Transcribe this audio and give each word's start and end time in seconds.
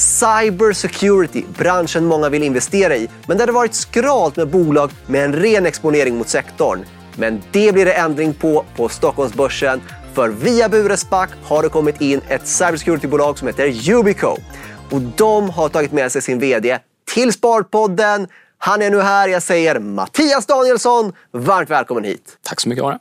Cyber 0.00 0.72
security, 0.72 1.44
branschen 1.58 2.04
många 2.04 2.28
vill 2.28 2.42
investera 2.42 2.96
i, 2.96 3.08
men 3.26 3.38
där 3.38 3.46
det 3.46 3.52
varit 3.52 3.74
skralt 3.74 4.36
med 4.36 4.48
bolag 4.48 4.90
med 5.06 5.24
en 5.24 5.32
ren 5.32 5.66
exponering 5.66 6.18
mot 6.18 6.28
sektorn. 6.28 6.84
Men 7.16 7.42
det 7.52 7.72
blir 7.72 7.84
det 7.84 7.92
ändring 7.92 8.34
på 8.34 8.64
på 8.76 8.88
Stockholmsbörsen. 8.88 9.80
För 10.14 10.28
via 10.28 10.68
Bure 10.68 10.96
SPAC 10.96 11.30
har 11.42 11.62
det 11.62 11.68
kommit 11.68 12.00
in 12.00 12.20
ett 12.28 12.46
cybersecurity-bolag 12.46 13.38
som 13.38 13.48
heter 13.48 13.66
Yubico. 13.66 14.36
Och 14.90 15.00
de 15.00 15.50
har 15.50 15.68
tagit 15.68 15.92
med 15.92 16.12
sig 16.12 16.22
sin 16.22 16.38
VD 16.38 16.78
till 17.14 17.32
Sparpodden. 17.32 18.28
Han 18.58 18.82
är 18.82 18.90
nu 18.90 19.00
här. 19.00 19.28
Jag 19.28 19.42
säger 19.42 19.78
Mattias 19.78 20.46
Danielsson, 20.46 21.12
varmt 21.30 21.70
välkommen 21.70 22.04
hit. 22.04 22.38
Tack 22.42 22.60
så 22.60 22.68
mycket 22.68 22.84
Ara. 22.84 22.98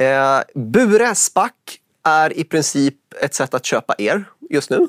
Eh, 0.00 0.42
Bure 0.54 1.14
SPAC 1.14 1.52
är 2.04 2.38
i 2.38 2.44
princip 2.44 2.94
ett 3.20 3.34
sätt 3.34 3.54
att 3.54 3.64
köpa 3.64 3.94
er 3.98 4.24
just 4.50 4.70
nu. 4.70 4.88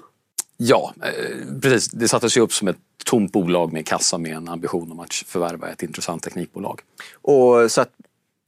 Ja, 0.57 0.93
eh, 1.01 1.59
precis. 1.61 1.91
Det 1.91 2.07
sattes 2.07 2.37
ju 2.37 2.41
upp 2.41 2.53
som 2.53 2.67
ett 2.67 2.77
tomt 3.05 3.31
bolag 3.31 3.73
med 3.73 3.85
kassa 3.85 4.17
med 4.17 4.35
en 4.35 4.49
ambition 4.49 4.91
om 4.91 4.99
att 4.99 5.13
förvärva 5.13 5.69
ett 5.69 5.83
intressant 5.83 6.23
teknikbolag. 6.23 6.81
Och 7.21 7.71
så 7.71 7.81
att 7.81 7.89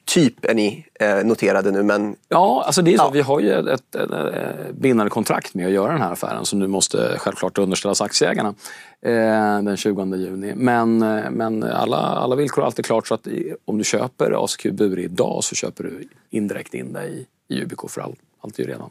typ 0.05 0.45
är 0.45 0.53
ni 0.53 0.85
eh, 0.99 1.23
noterade 1.23 1.71
nu 1.71 1.83
men... 1.83 2.15
Ja, 2.29 2.63
alltså 2.65 2.81
det 2.81 2.93
är 2.93 2.97
så. 2.97 3.03
Ja. 3.03 3.09
Vi 3.09 3.21
har 3.21 3.39
ju 3.39 3.53
ett, 3.53 3.95
ett, 3.95 3.95
ett, 3.95 4.75
bindande 4.75 5.09
kontrakt 5.09 5.53
med 5.53 5.65
att 5.65 5.73
göra 5.73 5.91
den 5.91 6.01
här 6.01 6.11
affären 6.11 6.45
som 6.45 6.59
nu 6.59 6.67
måste 6.67 7.15
självklart 7.17 7.57
underställas 7.57 8.01
aktieägarna 8.01 8.53
eh, 9.01 9.61
den 9.63 9.77
20 9.77 10.15
juni. 10.15 10.53
Men, 10.55 11.01
eh, 11.01 11.31
men 11.31 11.63
alla, 11.63 11.97
alla 11.97 12.35
villkor 12.35 12.61
är 12.61 12.65
alltid 12.65 12.85
klart 12.85 13.07
så 13.07 13.13
att 13.13 13.27
om 13.65 13.77
du 13.77 13.83
köper 13.83 14.43
ACQ 14.43 14.65
Bure 14.71 15.01
idag 15.01 15.43
så 15.43 15.55
köper 15.55 15.83
du 15.83 16.07
indirekt 16.29 16.73
in 16.73 16.93
dig 16.93 17.27
i 17.47 17.61
Ubico 17.61 17.87
för 17.87 18.01
allt. 18.01 18.19
Allt 18.41 18.59
är 18.59 18.63
ju 18.63 18.69
redan 18.69 18.89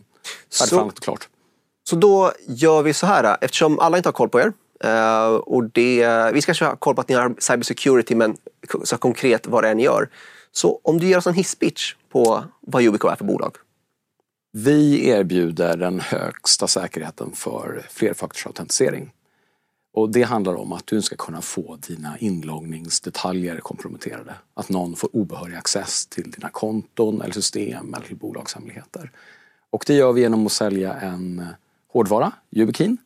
och 0.72 0.96
klart. 0.96 1.28
Så 1.84 1.96
då 1.96 2.32
gör 2.46 2.82
vi 2.82 2.92
så 2.92 3.06
här, 3.06 3.36
eftersom 3.40 3.78
alla 3.78 3.96
inte 3.96 4.08
har 4.08 4.12
koll 4.12 4.28
på 4.28 4.40
er 4.40 4.52
eh, 4.84 5.26
och 5.26 5.64
det, 5.64 6.30
vi 6.32 6.42
ska 6.42 6.64
ha 6.64 6.76
koll 6.76 6.94
på 6.94 7.00
att 7.00 7.08
ni 7.08 7.14
har 7.14 7.34
cybersecurity, 7.38 8.14
men 8.14 8.36
så 8.84 8.96
konkret 8.96 9.46
vad 9.46 9.64
det 9.64 9.68
är 9.68 9.74
ni 9.74 9.82
gör. 9.82 10.08
Så 10.52 10.80
om 10.82 11.00
du 11.00 11.06
ger 11.06 11.18
oss 11.18 11.26
en 11.26 11.34
hisspitch 11.34 11.94
på 12.12 12.44
vad 12.60 12.82
Yubico 12.82 13.08
är 13.08 13.16
för 13.16 13.24
bolag? 13.24 13.56
Vi 14.52 15.08
erbjuder 15.08 15.76
den 15.76 16.00
högsta 16.00 16.66
säkerheten 16.66 17.32
för 17.34 17.86
flerfaktorsautentisering. 17.90 19.12
Och 19.94 20.10
det 20.10 20.22
handlar 20.22 20.54
om 20.54 20.72
att 20.72 20.86
du 20.86 21.02
ska 21.02 21.16
kunna 21.16 21.40
få 21.40 21.76
dina 21.76 22.18
inloggningsdetaljer 22.18 23.56
komprometterade. 23.56 24.34
Att 24.54 24.68
någon 24.68 24.96
får 24.96 25.16
obehörig 25.16 25.56
access 25.56 26.06
till 26.06 26.30
dina 26.30 26.48
konton 26.48 27.22
eller 27.22 27.34
system 27.34 27.94
eller 27.94 28.06
till 28.06 28.16
bolagshemligheter. 28.16 29.10
Och 29.70 29.84
det 29.86 29.94
gör 29.94 30.12
vi 30.12 30.20
genom 30.20 30.46
att 30.46 30.52
sälja 30.52 30.94
en 30.94 31.46
hårdvara, 31.94 32.32
Yubikin, 32.50 32.96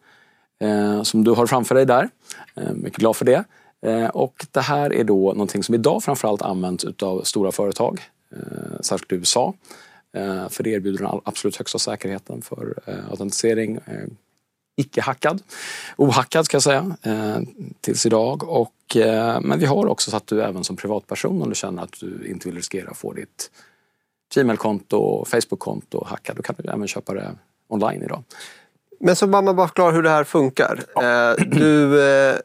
eh, 0.60 1.02
som 1.02 1.24
du 1.24 1.30
har 1.30 1.46
framför 1.46 1.74
dig 1.74 1.86
där. 1.86 2.08
Eh, 2.54 2.72
mycket 2.72 2.98
glad 2.98 3.16
för 3.16 3.24
det. 3.24 3.44
Eh, 3.86 4.06
och 4.06 4.46
det 4.50 4.60
här 4.60 4.92
är 4.92 5.04
då 5.04 5.32
någonting 5.32 5.62
som 5.62 5.74
idag 5.74 6.02
framförallt 6.02 6.42
används 6.42 6.84
av 7.02 7.22
stora 7.22 7.52
företag, 7.52 8.00
eh, 8.32 8.80
särskilt 8.80 9.12
i 9.12 9.14
USA. 9.14 9.54
Eh, 10.12 10.48
för 10.48 10.64
det 10.64 10.70
erbjuder 10.70 10.98
den 10.98 11.20
absolut 11.24 11.56
högsta 11.56 11.78
säkerheten 11.78 12.42
för 12.42 12.74
eh, 12.86 13.10
autentisering. 13.10 13.76
Eh, 13.76 14.06
icke-hackad, 14.76 15.42
ohackad 15.96 16.44
ska 16.44 16.54
jag 16.54 16.62
säga, 16.62 16.96
tills 17.80 18.06
idag. 18.06 18.48
Och, 18.48 18.96
men 19.40 19.58
vi 19.58 19.66
har 19.66 19.86
också 19.86 20.10
så 20.10 20.16
att 20.16 20.26
du 20.26 20.42
även 20.42 20.64
som 20.64 20.76
privatperson 20.76 21.42
om 21.42 21.48
du 21.48 21.54
känner 21.54 21.82
att 21.82 22.00
du 22.00 22.28
inte 22.30 22.48
vill 22.48 22.56
riskera 22.56 22.90
att 22.90 22.96
få 22.96 23.12
ditt 23.12 23.50
Gmail-konto, 24.34 25.24
Facebook-konto 25.24 26.04
hackat, 26.04 26.36
då 26.36 26.42
kan 26.42 26.54
du 26.58 26.70
även 26.70 26.88
köpa 26.88 27.14
det 27.14 27.34
online 27.68 28.02
idag. 28.02 28.24
Men 29.00 29.16
så 29.16 29.26
bara 29.26 29.42
man 29.42 29.56
bara 29.56 29.68
förklara 29.68 29.90
hur 29.92 30.02
det 30.02 30.10
här 30.10 30.24
funkar. 30.24 30.84
Ja. 30.94 31.30
Eh, 31.30 31.44
du 31.46 32.02
eh, 32.02 32.36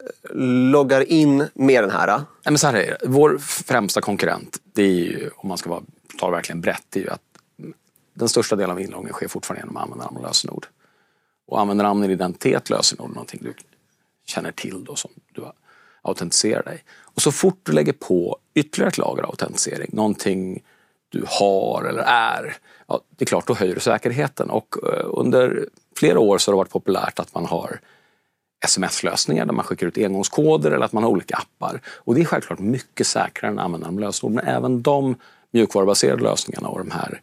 loggar 0.70 1.12
in 1.12 1.48
med 1.54 1.84
den 1.84 1.90
här. 1.90 2.06
Nej, 2.06 2.24
men 2.44 2.58
så 2.58 2.66
här 2.66 2.74
är 2.74 2.86
det. 2.86 2.98
Vår 3.06 3.38
främsta 3.38 4.00
konkurrent, 4.00 4.58
det 4.72 4.82
är 4.82 4.86
ju, 4.86 5.30
om 5.36 5.48
man 5.48 5.58
ska 5.58 5.70
vara, 5.70 5.82
ta 6.18 6.26
det 6.26 6.32
verkligen 6.32 6.60
brett, 6.60 6.84
det 6.90 7.00
är 7.00 7.04
ju 7.04 7.10
att 7.10 7.20
den 8.14 8.28
största 8.28 8.56
delen 8.56 8.70
av 8.70 8.80
inloggningen 8.80 9.14
sker 9.14 9.28
fortfarande 9.28 9.60
genom 9.60 9.76
användarnamn 9.76 10.16
och 10.16 10.22
lösenord. 10.22 10.66
Och 11.46 11.60
användarnamn 11.60 12.02
och 12.02 12.10
identitet 12.10 12.70
lösenord 12.70 13.10
är 13.10 13.14
någonting 13.14 13.40
du 13.42 13.54
känner 14.26 14.52
till 14.52 14.84
då 14.84 14.96
som 14.96 15.10
du 15.32 15.42
autentiserar 16.02 16.62
dig. 16.62 16.84
Och 17.02 17.22
så 17.22 17.32
fort 17.32 17.60
du 17.62 17.72
lägger 17.72 17.92
på 17.92 18.38
ytterligare 18.54 18.88
ett 18.88 18.98
lager 18.98 19.22
av 19.22 19.30
autentisering, 19.30 19.90
någonting 19.92 20.62
du 21.08 21.24
har 21.26 21.84
eller 21.84 22.02
är, 22.02 22.56
ja, 22.86 23.00
det 23.16 23.24
är 23.24 23.26
klart 23.26 23.46
då 23.46 23.54
höjer 23.54 23.74
du 23.74 23.80
säkerheten. 23.80 24.50
Och 24.50 24.76
eh, 24.82 25.04
under 25.04 25.68
flera 25.98 26.20
år 26.20 26.38
så 26.38 26.50
har 26.50 26.54
det 26.54 26.56
varit 26.56 26.70
populärt 26.70 27.18
att 27.18 27.34
man 27.34 27.46
har 27.46 27.80
sms-lösningar 28.64 29.46
där 29.46 29.52
man 29.52 29.64
skickar 29.64 29.86
ut 29.86 29.98
engångskoder 29.98 30.70
eller 30.70 30.84
att 30.84 30.92
man 30.92 31.02
har 31.02 31.10
olika 31.10 31.36
appar. 31.36 31.80
Och 31.86 32.14
det 32.14 32.20
är 32.20 32.24
självklart 32.24 32.58
mycket 32.58 33.06
säkrare 33.06 33.52
än 33.52 33.58
användaren 33.58 33.96
lösenord. 33.96 34.32
Men 34.32 34.46
även 34.46 34.82
de 34.82 35.16
mjukvarubaserade 35.50 36.22
lösningarna 36.22 36.68
och 36.68 36.78
de 36.78 36.90
här 36.90 37.20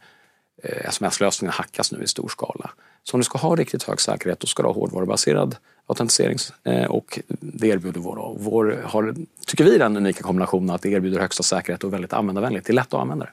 eh, 0.63 0.89
sms-lösningarna 0.89 1.53
hackas 1.53 1.91
nu 1.91 2.03
i 2.03 2.07
stor 2.07 2.27
skala. 2.27 2.69
Så 3.03 3.13
om 3.15 3.19
du 3.19 3.23
ska 3.23 3.37
ha 3.37 3.55
riktigt 3.55 3.83
hög 3.83 4.01
säkerhet 4.01 4.39
då 4.39 4.47
ska 4.47 4.63
du 4.63 4.69
ha 4.69 4.73
hårdvarubaserad 4.73 5.55
autentisering 5.87 6.37
eh, 6.63 6.85
och 6.85 7.19
det 7.27 7.67
erbjuder 7.67 7.99
vår, 7.99 8.35
vår 8.39 8.83
har, 8.85 9.15
tycker 9.45 9.63
vi, 9.63 9.77
den 9.77 9.97
unika 9.97 10.23
kombinationen 10.23 10.69
att 10.69 10.81
det 10.81 10.89
erbjuder 10.89 11.19
högsta 11.19 11.43
säkerhet 11.43 11.83
och 11.83 11.93
väldigt 11.93 12.13
användarvänligt. 12.13 12.67
Det 12.67 12.71
är 12.71 12.75
lätt 12.75 12.93
att 12.93 13.01
använda 13.01 13.25
det. 13.25 13.31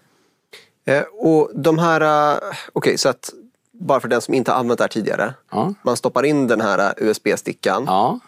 Eh, 0.96 1.02
och 1.02 1.50
de 1.54 1.78
här, 1.78 2.00
eh, 2.00 2.36
okej 2.36 2.52
okay, 2.74 2.96
så 2.96 3.08
att 3.08 3.30
bara 3.78 4.00
för 4.00 4.08
den 4.08 4.20
som 4.20 4.34
inte 4.34 4.50
har 4.50 4.58
använt 4.58 4.78
det 4.78 4.84
här 4.84 4.88
tidigare. 4.88 5.34
Ja. 5.50 5.74
Man 5.82 5.96
stoppar 5.96 6.22
in 6.22 6.46
den 6.46 6.60
här 6.60 6.94
USB-stickan. 6.96 7.84
Ja. 7.86 8.18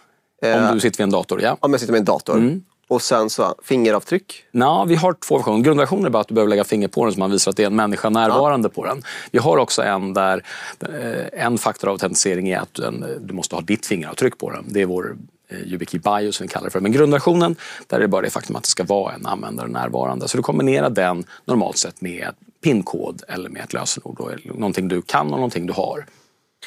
Om 0.42 0.74
du 0.74 0.80
sitter 0.80 0.98
vid 0.98 1.04
en 1.04 1.10
dator, 1.10 1.42
ja. 1.42 1.56
Om 1.60 1.72
jag 1.72 1.80
sitter 1.80 1.92
vid 1.92 2.00
en 2.00 2.04
dator. 2.04 2.36
Mm. 2.36 2.62
Och 2.90 3.02
sen 3.02 3.30
så 3.30 3.54
fingeravtryck? 3.62 4.44
Ja, 4.50 4.84
vi 4.88 4.94
har 4.94 5.12
två 5.12 5.36
versioner. 5.36 5.64
Grundversionen 5.64 6.06
är 6.06 6.10
bara 6.10 6.20
att 6.20 6.28
du 6.28 6.34
behöver 6.34 6.50
lägga 6.50 6.64
finger 6.64 6.88
på 6.88 7.04
den 7.04 7.14
så 7.14 7.18
man 7.18 7.30
visar 7.30 7.50
att 7.50 7.56
det 7.56 7.62
är 7.62 7.66
en 7.66 7.76
människa 7.76 8.10
närvarande 8.10 8.68
ja. 8.68 8.74
på 8.74 8.84
den. 8.84 9.02
Vi 9.30 9.38
har 9.38 9.56
också 9.56 9.82
en 9.82 10.14
där 10.14 10.44
eh, 10.80 11.44
en 11.44 11.58
faktor 11.58 11.88
av 11.88 11.92
autentisering 11.92 12.48
är 12.48 12.58
att 12.58 12.80
du 13.20 13.34
måste 13.34 13.54
ha 13.54 13.62
ditt 13.62 13.86
fingeravtryck 13.86 14.38
på 14.38 14.50
den. 14.50 14.64
Det 14.68 14.82
är 14.82 14.86
vår 14.86 15.10
eh, 15.10 15.16
YubiKey 15.52 16.00
Bio 16.00 16.32
som 16.32 16.44
vi 16.44 16.48
kallar 16.48 16.64
det 16.64 16.70
för. 16.70 16.80
Men 16.80 16.92
grundversionen, 16.92 17.56
där 17.86 17.96
är 17.96 18.00
det 18.00 18.08
bara 18.08 18.22
det 18.22 18.30
faktum 18.30 18.56
att 18.56 18.62
det 18.62 18.68
ska 18.68 18.84
vara 18.84 19.14
en 19.14 19.26
användare 19.26 19.68
närvarande. 19.68 20.28
Så 20.28 20.36
du 20.36 20.42
kombinerar 20.42 20.90
den 20.90 21.24
normalt 21.44 21.78
sett 21.78 22.00
med 22.00 22.34
pinkod 22.62 23.22
eller 23.28 23.48
med 23.48 23.62
ett 23.62 23.72
lösenord. 23.72 24.16
Då, 24.18 24.30
någonting 24.54 24.88
du 24.88 25.02
kan 25.02 25.26
och 25.26 25.38
någonting 25.38 25.66
du 25.66 25.72
har. 25.72 26.06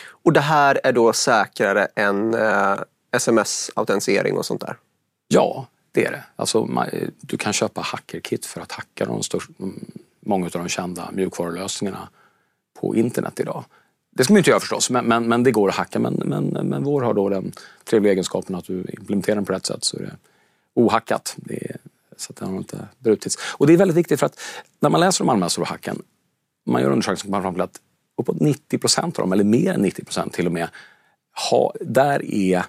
Och 0.07 0.33
det 0.33 0.41
här 0.41 0.79
är 0.83 0.93
då 0.93 1.13
säkrare 1.13 1.87
än 1.95 2.33
eh, 2.33 2.75
sms-autentisering 3.11 4.37
och 4.37 4.45
sånt 4.45 4.61
där? 4.61 4.77
Ja, 5.27 5.67
det 5.91 6.05
är 6.05 6.11
det. 6.11 6.23
Alltså, 6.35 6.65
man, 6.65 6.89
du 7.21 7.37
kan 7.37 7.53
köpa 7.53 7.81
hackerkit 7.81 8.45
för 8.45 8.61
att 8.61 8.71
hacka 8.71 9.05
de 9.05 9.23
största, 9.23 9.53
många 10.19 10.45
av 10.45 10.51
de 10.51 10.69
kända 10.69 11.09
mjukvarulösningarna 11.11 12.09
på 12.79 12.95
internet 12.95 13.39
idag. 13.39 13.63
Det 14.15 14.23
ska 14.23 14.33
man 14.33 14.37
ju 14.37 14.39
inte 14.39 14.49
göra 14.49 14.59
förstås, 14.59 14.89
men, 14.89 15.05
men, 15.05 15.27
men 15.27 15.43
det 15.43 15.51
går 15.51 15.69
att 15.69 15.75
hacka. 15.75 15.99
Men, 15.99 16.13
men, 16.13 16.45
men 16.45 16.83
vår 16.83 17.01
har 17.01 17.13
då 17.13 17.29
den 17.29 17.51
trevliga 17.83 18.13
egenskapen 18.13 18.55
att 18.55 18.65
du 18.65 18.85
implementerar 18.93 19.35
den 19.35 19.45
på 19.45 19.53
rätt 19.53 19.65
sätt 19.65 19.83
så 19.83 19.97
är 19.97 20.01
det 20.01 20.15
ohackat. 20.73 21.33
Det 21.37 21.69
är 21.69 21.77
så 22.17 22.31
att 22.31 22.35
den 22.35 22.49
har 22.49 22.57
inte 22.57 22.87
brutits. 22.99 23.37
Och 23.41 23.67
det 23.67 23.73
är 23.73 23.77
väldigt 23.77 23.97
viktigt 23.97 24.19
för 24.19 24.25
att 24.25 24.39
när 24.79 24.89
man 24.89 24.99
läser 24.99 25.23
om 25.23 25.27
Malmö-hacken, 25.27 26.01
man 26.65 26.81
gör 26.81 26.89
undersökningar 26.89 27.17
som 27.17 27.31
kommer 27.31 27.41
fram 27.41 27.53
till 27.53 27.61
att 27.61 27.79
uppåt 28.17 28.39
90 28.39 28.77
procent 28.77 29.19
av 29.19 29.23
dem, 29.23 29.33
eller 29.33 29.43
mer 29.43 29.73
än 29.73 29.81
90 29.81 30.05
procent 30.05 30.33
till 30.33 30.45
och 30.45 30.51
med, 30.51 30.67
ha, 31.49 31.73
där 31.81 32.25
är 32.25 32.63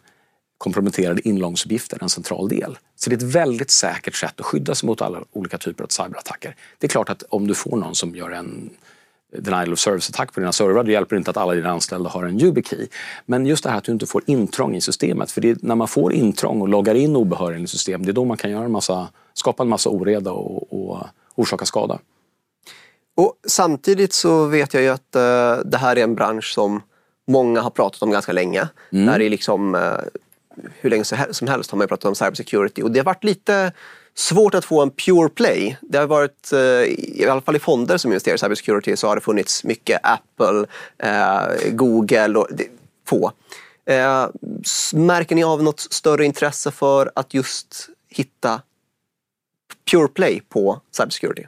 komprometterade 0.58 1.28
inloggningsuppgifter 1.28 2.02
en 2.02 2.08
central 2.08 2.48
del. 2.48 2.78
Så 2.96 3.10
det 3.10 3.16
är 3.16 3.26
ett 3.26 3.34
väldigt 3.34 3.70
säkert 3.70 4.14
sätt 4.14 4.40
att 4.40 4.46
skydda 4.46 4.74
sig 4.74 4.86
mot 4.86 5.02
alla 5.02 5.24
olika 5.32 5.58
typer 5.58 5.84
av 5.84 5.88
cyberattacker. 5.88 6.56
Det 6.78 6.86
är 6.86 6.88
klart 6.88 7.10
att 7.10 7.22
om 7.22 7.46
du 7.46 7.54
får 7.54 7.76
någon 7.76 7.94
som 7.94 8.14
gör 8.14 8.30
en 8.30 8.70
denial 9.38 9.72
of 9.72 9.78
service-attack 9.78 10.32
på 10.32 10.40
dina 10.40 10.52
servrar. 10.52 10.84
Det 10.84 10.92
hjälper 10.92 11.16
inte 11.16 11.30
att 11.30 11.36
alla 11.36 11.54
dina 11.54 11.70
anställda 11.70 12.10
har 12.10 12.24
en 12.24 12.40
YubiKey. 12.40 12.86
Men 13.26 13.46
just 13.46 13.64
det 13.64 13.70
här 13.70 13.78
att 13.78 13.84
du 13.84 13.92
inte 13.92 14.06
får 14.06 14.22
intrång 14.26 14.76
i 14.76 14.80
systemet. 14.80 15.30
För 15.30 15.40
det 15.40 15.50
är 15.50 15.56
när 15.60 15.74
man 15.74 15.88
får 15.88 16.12
intrång 16.12 16.60
och 16.60 16.68
loggar 16.68 16.94
in 16.94 17.16
obehörigen 17.16 17.64
i 17.64 17.66
system, 17.66 18.04
det 18.04 18.10
är 18.10 18.12
då 18.12 18.24
man 18.24 18.36
kan 18.36 18.50
göra 18.50 18.64
en 18.64 18.72
massa, 18.72 19.08
skapa 19.34 19.62
en 19.62 19.68
massa 19.68 19.90
oreda 19.90 20.32
och, 20.32 20.72
och 20.72 21.06
orsaka 21.34 21.64
skada. 21.64 21.98
Och 23.16 23.34
samtidigt 23.46 24.12
så 24.12 24.46
vet 24.46 24.74
jag 24.74 24.82
ju 24.82 24.88
att 24.88 25.16
uh, 25.16 25.64
det 25.64 25.76
här 25.76 25.96
är 25.96 26.02
en 26.02 26.14
bransch 26.14 26.52
som 26.54 26.82
många 27.26 27.60
har 27.60 27.70
pratat 27.70 28.02
om 28.02 28.10
ganska 28.10 28.32
länge. 28.32 28.68
Mm. 28.92 29.06
Där 29.06 29.20
är 29.20 29.30
liksom, 29.30 29.74
uh, 29.74 29.96
hur 30.80 30.90
länge 30.90 31.04
som 31.30 31.48
helst 31.48 31.70
har 31.70 31.78
man 31.78 31.88
pratat 31.88 32.04
om 32.04 32.14
cybersecurity 32.14 32.82
och 32.82 32.90
det 32.90 32.98
har 32.98 33.04
varit 33.04 33.24
lite 33.24 33.72
svårt 34.14 34.54
att 34.54 34.64
få 34.64 34.82
en 34.82 34.90
pure 34.90 35.28
play. 35.28 35.76
Det 35.80 35.98
har 35.98 36.06
varit, 36.06 36.52
eh, 36.52 36.58
i 36.60 37.26
alla 37.30 37.40
fall 37.40 37.56
i 37.56 37.58
fonder 37.58 37.98
som 37.98 38.10
investerar 38.10 38.34
i 38.34 38.38
cybersecurity, 38.38 38.96
så 38.96 39.08
har 39.08 39.14
det 39.16 39.20
funnits 39.20 39.64
mycket 39.64 40.00
Apple, 40.02 40.66
eh, 40.98 41.70
Google 41.70 42.38
och 42.38 42.48
få. 43.08 43.32
Eh, 43.86 44.26
märker 44.94 45.34
ni 45.34 45.44
av 45.44 45.62
något 45.62 45.80
större 45.80 46.24
intresse 46.24 46.70
för 46.70 47.12
att 47.14 47.34
just 47.34 47.88
hitta 48.08 48.60
pure 49.90 50.08
play 50.08 50.42
på 50.48 50.80
cybersecurity? 50.96 51.46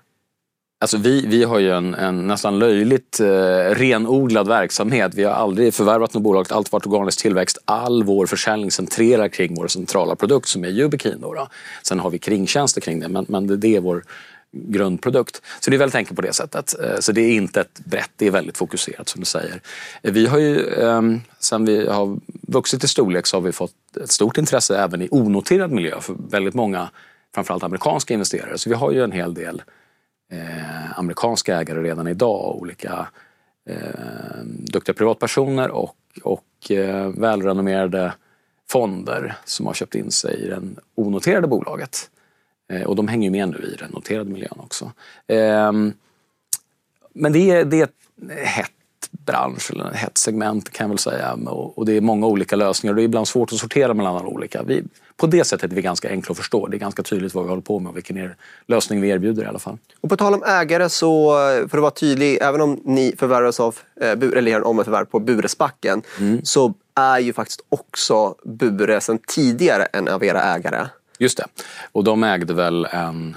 Alltså 0.79 0.97
vi, 0.97 1.27
vi 1.27 1.45
har 1.45 1.59
ju 1.59 1.71
en, 1.71 1.95
en 1.95 2.27
nästan 2.27 2.59
löjligt 2.59 3.21
eh, 3.21 3.27
renodlad 3.75 4.49
verksamhet. 4.49 5.15
Vi 5.15 5.25
har 5.25 5.33
aldrig 5.33 5.75
förvärvat 5.75 6.15
något 6.15 6.23
bolag, 6.23 6.47
allt 6.51 6.73
varit 6.73 6.87
organisk 6.87 7.23
tillväxt. 7.23 7.59
All 7.65 8.05
vår 8.05 8.27
försäljning 8.27 8.71
centrerar 8.71 9.29
kring 9.29 9.55
vår 9.55 9.69
centrala 9.69 10.17
produkt 10.17 10.49
som 10.49 10.65
är 10.65 10.69
Yubikin. 10.69 11.21
Då, 11.21 11.35
då. 11.35 11.49
Sen 11.83 12.01
har 12.01 12.11
vi 12.11 12.19
kringtjänster 12.19 12.81
kring 12.81 13.01
det, 13.01 13.09
men, 13.09 13.27
men 13.29 13.47
det, 13.47 13.57
det 13.57 13.77
är 13.77 13.81
vår 13.81 14.05
grundprodukt. 14.53 15.43
Så 15.61 15.71
det 15.71 15.77
är 15.77 15.79
väldigt 15.79 15.95
enkelt 15.95 16.17
på 16.17 16.23
det 16.23 16.33
sättet. 16.33 16.81
Eh, 16.81 16.99
så 17.01 17.13
det 17.13 17.21
är 17.21 17.35
inte 17.35 17.61
ett 17.61 17.81
brett, 17.85 18.11
det 18.17 18.27
är 18.27 18.31
väldigt 18.31 18.57
fokuserat 18.59 19.09
som 19.09 19.21
du 19.21 19.25
säger. 19.25 19.61
Vi 20.03 20.27
har 20.27 20.39
ju, 20.39 20.75
ehm, 20.75 21.21
sen 21.39 21.65
vi 21.65 21.87
har 21.87 22.19
vuxit 22.49 22.85
i 22.85 22.89
storlek 22.89 23.27
så 23.27 23.37
har 23.37 23.43
vi 23.43 23.53
fått 23.53 23.97
ett 24.03 24.11
stort 24.11 24.39
intresse 24.39 24.79
även 24.79 25.03
i 25.03 25.09
onoterad 25.11 25.71
miljö 25.71 26.01
för 26.01 26.17
väldigt 26.31 26.55
många, 26.55 26.89
framförallt 27.35 27.63
amerikanska 27.63 28.15
investerare. 28.15 28.59
Så 28.59 28.69
vi 28.69 28.75
har 28.75 28.93
ju 28.93 29.05
en 29.05 29.13
hel 29.13 29.35
del 29.35 29.63
eh, 30.33 30.99
amerikanska 30.99 31.57
ägare 31.57 31.83
redan 31.83 32.09
idag. 32.09 32.57
Olika 32.57 33.09
eh, 33.69 34.43
duktiga 34.45 34.95
privatpersoner 34.95 35.71
och, 35.71 35.97
och 36.23 36.71
eh, 36.71 37.09
välrenommerade 37.09 38.13
fonder 38.69 39.37
som 39.45 39.67
har 39.67 39.75
köpt 39.75 39.95
in 39.95 40.11
sig 40.11 40.35
i 40.35 40.47
det 40.47 40.63
onoterade 40.95 41.47
bolaget. 41.47 42.11
Eh, 42.73 42.83
och 42.83 42.97
de 42.97 43.09
hänger 43.09 43.25
ju 43.25 43.31
med 43.31 43.49
nu 43.49 43.73
i 43.75 43.77
den 43.79 43.91
noterade 43.91 44.31
miljön 44.31 44.57
också. 44.57 44.93
Eh, 45.27 45.73
men 47.13 47.33
det 47.33 47.51
är, 47.51 47.65
det 47.65 47.81
är 47.81 47.85
ett 47.85 48.71
bransch, 49.11 49.71
eller 49.71 49.91
ett 49.91 49.97
hett 49.97 50.19
segment 50.19 50.73
kan 50.73 50.85
jag 50.85 50.89
väl 50.89 50.99
säga. 50.99 51.33
Och, 51.33 51.79
och 51.79 51.87
det 51.87 51.97
är 51.97 52.01
många 52.01 52.27
olika 52.27 52.57
lösningar 52.57 52.93
och 52.93 52.97
det 52.97 53.03
är 53.03 53.05
ibland 53.05 53.29
svårt 53.29 53.53
att 53.53 53.59
sortera 53.59 53.95
mellan 53.95 54.17
alla 54.17 54.27
olika. 54.27 54.63
Vi, 54.63 54.83
på 55.17 55.27
det 55.27 55.45
sättet 55.45 55.71
är 55.73 55.77
vi 55.77 55.83
ganska 55.83 56.09
enkla 56.09 56.33
att 56.33 56.37
förstå. 56.37 56.67
Det 56.67 56.77
är 56.77 56.79
ganska 56.79 57.03
tydligt 57.03 57.35
vad 57.35 57.45
vi 57.45 57.51
håller 57.51 57.63
på 57.63 57.79
med 57.79 57.91
och 57.91 57.97
vilken 57.97 58.31
lösning 58.67 59.01
vi 59.01 59.09
erbjuder 59.09 59.43
i 59.43 59.47
alla 59.47 59.59
fall. 59.59 59.79
Och 60.01 60.09
på 60.09 60.17
tal 60.17 60.35
om 60.35 60.43
ägare 60.43 60.89
så, 60.89 61.33
för 61.69 61.79
att 61.79 61.83
vara 61.83 61.91
tydlig, 61.91 62.39
även 62.41 62.61
om 62.61 62.81
ni 62.85 63.15
förvärvas 63.19 63.61
av, 63.61 63.79
eh, 64.01 64.11
eller 64.11 64.51
gör 64.51 64.67
om 64.67 64.79
ett 64.79 64.85
förvärv 64.85 65.05
på 65.05 65.19
Buresbacken, 65.19 66.03
mm. 66.19 66.45
så 66.45 66.75
är 66.95 67.19
ju 67.19 67.33
faktiskt 67.33 67.61
också 67.69 68.35
Bure 68.45 69.01
sedan 69.01 69.19
tidigare 69.27 69.85
en 69.85 70.09
av 70.09 70.25
era 70.25 70.43
ägare. 70.43 70.87
Just 71.19 71.39
det. 71.39 71.47
Och 71.93 72.05
de 72.05 72.25
ägde 72.25 72.55
väl 72.55 72.85
en, 72.85 73.37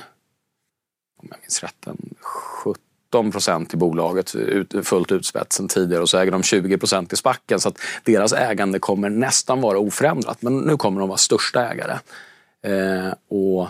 om 1.22 1.28
jag 1.30 1.40
minns 1.42 1.64
rätt, 1.64 1.88
en 1.88 2.16
17 3.10 3.32
procent 3.32 3.74
i 3.74 3.78
bolaget 3.78 4.36
fullt 4.84 5.12
utspätt 5.12 5.54
sen 5.54 5.68
tidigare 5.68 6.02
och 6.02 6.10
så 6.10 6.18
äger 6.18 6.32
de 6.32 6.44
20 6.44 6.78
procent 6.78 7.14
i 7.14 7.16
Spacken. 7.16 7.60
Så 7.60 7.70
att 7.70 7.78
deras 8.04 8.34
ägande 8.34 8.80
kommer 8.80 9.10
nästan 9.10 9.62
vara 9.62 9.80
oförändrat. 9.80 10.42
Men 10.42 10.58
nu 10.58 10.78
kommer 10.78 11.00
de 11.00 11.10
vara 11.10 11.18
största 11.18 11.72
ägare. 11.72 12.00
Eh, 12.64 13.14
och 13.30 13.70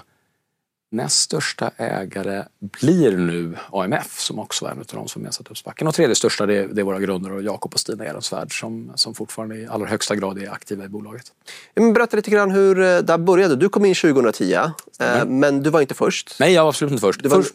Näst 0.91 1.19
största 1.19 1.71
ägare 1.77 2.43
blir 2.59 3.17
nu 3.17 3.55
AMF 3.71 4.19
som 4.19 4.39
också 4.39 4.65
är 4.65 4.71
en 4.71 4.77
av 4.77 4.85
de 4.91 5.07
som 5.07 5.25
har 5.25 5.31
satt 5.31 5.51
upp 5.51 5.57
Spacken. 5.57 5.87
Och 5.87 5.95
tredje 5.95 6.15
största 6.15 6.45
det 6.45 6.57
är, 6.57 6.67
det 6.67 6.81
är 6.81 6.83
våra 6.83 6.99
grundare 6.99 7.33
och 7.33 7.43
Jakob 7.43 7.73
och 7.73 7.79
Stina 7.79 8.05
Ehrensvärd 8.05 8.59
som, 8.59 8.91
som 8.95 9.15
fortfarande 9.15 9.57
i 9.57 9.67
allra 9.67 9.87
högsta 9.87 10.15
grad 10.15 10.37
är 10.37 10.51
aktiva 10.51 10.85
i 10.85 10.87
bolaget. 10.87 11.25
Berätta 11.93 12.15
lite 12.15 12.31
grann 12.31 12.51
hur 12.51 12.79
eh, 12.79 12.97
det 12.97 13.17
började. 13.17 13.55
Du 13.55 13.69
kom 13.69 13.85
in 13.85 13.95
2010 13.95 14.57
mm. 14.99 15.39
men 15.39 15.63
du 15.63 15.69
var 15.69 15.81
inte 15.81 15.93
först. 15.93 16.35
Nej, 16.39 16.53
jag 16.53 16.63
var 16.63 16.69
absolut 16.69 16.91
inte 16.91 17.01
först. 17.01 17.25
Var... 17.25 17.41
Först, 17.41 17.53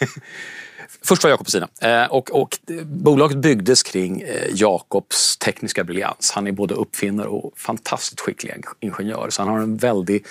först 1.04 1.24
var 1.24 1.30
Jakob 1.30 1.46
på 1.46 1.50
Stina. 1.50 1.68
Eh, 1.80 2.06
och, 2.06 2.30
och 2.30 2.58
bolaget 2.84 3.38
byggdes 3.38 3.82
kring 3.82 4.20
eh, 4.20 4.48
Jakobs 4.54 5.36
tekniska 5.36 5.84
briljans. 5.84 6.32
Han 6.34 6.46
är 6.46 6.52
både 6.52 6.74
uppfinnare 6.74 7.28
och 7.28 7.52
fantastiskt 7.56 8.20
skicklig 8.20 8.64
ingenjör. 8.80 9.30
Så 9.30 9.42
han 9.42 9.48
har 9.48 9.58
en 9.58 9.76
väldig 9.76 10.26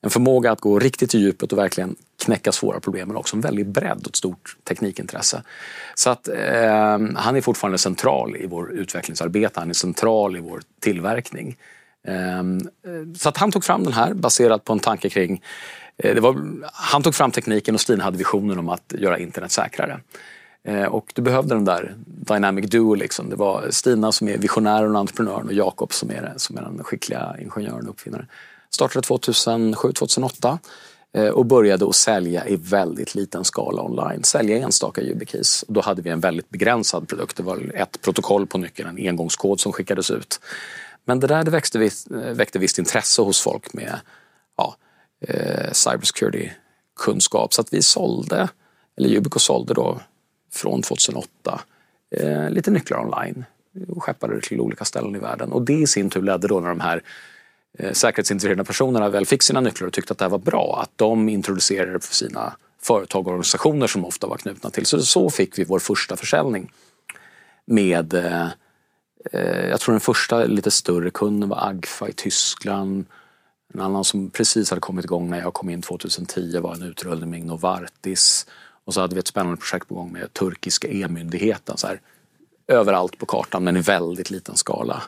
en 0.00 0.10
förmåga 0.10 0.52
att 0.52 0.60
gå 0.60 0.78
riktigt 0.78 1.14
i 1.14 1.18
djupet 1.18 1.52
och 1.52 1.58
verkligen 1.58 1.96
knäcka 2.24 2.52
svåra 2.52 2.80
problem 2.80 3.08
men 3.08 3.16
också 3.16 3.36
en 3.36 3.40
väldig 3.40 3.66
bredd 3.66 4.00
och 4.00 4.08
ett 4.08 4.16
stort 4.16 4.56
teknikintresse. 4.64 5.42
Så 5.94 6.10
att 6.10 6.28
eh, 6.28 6.98
han 7.16 7.36
är 7.36 7.40
fortfarande 7.40 7.78
central 7.78 8.36
i 8.36 8.46
vår 8.46 8.72
utvecklingsarbete, 8.72 9.60
han 9.60 9.70
är 9.70 9.74
central 9.74 10.36
i 10.36 10.40
vår 10.40 10.62
tillverkning. 10.80 11.56
Eh, 12.06 12.42
så 13.18 13.28
att 13.28 13.36
han 13.36 13.52
tog 13.52 13.64
fram 13.64 13.84
den 13.84 13.92
här 13.92 14.14
baserat 14.14 14.64
på 14.64 14.72
en 14.72 14.78
tanke 14.78 15.08
kring 15.08 15.42
Eh, 15.98 16.20
var, 16.20 16.36
han 16.72 17.02
tog 17.02 17.14
fram 17.14 17.30
tekniken 17.30 17.74
och 17.74 17.80
Stina 17.80 18.04
hade 18.04 18.18
visionen 18.18 18.58
om 18.58 18.68
att 18.68 18.92
göra 18.98 19.18
internet 19.18 19.52
säkrare. 19.52 20.00
Eh, 20.64 20.84
och 20.84 21.12
du 21.14 21.22
behövde 21.22 21.54
den 21.54 21.64
där 21.64 21.94
dynamic 22.06 22.70
duo. 22.70 22.94
Liksom. 22.94 23.30
Det 23.30 23.36
var 23.36 23.70
Stina 23.70 24.12
som 24.12 24.28
är 24.28 24.38
visionären 24.38 24.94
och 24.94 25.00
entreprenören 25.00 25.46
och 25.46 25.52
Jakob 25.52 25.92
som 25.92 26.10
är, 26.10 26.34
som 26.36 26.58
är 26.58 26.62
den 26.62 26.84
skickliga 26.84 27.36
ingenjören 27.40 27.84
och 27.84 27.90
uppfinnaren. 27.90 28.26
Startade 28.70 29.06
2007-2008 29.06 30.58
eh, 31.12 31.28
och 31.28 31.46
började 31.46 31.88
att 31.88 31.94
sälja 31.94 32.48
i 32.48 32.56
väldigt 32.56 33.14
liten 33.14 33.44
skala 33.44 33.82
online. 33.82 34.24
Sälja 34.24 34.58
enstaka 34.58 35.00
YubiKeys. 35.00 35.64
Då 35.68 35.80
hade 35.80 36.02
vi 36.02 36.10
en 36.10 36.20
väldigt 36.20 36.50
begränsad 36.50 37.08
produkt. 37.08 37.36
Det 37.36 37.42
var 37.42 37.72
ett 37.74 38.00
protokoll 38.02 38.46
på 38.46 38.58
nyckeln, 38.58 38.88
en 38.88 39.08
engångskod 39.08 39.60
som 39.60 39.72
skickades 39.72 40.10
ut. 40.10 40.40
Men 41.04 41.20
det 41.20 41.26
där 41.26 41.44
det 41.44 41.50
växte, 41.50 41.90
väckte 42.32 42.58
visst 42.58 42.78
intresse 42.78 43.22
hos 43.22 43.40
folk 43.40 43.72
med 43.72 44.00
eh, 45.20 45.72
cybersecurity-kunskap. 45.72 47.54
Så 47.54 47.60
att 47.60 47.72
vi 47.72 47.82
sålde, 47.82 48.48
eller 48.96 49.08
Yubico 49.08 49.38
sålde 49.38 49.74
då 49.74 50.00
från 50.52 50.82
2008 50.82 51.60
eh, 52.10 52.50
lite 52.50 52.70
nycklar 52.70 52.98
online 52.98 53.44
och 53.88 54.02
skeppade 54.02 54.34
det 54.34 54.40
till 54.40 54.60
olika 54.60 54.84
ställen 54.84 55.16
i 55.16 55.18
världen. 55.18 55.52
Och 55.52 55.62
det 55.62 55.72
i 55.72 55.86
sin 55.86 56.10
tur 56.10 56.22
ledde 56.22 56.48
då 56.48 56.60
när 56.60 56.68
de 56.68 56.80
här 56.80 57.02
eh, 57.78 57.92
säkerhetsintresserade 57.92 58.64
personerna 58.64 59.08
väl 59.08 59.26
fick 59.26 59.42
sina 59.42 59.60
nycklar 59.60 59.86
och 59.86 59.92
tyckte 59.92 60.12
att 60.12 60.18
det 60.18 60.24
här 60.24 60.30
var 60.30 60.38
bra, 60.38 60.78
att 60.82 60.90
de 60.96 61.28
introducerade 61.28 61.92
det 61.92 62.04
för 62.04 62.14
sina 62.14 62.56
företag 62.82 63.26
och 63.26 63.32
organisationer 63.32 63.86
som 63.86 64.04
ofta 64.04 64.26
var 64.26 64.36
knutna 64.36 64.70
till. 64.70 64.86
Så 64.86 65.02
så 65.02 65.30
fick 65.30 65.58
vi 65.58 65.64
vår 65.64 65.78
första 65.78 66.16
försäljning 66.16 66.72
med 67.64 68.14
eh, 68.14 68.48
eh 69.32 69.68
jag 69.68 69.80
tror 69.80 69.92
den 69.92 70.00
första 70.00 70.44
lite 70.44 70.70
större 70.70 71.10
kunden 71.10 71.48
var 71.48 71.68
Agfa 71.68 72.08
i 72.08 72.12
Tyskland. 72.12 73.04
En 73.74 73.80
annan 73.80 74.04
som 74.04 74.30
precis 74.30 74.70
hade 74.70 74.80
kommit 74.80 75.04
igång 75.04 75.30
när 75.30 75.40
jag 75.40 75.54
kom 75.54 75.70
in 75.70 75.82
2010 75.82 76.60
var 76.60 76.74
en 76.74 76.82
utrullning 76.82 77.30
med 77.30 77.46
Novartis. 77.46 78.46
Och 78.84 78.94
så 78.94 79.00
hade 79.00 79.14
vi 79.14 79.18
ett 79.18 79.26
spännande 79.26 79.56
projekt 79.56 79.88
på 79.88 79.94
gång 79.94 80.12
med 80.12 80.32
turkiska 80.32 80.88
e-myndigheten. 80.88 81.76
Så 81.76 81.86
här, 81.86 82.00
överallt 82.68 83.18
på 83.18 83.26
kartan 83.26 83.64
men 83.64 83.76
i 83.76 83.80
väldigt 83.80 84.30
liten 84.30 84.56
skala. 84.56 85.02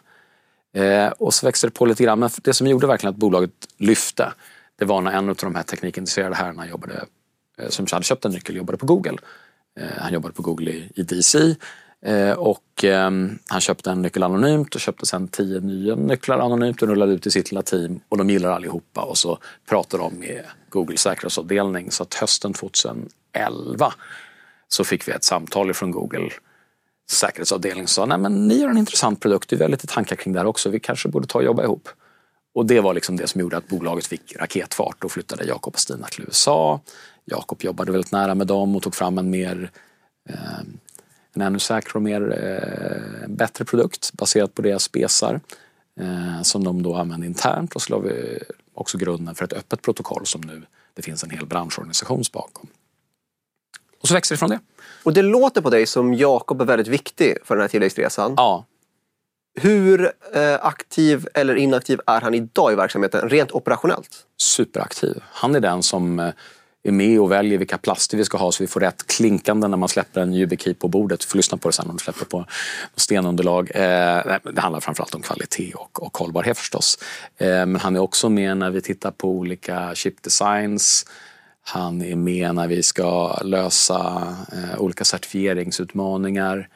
Eh, 0.75 1.09
och 1.09 1.35
så 1.35 1.47
växte 1.47 1.67
det 1.67 1.71
på 1.71 1.87
lite 1.87 2.05
grann. 2.05 2.19
Men 2.19 2.31
det 2.43 2.55
som 2.55 2.67
gjorde 2.67 2.87
verkligen 2.87 3.15
att 3.15 3.21
bolaget 3.21 3.69
lyfte, 3.77 4.33
det 4.77 4.85
var 4.85 5.01
när 5.01 5.13
en 5.13 5.29
av 5.29 5.37
de 5.37 5.55
här 5.55 5.63
teknikintresserade 5.63 6.35
herrarna 6.35 6.69
jobbade, 6.69 7.05
eh, 7.59 7.69
som 7.69 7.87
hade 7.93 8.05
köpt 8.05 8.25
en 8.25 8.33
nyckel, 8.33 8.57
jobbade 8.57 8.79
på 8.79 8.87
Google. 8.87 9.17
Eh, 9.81 9.87
han 9.99 10.13
jobbade 10.13 10.35
på 10.35 10.43
Google 10.43 10.71
i, 10.71 10.93
i 10.95 11.03
DC. 11.03 11.57
Eh, 12.07 12.33
och 12.33 12.85
ehm, 12.85 13.39
han 13.49 13.61
köpte 13.61 13.91
en 13.91 14.03
nyckel 14.03 14.23
anonymt 14.23 14.75
och 14.75 14.81
köpte 14.81 15.07
sen 15.07 15.29
tio 15.29 15.61
nya 15.61 15.95
nycklar 15.95 16.39
anonymt 16.39 16.83
och 16.83 16.89
rullade 16.89 17.13
ut 17.13 17.27
i 17.27 17.31
sitt 17.31 17.51
lilla 17.51 17.63
team. 17.63 18.01
Och 18.09 18.19
de 18.19 18.31
gillar 18.31 18.51
allihopa 18.51 19.03
och 19.03 19.19
så 19.19 19.39
pratade 19.69 20.03
de 20.03 20.15
med 20.15 20.45
Googles 20.71 21.01
säkerhetsavdelning. 21.01 21.91
Så 21.91 22.03
att 22.03 22.15
hösten 22.15 22.53
2011 22.53 23.93
så 24.69 24.85
fick 24.85 25.09
vi 25.09 25.13
ett 25.13 25.25
samtal 25.25 25.75
från 25.75 25.91
Google 25.91 26.31
säkerhetsavdelning 27.11 27.89
sa 27.89 28.07
nej 28.07 28.19
men 28.19 28.49
ni 28.49 28.63
har 28.63 28.71
en 28.71 28.79
intressant 28.79 29.21
produkt, 29.21 29.53
vi 29.53 29.63
har 29.63 29.69
lite 29.69 29.87
tankar 29.87 30.17
kring 30.17 30.33
det 30.33 30.41
här 30.41 30.47
också, 30.47 30.71
vi 30.71 30.81
kanske 30.81 31.09
borde 31.09 31.27
ta 31.27 31.39
och 31.39 31.45
jobba 31.45 31.63
ihop. 31.63 31.89
Och 32.55 32.67
det 32.67 32.81
var 32.81 32.95
liksom 32.95 33.17
det 33.17 33.27
som 33.27 33.41
gjorde 33.41 33.57
att 33.57 33.69
bolaget 33.69 34.07
fick 34.07 34.37
raketfart. 34.37 35.05
och 35.05 35.13
flyttade 35.13 35.45
Jakob 35.45 35.75
och 35.75 35.81
Stina 35.81 36.07
till 36.07 36.25
USA. 36.25 36.81
Jakob 37.25 37.63
jobbade 37.63 37.93
väldigt 37.93 38.13
nära 38.13 38.35
med 38.35 38.47
dem 38.47 38.77
och 38.77 38.83
tog 38.83 38.95
fram 38.95 39.19
en 39.19 39.31
mer 39.31 39.71
eh, 40.29 40.37
och 41.95 42.03
mer 42.03 42.45
eh, 42.45 43.29
bättre 43.29 43.65
produkt 43.65 44.13
baserat 44.13 44.55
på 44.55 44.63
deras 44.63 44.83
spesar 44.83 45.41
eh, 46.01 46.43
som 46.43 46.65
de 46.65 46.83
då 46.83 46.95
använde 46.95 47.27
internt 47.27 47.75
och 47.75 47.83
så 47.83 47.93
la 47.93 47.99
vi 47.99 48.39
också 48.75 48.99
grunden 48.99 49.35
för 49.35 49.45
ett 49.45 49.53
öppet 49.53 49.83
protokoll 49.83 50.27
som 50.27 50.41
nu 50.41 50.63
det 50.99 51.03
finns 51.03 51.25
en 51.25 51.31
hel 51.31 51.47
branschorganisation 51.47 52.23
bakom. 52.33 52.69
Och 54.01 54.09
så 54.09 54.15
växer 54.15 54.35
det 54.35 54.39
från 54.39 54.51
det. 54.51 54.61
Och 55.03 55.13
det 55.13 55.23
låter 55.23 55.61
på 55.61 55.71
dig 55.71 55.87
som 55.87 56.15
Jakob 56.15 56.61
är 56.61 56.65
väldigt 56.65 56.89
viktig 56.89 57.37
för 57.45 57.55
den 57.55 57.63
här 57.63 57.69
tillväxtresan. 57.69 58.35
Ja. 58.37 58.65
Hur 59.61 60.13
eh, 60.35 60.55
aktiv 60.61 61.29
eller 61.35 61.55
inaktiv 61.55 62.01
är 62.07 62.21
han 62.21 62.35
idag 62.35 62.73
i 62.73 62.75
verksamheten, 62.75 63.29
rent 63.29 63.53
operationellt? 63.53 64.27
Superaktiv. 64.37 65.23
Han 65.25 65.55
är 65.55 65.61
den 65.61 65.83
som 65.83 66.19
eh, 66.19 66.33
är 66.89 66.93
med 66.93 67.21
och 67.21 67.33
väljer 67.33 67.59
vilka 67.59 67.79
plaster 67.79 68.17
vi 68.17 68.25
ska 68.25 68.39
ha 68.39 68.53
så 68.53 68.63
vi 68.63 68.67
får 68.67 68.81
rätt 68.81 69.07
klinkande 69.07 69.69
när 69.69 69.77
man 69.77 69.89
släpper 69.89 70.21
en 70.21 70.35
YubiKey 70.35 70.75
på 70.75 70.89
bordet. 70.89 71.21
Du 71.21 71.27
får 71.27 71.37
lyssna 71.37 71.59
på 71.59 71.69
det 71.69 71.73
sen 71.73 71.91
om 71.91 71.97
du 71.97 72.03
släpper 72.03 72.25
på 72.25 72.45
stenunderlag. 72.97 73.71
Eh, 73.75 74.39
det 74.53 74.61
handlar 74.61 74.81
framförallt 74.81 75.15
om 75.15 75.23
kvalitet 75.23 75.75
och, 75.75 76.03
och 76.03 76.19
hållbarhet 76.19 76.59
förstås. 76.59 76.99
Eh, 77.37 77.47
men 77.47 77.77
han 77.77 77.97
är 77.97 78.01
också 78.01 78.29
med 78.29 78.57
när 78.57 78.71
vi 78.71 78.81
tittar 78.81 79.11
på 79.11 79.31
olika 79.31 79.95
chip 79.95 80.23
designs 80.23 81.07
han 81.71 82.03
är 82.03 82.17
med 82.17 82.55
när 82.55 82.69
vi 82.69 82.83
ska 82.83 83.39
lösa 83.43 84.37
eh, 84.53 84.81
olika 84.81 85.05
certifieringsutmaningar. 85.05 86.69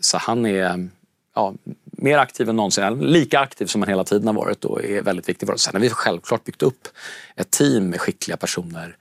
Så 0.00 0.18
han 0.18 0.46
är 0.46 0.88
ja, 1.34 1.54
mer 1.84 2.18
aktiv 2.18 2.48
än 2.48 2.56
någonsin. 2.56 2.98
Lika 3.00 3.40
aktiv 3.40 3.66
som 3.66 3.82
han 3.82 3.88
hela 3.88 4.04
tiden 4.04 4.26
har 4.26 4.34
varit 4.34 4.64
och 4.64 4.84
är 4.84 5.02
väldigt 5.02 5.28
viktig 5.28 5.48
för 5.48 5.54
oss. 5.54 5.62
Sen 5.62 5.74
har 5.74 5.80
vi 5.80 5.90
självklart 5.90 6.44
byggt 6.44 6.62
upp 6.62 6.88
ett 7.36 7.50
team 7.50 7.90
med 7.90 8.00
skickliga 8.00 8.36
personer 8.36 8.96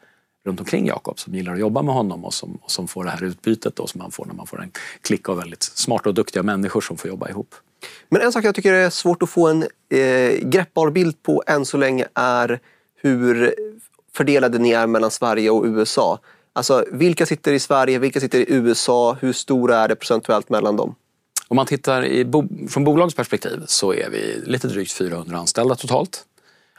runt 0.46 0.60
omkring 0.60 0.88
Jakob 0.88 1.20
som 1.20 1.36
gillar 1.36 1.54
att 1.54 1.60
jobba 1.60 1.82
med 1.82 1.94
honom 1.94 2.26
och 2.26 2.34
som, 2.34 2.56
och 2.56 2.72
som 2.72 2.88
får 2.88 3.04
det 3.04 3.10
här 3.10 3.24
utbytet 3.24 3.76
då, 3.76 3.88
som 3.88 4.00
man 4.00 4.12
får 4.12 4.26
när 4.26 4.34
man 4.34 4.48
får 4.48 4.62
en 4.62 4.72
klick 5.02 5.30
av 5.30 5.38
väldigt 5.38 5.64
smarta 5.64 6.10
och 6.10 6.16
duktiga 6.16 6.44
människor 6.44 6.82
som 6.82 6.98
får 6.98 7.10
jobba 7.10 7.30
ihop. 7.30 7.56
Men 8.10 8.22
en 8.22 8.32
sak 8.32 8.46
jag 8.46 8.56
tycker 8.56 8.74
är 8.74 8.90
svårt 8.90 9.24
att 9.24 9.30
få 9.30 9.48
en 9.48 9.64
eh, 9.90 10.32
greppbar 10.42 10.90
bild 10.90 11.24
på 11.24 11.44
än 11.48 11.66
så 11.66 11.78
länge 11.78 12.08
är 12.14 12.60
hur 12.96 13.56
fördelade 14.14 14.58
ni 14.58 14.72
är 14.72 14.88
mellan 14.88 15.12
Sverige 15.12 15.50
och 15.50 15.66
USA. 15.66 16.20
Alltså 16.54 16.86
vilka 16.92 17.26
sitter 17.26 17.54
i 17.54 17.60
Sverige, 17.60 18.00
vilka 18.00 18.20
sitter 18.20 18.40
i 18.40 18.46
USA, 18.48 19.18
hur 19.22 19.34
stora 19.34 19.78
är 19.78 19.88
det 19.88 19.96
procentuellt 19.96 20.50
mellan 20.50 20.76
dem? 20.76 20.96
Om 21.48 21.56
man 21.56 21.66
tittar 21.66 22.24
bo 22.24 22.48
från 22.70 22.84
bolagets 22.84 23.16
perspektiv 23.16 23.64
så 23.66 23.94
är 23.94 24.10
vi 24.10 24.42
lite 24.46 24.68
drygt 24.68 24.92
400 24.92 25.38
anställda 25.38 25.76
totalt 25.76 26.26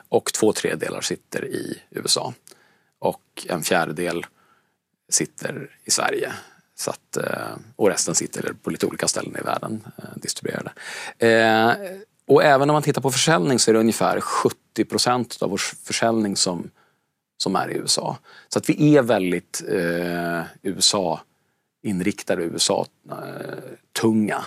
och 0.09 0.33
två 0.33 0.53
tredjedelar 0.53 1.01
sitter 1.01 1.45
i 1.45 1.79
USA 1.91 2.35
och 3.01 3.47
en 3.49 3.63
fjärdedel 3.63 4.27
sitter 5.09 5.71
i 5.85 5.91
Sverige. 5.91 6.33
Så 6.75 6.91
att, 6.91 7.17
eh, 7.17 7.57
och 7.77 7.89
resten 7.89 8.15
sitter 8.15 8.53
på 8.63 8.71
lite 8.71 8.87
olika 8.87 9.09
ställen 9.09 9.37
i 9.37 9.41
världen 9.45 9.87
eh, 9.99 10.05
distribuerade. 10.15 10.73
Eh, 11.19 11.73
och 12.27 12.45
även 12.45 12.71
om 12.71 12.75
man 12.75 12.83
tittar 12.83 13.03
på 13.03 13.11
försäljning 13.11 13.59
så 13.59 13.71
är 13.71 13.73
det 13.73 13.81
ungefär 13.81 14.21
70 14.21 14.85
procent 14.85 15.39
av 15.41 15.51
vår 15.51 15.61
försäljning 15.85 16.37
som, 16.37 16.71
som 17.37 17.57
är 17.57 17.71
i 17.71 17.75
USA. 17.75 18.19
Så 18.49 18.59
att 18.59 18.69
vi 18.69 18.97
är 18.97 19.03
väldigt 19.03 19.63
eh, 19.69 20.43
USA-inriktade, 20.63 22.43
USA-tunga. 22.43 24.45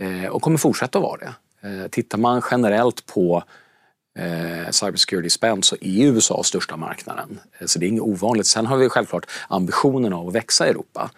Eh, 0.00 0.26
och 0.26 0.42
kommer 0.42 0.58
fortsätta 0.58 0.98
att 0.98 1.02
vara 1.02 1.20
det. 1.20 1.34
Eh, 1.68 1.88
tittar 1.88 2.18
man 2.18 2.42
generellt 2.50 3.06
på 3.06 3.44
eh, 4.18 4.70
cybersecurity 4.70 5.30
spend 5.30 5.64
så 5.64 5.76
är 5.80 6.06
USA 6.06 6.42
största 6.44 6.76
marknaden. 6.76 7.40
Eh, 7.58 7.66
så 7.66 7.78
det 7.78 7.86
är 7.86 7.88
inget 7.88 8.02
ovanligt. 8.02 8.46
Sen 8.46 8.66
har 8.66 8.76
vi 8.76 8.88
självklart 8.88 9.26
ambitionen 9.48 10.12
av 10.12 10.28
att 10.28 10.34
växa 10.34 10.66
i 10.66 10.70
Europa. 10.70 11.10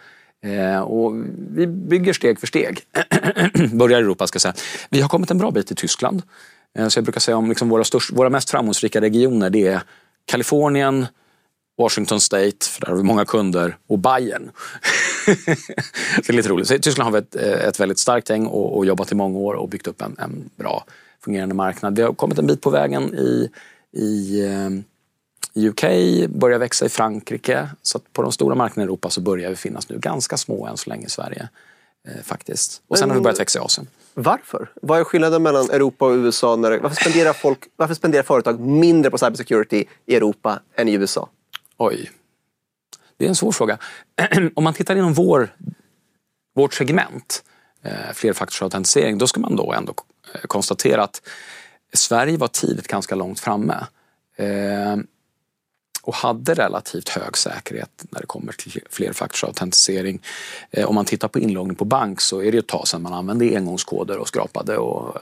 Eh, 0.45 0.79
och 0.79 1.13
vi 1.49 1.67
bygger 1.67 2.13
steg 2.13 2.39
för 2.39 2.47
steg. 2.47 2.79
Börjar 3.71 3.99
i 3.99 4.03
Europa 4.03 4.27
ska 4.27 4.35
jag 4.35 4.41
säga. 4.41 4.53
Vi 4.89 5.01
har 5.01 5.09
kommit 5.09 5.31
en 5.31 5.37
bra 5.37 5.51
bit 5.51 5.71
i 5.71 5.75
Tyskland. 5.75 6.21
Eh, 6.77 6.87
så 6.87 6.97
jag 6.97 7.03
brukar 7.03 7.19
säga 7.19 7.37
om 7.37 7.49
liksom 7.49 7.69
våra, 7.69 7.83
störst, 7.83 8.11
våra 8.11 8.29
mest 8.29 8.49
framgångsrika 8.49 9.01
regioner 9.01 9.49
det 9.49 9.67
är 9.67 9.81
Kalifornien, 10.25 11.07
Washington 11.77 12.21
State, 12.21 12.65
för 12.69 12.81
där 12.81 12.87
har 12.87 12.95
vi 12.95 13.03
många 13.03 13.25
kunder, 13.25 13.77
och 13.87 13.99
Bayern. 13.99 14.51
det 16.17 16.29
är 16.29 16.33
lite 16.33 16.49
roligt. 16.49 16.67
Så 16.67 16.73
I 16.73 16.79
Tyskland 16.79 17.13
har 17.13 17.21
vi 17.21 17.27
ett, 17.27 17.35
eh, 17.35 17.67
ett 17.67 17.79
väldigt 17.79 17.99
starkt 17.99 18.29
gäng 18.29 18.45
och, 18.45 18.77
och 18.77 18.85
jobbat 18.85 19.11
i 19.11 19.15
många 19.15 19.37
år 19.37 19.53
och 19.53 19.69
byggt 19.69 19.87
upp 19.87 20.01
en, 20.01 20.15
en 20.19 20.49
bra 20.55 20.85
fungerande 21.25 21.55
marknad. 21.55 21.95
Vi 21.95 22.01
har 22.01 22.13
kommit 22.13 22.39
en 22.39 22.47
bit 22.47 22.61
på 22.61 22.69
vägen 22.69 23.13
i, 23.13 23.49
i, 23.91 24.41
eh, 24.45 24.69
UK, 25.65 25.83
börjar 26.29 26.59
växa 26.59 26.85
i 26.85 26.89
Frankrike. 26.89 27.69
Så 27.81 27.99
på 27.99 28.21
de 28.21 28.31
stora 28.31 28.55
marknaderna 28.55 28.83
i 28.83 28.85
Europa 28.85 29.09
så 29.09 29.21
börjar 29.21 29.49
vi 29.49 29.55
finnas 29.55 29.89
nu. 29.89 29.99
Ganska 29.99 30.37
små 30.37 30.67
än 30.67 30.77
så 30.77 30.89
länge 30.89 31.05
i 31.05 31.09
Sverige. 31.09 31.49
Eh, 32.07 32.23
faktiskt. 32.23 32.81
Och 32.87 32.97
sen 32.97 33.07
Men, 33.07 33.09
har 33.09 33.19
vi 33.19 33.23
börjat 33.23 33.39
växa 33.39 33.59
i 33.59 33.61
Asien. 33.61 33.87
Varför? 34.13 34.71
Vad 34.81 34.99
är 34.99 35.03
skillnaden 35.03 35.43
mellan 35.43 35.69
Europa 35.69 36.05
och 36.05 36.15
USA? 36.15 36.55
När, 36.55 36.79
varför, 36.79 36.95
spenderar 36.95 37.33
folk, 37.33 37.59
varför 37.75 37.93
spenderar 37.93 38.23
företag 38.23 38.59
mindre 38.59 39.11
på 39.11 39.17
cybersecurity 39.17 39.85
i 40.05 40.15
Europa 40.15 40.59
än 40.75 40.87
i 40.87 40.93
USA? 40.93 41.29
Oj. 41.77 42.11
Det 43.17 43.25
är 43.25 43.29
en 43.29 43.35
svår 43.35 43.51
fråga. 43.51 43.77
Om 44.55 44.63
man 44.63 44.73
tittar 44.73 44.95
inom 44.95 45.13
vår, 45.13 45.55
vårt 46.55 46.73
segment, 46.73 47.43
eh, 47.83 48.13
flerfaktorsautentisering, 48.13 49.17
då 49.17 49.27
ska 49.27 49.39
man 49.39 49.55
då 49.55 49.73
ändå 49.73 49.93
Eh, 50.33 50.41
konstatera 50.41 51.03
att 51.03 51.21
Sverige 51.93 52.37
var 52.37 52.47
tidigt 52.47 52.87
ganska 52.87 53.15
långt 53.15 53.39
framme. 53.39 53.85
Eh, 54.35 54.97
och 56.01 56.15
hade 56.15 56.53
relativt 56.53 57.09
hög 57.09 57.37
säkerhet 57.37 58.05
när 58.09 58.19
det 58.19 58.27
kommer 58.27 58.53
till 58.53 58.81
flerfaktorsautentisering. 58.89 60.21
Eh, 60.71 60.85
om 60.85 60.95
man 60.95 61.05
tittar 61.05 61.27
på 61.27 61.39
inloggning 61.39 61.75
på 61.75 61.85
bank 61.85 62.21
så 62.21 62.41
är 62.41 62.51
det 62.51 62.57
ett 62.57 62.67
tag 62.67 62.87
sedan 62.87 63.01
man 63.01 63.13
använde 63.13 63.55
engångskoder 63.57 64.17
och 64.17 64.27
skrapade 64.27 64.77
och 64.77 65.17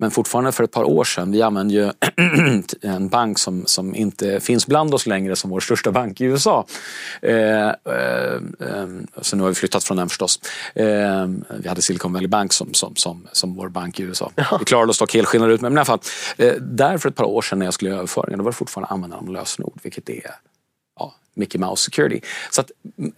men 0.00 0.10
fortfarande 0.10 0.52
för 0.52 0.64
ett 0.64 0.70
par 0.70 0.84
år 0.84 1.04
sedan, 1.04 1.32
vi 1.32 1.42
använder 1.42 1.74
ju 1.74 1.92
en 2.90 3.08
bank 3.08 3.38
som, 3.38 3.66
som 3.66 3.94
inte 3.94 4.40
finns 4.40 4.66
bland 4.66 4.94
oss 4.94 5.06
längre 5.06 5.36
som 5.36 5.50
vår 5.50 5.60
största 5.60 5.92
bank 5.92 6.20
i 6.20 6.24
USA. 6.24 6.66
Eh, 7.22 7.34
eh, 7.34 7.72
eh, 8.60 8.88
så 9.20 9.36
nu 9.36 9.42
har 9.42 9.48
vi 9.48 9.54
flyttat 9.54 9.84
från 9.84 9.96
den 9.96 10.08
förstås. 10.08 10.40
Eh, 10.74 11.26
vi 11.58 11.68
hade 11.68 11.82
Silicon 11.82 12.12
Valley 12.12 12.28
Bank 12.28 12.52
som, 12.52 12.74
som, 12.74 12.96
som, 12.96 13.28
som 13.32 13.54
vår 13.54 13.68
bank 13.68 14.00
i 14.00 14.02
USA. 14.02 14.32
Vi 14.58 14.64
klarade 14.64 14.90
oss 14.90 14.98
dock 14.98 15.14
helskinnade 15.14 15.54
ut, 15.54 15.60
men 15.60 15.72
i 15.72 15.76
alla 15.76 15.84
fall. 15.84 16.00
Eh, 16.36 16.54
där 16.54 16.98
för 16.98 17.08
ett 17.08 17.16
par 17.16 17.24
år 17.24 17.42
sedan 17.42 17.58
när 17.58 17.66
jag 17.66 17.74
skulle 17.74 17.90
göra 17.90 17.98
överföringen, 17.98 18.38
då 18.38 18.44
var 18.44 18.50
det 18.50 18.56
fortfarande 18.56 18.92
användande 18.92 19.26
av 19.26 19.32
lösenord, 19.32 19.78
vilket 19.82 20.08
är 20.08 20.34
ja, 20.98 21.14
Mickey 21.34 21.58
Mouse 21.58 21.84
Security. 21.84 22.20
Så 22.50 22.60
att 22.60 22.70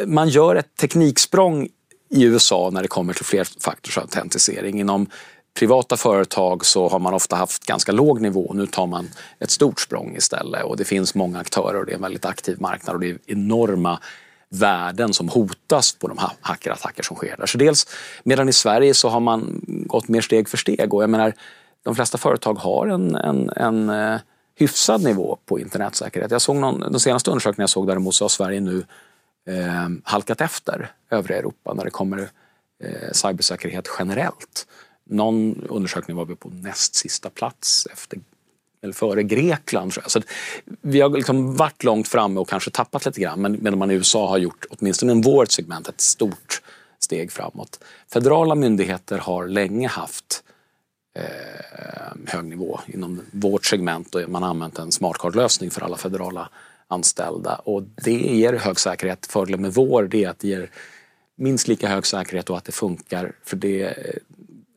man 0.07 0.29
gör 0.29 0.57
ett 0.57 0.77
tekniksprång 0.81 1.69
i 2.11 2.25
USA 2.25 2.71
när 2.73 2.83
det 2.83 2.89
kommer 2.89 3.13
till 3.13 3.25
flerfaktorsautentisering 3.25 4.81
inom 4.81 5.07
privata 5.55 5.97
företag 5.97 6.67
så 6.67 6.89
har 6.89 6.99
man 6.99 7.15
ofta 7.15 7.37
haft 7.37 7.67
ganska 7.67 7.93
låg 7.93 8.21
nivå. 8.21 8.53
Nu 8.55 8.67
tar 8.67 8.87
man 8.87 9.09
ett 9.39 9.51
stort 9.51 9.81
språng 9.81 10.17
istället 10.17 10.65
och 10.65 10.77
det 10.77 10.85
finns 10.85 11.15
många 11.15 11.39
aktörer 11.39 11.81
och 11.81 11.87
det 11.87 11.93
är 11.93 11.97
en 11.97 12.03
väldigt 12.03 12.25
aktiv 12.25 12.61
marknad 12.61 12.95
och 12.95 13.01
det 13.01 13.11
är 13.11 13.19
enorma 13.27 14.01
värden 14.49 15.13
som 15.13 15.29
hotas 15.29 15.93
på 15.93 16.09
de 16.09 16.19
hackerattacker 16.41 17.03
som 17.03 17.17
sker 17.17 17.37
där. 17.37 17.47
Så 17.47 17.59
dels, 17.59 17.87
medan 18.25 18.49
i 18.49 18.53
Sverige 18.53 18.95
så 18.95 19.09
har 19.09 19.21
man 19.21 19.61
gått 19.67 20.09
mer 20.09 20.21
steg 20.21 20.49
för 20.49 20.57
steg 20.57 20.95
och 20.95 21.03
jag 21.03 21.11
menar 21.11 21.35
de 21.83 21.95
flesta 21.95 22.19
företag 22.19 22.55
har 22.55 22.87
en, 22.87 23.15
en, 23.15 23.51
en 23.57 23.91
eh, 23.91 24.21
hyfsad 24.59 25.03
nivå 25.03 25.39
på 25.47 25.59
internetsäkerhet. 25.59 26.31
Jag 26.31 26.43
såg 26.43 26.57
någon, 26.57 26.81
den 26.81 27.01
senaste 27.01 27.31
undersökningen 27.31 27.63
jag 27.63 27.71
såg 27.71 27.87
däremot 27.87 28.15
så 28.15 28.25
har 28.25 28.29
Sverige 28.29 28.61
nu 28.61 28.85
eh, 29.49 29.89
halkat 30.05 30.41
efter 30.41 30.93
övriga 31.11 31.39
Europa 31.39 31.75
när 31.75 31.85
det 31.85 31.91
kommer 31.91 32.19
eh, 32.85 33.13
cybersäkerhet 33.13 33.89
generellt 33.99 34.67
någon 35.11 35.67
undersökning 35.69 36.17
var 36.17 36.25
vi 36.25 36.37
på 36.37 36.49
näst 36.49 36.95
sista 36.95 37.31
plats 37.31 37.87
efter 37.93 38.19
eller 38.83 38.93
före 38.93 39.23
Grekland. 39.23 39.93
Så 40.07 40.21
vi 40.81 41.01
har 41.01 41.09
liksom 41.09 41.57
varit 41.57 41.85
långt 41.85 42.09
framme 42.09 42.41
och 42.41 42.49
kanske 42.49 42.71
tappat 42.71 43.07
lite 43.07 43.21
grann 43.21 43.41
men 43.41 43.59
medan 43.63 43.79
man 43.79 43.91
i 43.91 43.95
USA 43.95 44.29
har 44.29 44.39
gjort, 44.39 44.67
åtminstone 44.71 45.13
i 45.13 45.23
vårt 45.23 45.51
segment, 45.51 45.89
ett 45.89 46.01
stort 46.01 46.63
steg 46.99 47.33
framåt. 47.33 47.85
Federala 48.13 48.55
myndigheter 48.55 49.19
har 49.19 49.47
länge 49.47 49.89
haft 49.89 50.43
eh, 51.17 51.25
hög 52.27 52.45
nivå 52.45 52.81
inom 52.87 53.21
vårt 53.33 53.67
segment 53.67 54.15
och 54.15 54.29
man 54.29 54.43
har 54.43 54.51
använt 54.51 54.79
en 54.79 54.93
smartcardlösning 54.93 55.71
för 55.71 55.81
alla 55.81 55.97
federala 55.97 56.49
anställda 56.89 57.55
och 57.55 57.83
det 57.83 58.13
ger 58.13 58.53
hög 58.53 58.81
säkerhet. 58.81 59.27
Fördelen 59.27 59.63
med 59.63 59.75
vår 59.75 60.15
är 60.15 60.29
att 60.29 60.39
det 60.39 60.49
ger 60.49 60.71
minst 61.37 61.69
lika 61.69 61.89
hög 61.89 62.07
säkerhet 62.07 62.51
och 62.51 62.57
att 62.57 62.65
det 62.65 62.73
funkar 62.73 63.33
för 63.45 63.57
det 63.57 63.95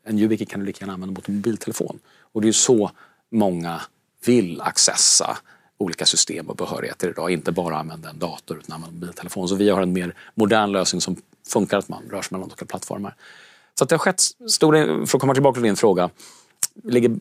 en 0.06 0.20
YubiKey 0.20 0.46
kan 0.46 0.60
du 0.60 0.66
lika 0.66 0.80
gärna 0.82 0.94
använda 0.94 1.14
mot 1.14 1.30
en 1.30 1.36
mobiltelefon. 1.36 2.00
Och 2.20 2.42
det 2.42 2.46
är 2.46 2.50
ju 2.50 2.54
så 2.54 2.92
många 3.32 3.82
vill 4.26 4.62
accessa 4.62 5.38
olika 5.78 6.06
system 6.06 6.50
och 6.50 6.56
behörigheter 6.56 7.10
idag. 7.10 7.32
Inte 7.32 7.52
bara 7.52 7.78
använda 7.78 8.10
en 8.10 8.20
dator 8.20 8.58
utan 8.58 8.76
använda 8.76 8.94
en 8.94 9.00
mobiltelefon. 9.00 9.48
Så 9.48 9.56
vi 9.56 9.70
har 9.70 9.82
en 9.82 9.94
mer 9.94 10.16
modern 10.36 10.72
lösning 10.72 11.02
som 11.02 11.16
funkar 11.48 11.78
att 11.78 11.90
man 11.90 12.04
rör 12.10 12.22
sig 12.22 12.30
mellan 12.32 12.48
olika 12.48 12.66
plattformar. 12.66 13.16
Så 13.76 13.84
att 13.84 13.90
det 13.90 13.96
har 13.96 14.00
skett 14.00 14.22
stora, 14.48 15.06
för 15.06 15.18
att 15.18 15.22
komma 15.22 15.34
tillbaka 15.34 15.54
till 15.54 15.64
din 15.64 15.76
fråga, 15.76 16.10
ligger 16.84 17.20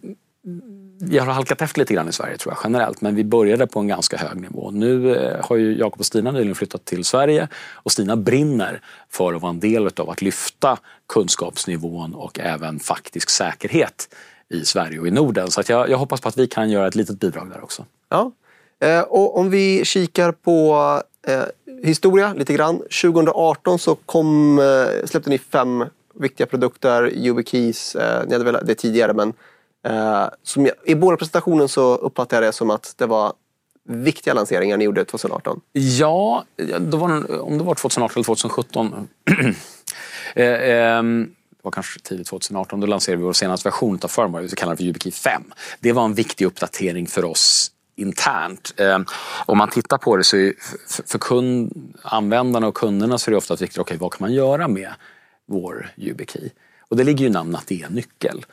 vi 1.04 1.18
har 1.18 1.26
halkat 1.26 1.62
efter 1.62 1.78
lite 1.78 1.94
grann 1.94 2.08
i 2.08 2.12
Sverige 2.12 2.36
tror 2.36 2.54
jag 2.54 2.60
generellt 2.64 3.00
men 3.00 3.14
vi 3.14 3.24
började 3.24 3.66
på 3.66 3.80
en 3.80 3.88
ganska 3.88 4.16
hög 4.16 4.40
nivå. 4.40 4.70
Nu 4.70 5.16
eh, 5.16 5.44
har 5.44 5.56
ju 5.56 5.78
Jakob 5.78 6.00
och 6.00 6.06
Stina 6.06 6.30
nyligen 6.30 6.54
flyttat 6.54 6.84
till 6.84 7.04
Sverige 7.04 7.48
och 7.72 7.92
Stina 7.92 8.16
brinner 8.16 8.80
för 9.08 9.34
att 9.34 9.42
vara 9.42 9.50
en 9.50 9.60
del 9.60 9.90
av 9.96 10.10
att 10.10 10.22
lyfta 10.22 10.78
kunskapsnivån 11.08 12.14
och 12.14 12.38
även 12.38 12.80
faktisk 12.80 13.30
säkerhet 13.30 14.14
i 14.48 14.64
Sverige 14.64 15.00
och 15.00 15.06
i 15.06 15.10
Norden. 15.10 15.50
Så 15.50 15.60
att 15.60 15.68
jag, 15.68 15.90
jag 15.90 15.98
hoppas 15.98 16.20
på 16.20 16.28
att 16.28 16.38
vi 16.38 16.46
kan 16.46 16.70
göra 16.70 16.86
ett 16.86 16.94
litet 16.94 17.20
bidrag 17.20 17.50
där 17.50 17.64
också. 17.64 17.84
Ja, 18.08 18.32
eh, 18.80 19.00
och 19.00 19.38
om 19.38 19.50
vi 19.50 19.84
kikar 19.84 20.32
på 20.32 21.02
eh, 21.26 21.42
historia 21.82 22.34
lite 22.34 22.52
grann. 22.52 22.78
2018 22.78 23.78
så 23.78 23.94
kom, 23.94 24.58
eh, 24.58 25.06
släppte 25.06 25.30
ni 25.30 25.38
fem 25.38 25.84
viktiga 26.14 26.46
produkter, 26.46 27.10
YubiKeys, 27.14 27.94
eh, 27.94 28.26
ni 28.26 28.32
hade 28.32 28.44
väl 28.44 28.66
det 28.66 28.74
tidigare 28.74 29.14
men 29.14 29.32
Eh, 29.84 30.28
som 30.42 30.66
jag, 30.66 30.74
I 30.84 30.94
båda 30.94 31.16
presentationen 31.16 31.68
så 31.68 31.94
uppfattade 31.94 32.36
jag 32.36 32.52
det 32.52 32.56
som 32.56 32.70
att 32.70 32.94
det 32.96 33.06
var 33.06 33.32
viktiga 33.88 34.34
lanseringar 34.34 34.76
ni 34.76 34.84
gjorde 34.84 35.04
2018. 35.04 35.60
Ja, 35.72 36.44
då 36.80 36.96
var, 36.96 37.40
om 37.40 37.58
det 37.58 37.64
var 37.64 37.74
2018 37.74 38.16
eller 38.16 38.24
2017. 38.24 39.08
eh, 40.34 40.46
eh, 40.46 41.02
det 41.02 41.64
var 41.64 41.70
kanske 41.70 42.00
tidigt 42.00 42.26
2018. 42.26 42.80
Då 42.80 42.86
lanserade 42.86 43.18
vi 43.18 43.24
vår 43.24 43.32
senaste 43.32 43.68
version 43.68 43.98
av 44.02 44.08
firmware, 44.08 44.42
vi 44.42 44.48
kallar 44.48 44.72
det 44.72 44.76
för 44.76 44.84
YubiKey 44.84 45.12
5. 45.12 45.42
Det 45.80 45.92
var 45.92 46.04
en 46.04 46.14
viktig 46.14 46.44
uppdatering 46.44 47.06
för 47.06 47.24
oss 47.24 47.70
internt. 47.96 48.74
Eh, 48.76 48.98
om 49.46 49.58
man 49.58 49.70
tittar 49.70 49.98
på 49.98 50.16
det 50.16 50.24
så 50.24 50.36
är 50.36 50.54
för, 50.88 51.02
för 51.06 51.18
kund, 51.18 51.72
användarna 52.02 52.66
och 52.66 52.74
kunderna 52.74 53.18
så 53.18 53.30
är 53.30 53.32
det 53.32 53.38
ofta 53.38 53.54
viktigt, 53.54 53.78
okej 53.78 53.82
okay, 53.82 53.98
vad 53.98 54.12
kan 54.12 54.18
man 54.20 54.32
göra 54.32 54.68
med 54.68 54.92
vår 55.48 55.92
YubiKey? 55.96 56.50
Och 56.88 56.96
det 56.96 57.04
ligger 57.04 57.20
ju 57.20 57.26
i 57.26 57.30
namnet 57.30 57.60
att 57.60 57.66
det 57.66 57.82
är 57.82 57.86
en 57.86 57.92
nyckel. 57.92 58.44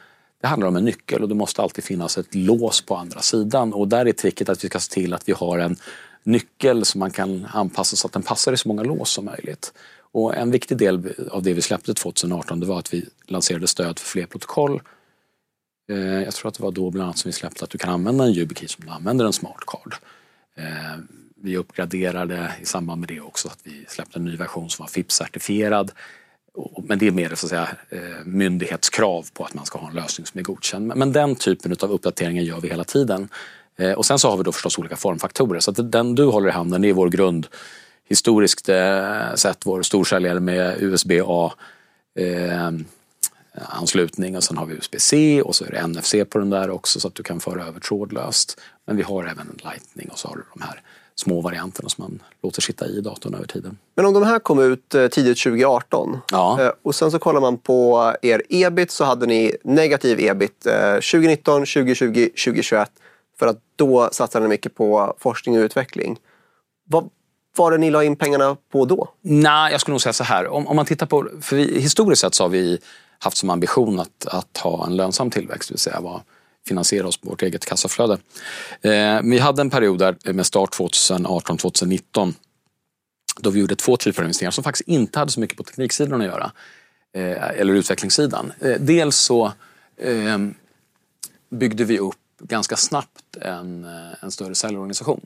Det 0.41 0.47
handlar 0.47 0.67
om 0.67 0.75
en 0.75 0.85
nyckel 0.85 1.21
och 1.21 1.29
det 1.29 1.35
måste 1.35 1.61
alltid 1.61 1.83
finnas 1.83 2.17
ett 2.17 2.35
lås 2.35 2.81
på 2.81 2.95
andra 2.95 3.21
sidan 3.21 3.73
och 3.73 3.87
där 3.87 4.05
är 4.05 4.11
tricket 4.11 4.49
att 4.49 4.63
vi 4.63 4.67
ska 4.67 4.79
se 4.79 4.93
till 4.93 5.13
att 5.13 5.29
vi 5.29 5.33
har 5.33 5.59
en 5.59 5.75
nyckel 6.23 6.85
som 6.85 6.99
man 6.99 7.11
kan 7.11 7.47
anpassa 7.53 7.95
så 7.95 8.07
att 8.07 8.13
den 8.13 8.23
passar 8.23 8.53
i 8.53 8.57
så 8.57 8.67
många 8.67 8.83
lås 8.83 9.09
som 9.09 9.25
möjligt. 9.25 9.73
Och 10.11 10.35
en 10.35 10.51
viktig 10.51 10.77
del 10.77 11.13
av 11.31 11.43
det 11.43 11.53
vi 11.53 11.61
släppte 11.61 11.93
2018 11.93 12.59
det 12.59 12.65
var 12.65 12.79
att 12.79 12.93
vi 12.93 13.05
lanserade 13.27 13.67
stöd 13.67 13.99
för 13.99 14.07
fler 14.07 14.25
protokoll. 14.25 14.81
Eh, 15.89 15.97
jag 15.97 16.33
tror 16.33 16.49
att 16.49 16.55
det 16.55 16.63
var 16.63 16.71
då 16.71 16.91
bland 16.91 17.03
annat 17.03 17.17
som 17.17 17.29
vi 17.29 17.33
släppte 17.33 17.63
att 17.63 17.69
du 17.69 17.77
kan 17.77 17.89
använda 17.89 18.23
en 18.23 18.33
YubiKey 18.33 18.67
som 18.67 18.85
du 18.85 18.91
använder 18.91 19.25
en 19.25 19.33
smart 19.33 19.63
card. 19.67 19.95
Eh, 20.57 20.99
vi 21.35 21.57
uppgraderade 21.57 22.53
i 22.61 22.65
samband 22.65 22.99
med 22.99 23.09
det 23.09 23.21
också 23.21 23.47
att 23.47 23.59
vi 23.63 23.85
släppte 23.87 24.19
en 24.19 24.25
ny 24.25 24.35
version 24.35 24.69
som 24.69 24.83
var 24.83 24.89
FIPS-certifierad. 24.89 25.91
Men 26.83 26.99
det 26.99 27.07
är 27.07 27.11
mer 27.11 27.29
så 27.35 27.45
att 27.45 27.49
säga, 27.49 27.69
eh, 27.89 28.25
myndighetskrav 28.25 29.25
på 29.33 29.45
att 29.45 29.53
man 29.53 29.65
ska 29.65 29.79
ha 29.79 29.89
en 29.89 29.95
lösning 29.95 30.25
som 30.25 30.39
är 30.39 30.43
godkänd. 30.43 30.93
Men 30.95 31.11
den 31.11 31.35
typen 31.35 31.75
av 31.81 31.91
uppdateringar 31.91 32.43
gör 32.43 32.61
vi 32.61 32.69
hela 32.69 32.83
tiden. 32.83 33.29
Eh, 33.77 33.91
och 33.91 34.05
sen 34.05 34.19
så 34.19 34.29
har 34.29 34.37
vi 34.37 34.43
då 34.43 34.51
förstås 34.51 34.77
olika 34.77 34.95
formfaktorer. 34.95 35.59
Så 35.59 35.71
att 35.71 35.91
den 35.91 36.15
du 36.15 36.25
håller 36.25 36.49
i 36.49 36.51
handen 36.51 36.83
är 36.83 36.93
vår 36.93 37.09
grund, 37.09 37.47
historiskt 38.09 38.69
eh, 38.69 39.33
sett 39.35 39.65
vår 39.65 39.81
storsäljare 39.81 40.39
med 40.39 40.81
USB-A 40.81 41.53
anslutning 43.53 44.37
och 44.37 44.43
sen 44.43 44.57
har 44.57 44.65
vi 44.65 44.73
USB-C 44.73 45.41
och 45.41 45.55
så 45.55 45.65
är 45.65 45.71
det 45.71 45.87
NFC 45.87 46.15
på 46.29 46.39
den 46.39 46.49
där 46.49 46.69
också 46.69 46.99
så 46.99 47.07
att 47.07 47.15
du 47.15 47.23
kan 47.23 47.39
föra 47.39 47.65
över 47.65 47.79
trådlöst. 47.79 48.61
Men 48.85 48.97
vi 48.97 49.03
har 49.03 49.23
även 49.23 49.59
Lightning 49.63 50.09
och 50.09 50.19
så 50.19 50.27
har 50.27 50.35
du 50.35 50.43
de 50.53 50.61
här 50.61 50.81
små 51.19 51.41
varianterna 51.41 51.89
som 51.89 52.03
man 52.03 52.23
låter 52.43 52.61
sitta 52.61 52.87
i 52.87 53.01
datorn 53.01 53.33
över 53.33 53.47
tiden. 53.47 53.77
Men 53.95 54.05
om 54.05 54.13
de 54.13 54.23
här 54.23 54.39
kom 54.39 54.59
ut 54.59 54.95
eh, 54.95 55.07
tidigt 55.07 55.43
2018 55.43 56.17
ja. 56.31 56.61
Eh, 56.61 56.71
och 56.81 56.95
sen 56.95 57.11
så 57.11 57.19
kollar 57.19 57.41
man 57.41 57.57
på 57.57 58.13
er 58.21 58.41
ebit 58.49 58.91
så 58.91 59.03
hade 59.03 59.25
ni 59.25 59.55
negativ 59.63 60.19
ebit 60.19 60.59
2019, 60.61 61.61
2020, 61.61 62.29
2021 62.45 62.91
för 63.39 63.47
att 63.47 63.57
då 63.75 64.09
satsade 64.11 64.45
ni 64.45 64.49
mycket 64.49 64.75
på 64.75 65.15
forskning 65.19 65.57
och 65.57 65.63
utveckling. 65.63 66.19
Vad 66.89 67.09
var 67.57 67.71
det 67.71 67.77
ni 67.77 67.91
la 67.91 68.03
in 68.03 68.15
pengarna 68.15 68.57
på 68.71 68.85
då? 68.85 69.09
Nej, 69.21 69.71
jag 69.71 69.81
skulle 69.81 69.93
nog 69.93 70.01
säga 70.01 70.13
så 70.13 70.23
här. 70.23 70.47
Om, 70.47 70.67
om 70.67 70.75
man 70.75 70.85
tittar 70.85 71.05
på, 71.05 71.29
för 71.41 71.55
vi, 71.55 71.79
historiskt 71.79 72.21
sett 72.21 72.33
så 72.33 72.43
har 72.43 72.49
vi 72.49 72.79
haft 73.19 73.37
som 73.37 73.49
ambition 73.49 73.99
att, 73.99 74.25
att 74.25 74.57
ha 74.57 74.85
en 74.85 74.95
lönsam 74.95 75.29
tillväxt, 75.29 75.69
det 75.69 75.73
vill 75.73 75.79
säga 75.79 75.99
vara 75.99 76.21
finansiera 76.69 77.07
oss 77.07 77.17
på 77.17 77.29
vårt 77.29 77.41
eget 77.41 77.65
kassaflöde. 77.65 78.17
Eh, 78.81 79.21
vi 79.23 79.39
hade 79.39 79.61
en 79.61 79.69
period 79.69 79.99
där 79.99 80.15
eh, 80.25 80.33
med 80.33 80.45
start 80.45 80.69
2018-2019 80.77 82.33
då 83.39 83.49
vi 83.49 83.59
gjorde 83.59 83.75
två 83.75 83.97
typer 83.97 84.21
av 84.21 84.25
investeringar 84.25 84.51
som 84.51 84.63
faktiskt 84.63 84.87
inte 84.87 85.19
hade 85.19 85.31
så 85.31 85.39
mycket 85.39 85.57
på 85.57 85.63
tekniksidan 85.63 86.21
att 86.21 86.27
göra. 86.27 86.51
Eh, 87.13 87.59
eller 87.59 87.73
utvecklingssidan. 87.73 88.53
Dels 88.79 89.15
så 89.15 89.51
ehm, 90.01 90.53
byggde 91.49 91.83
vi 91.83 91.99
upp 91.99 92.15
ganska 92.39 92.75
snabbt 92.75 93.37
en, 93.41 93.85
en 94.21 94.31
större 94.31 94.55
säljorganisation. 94.55 95.21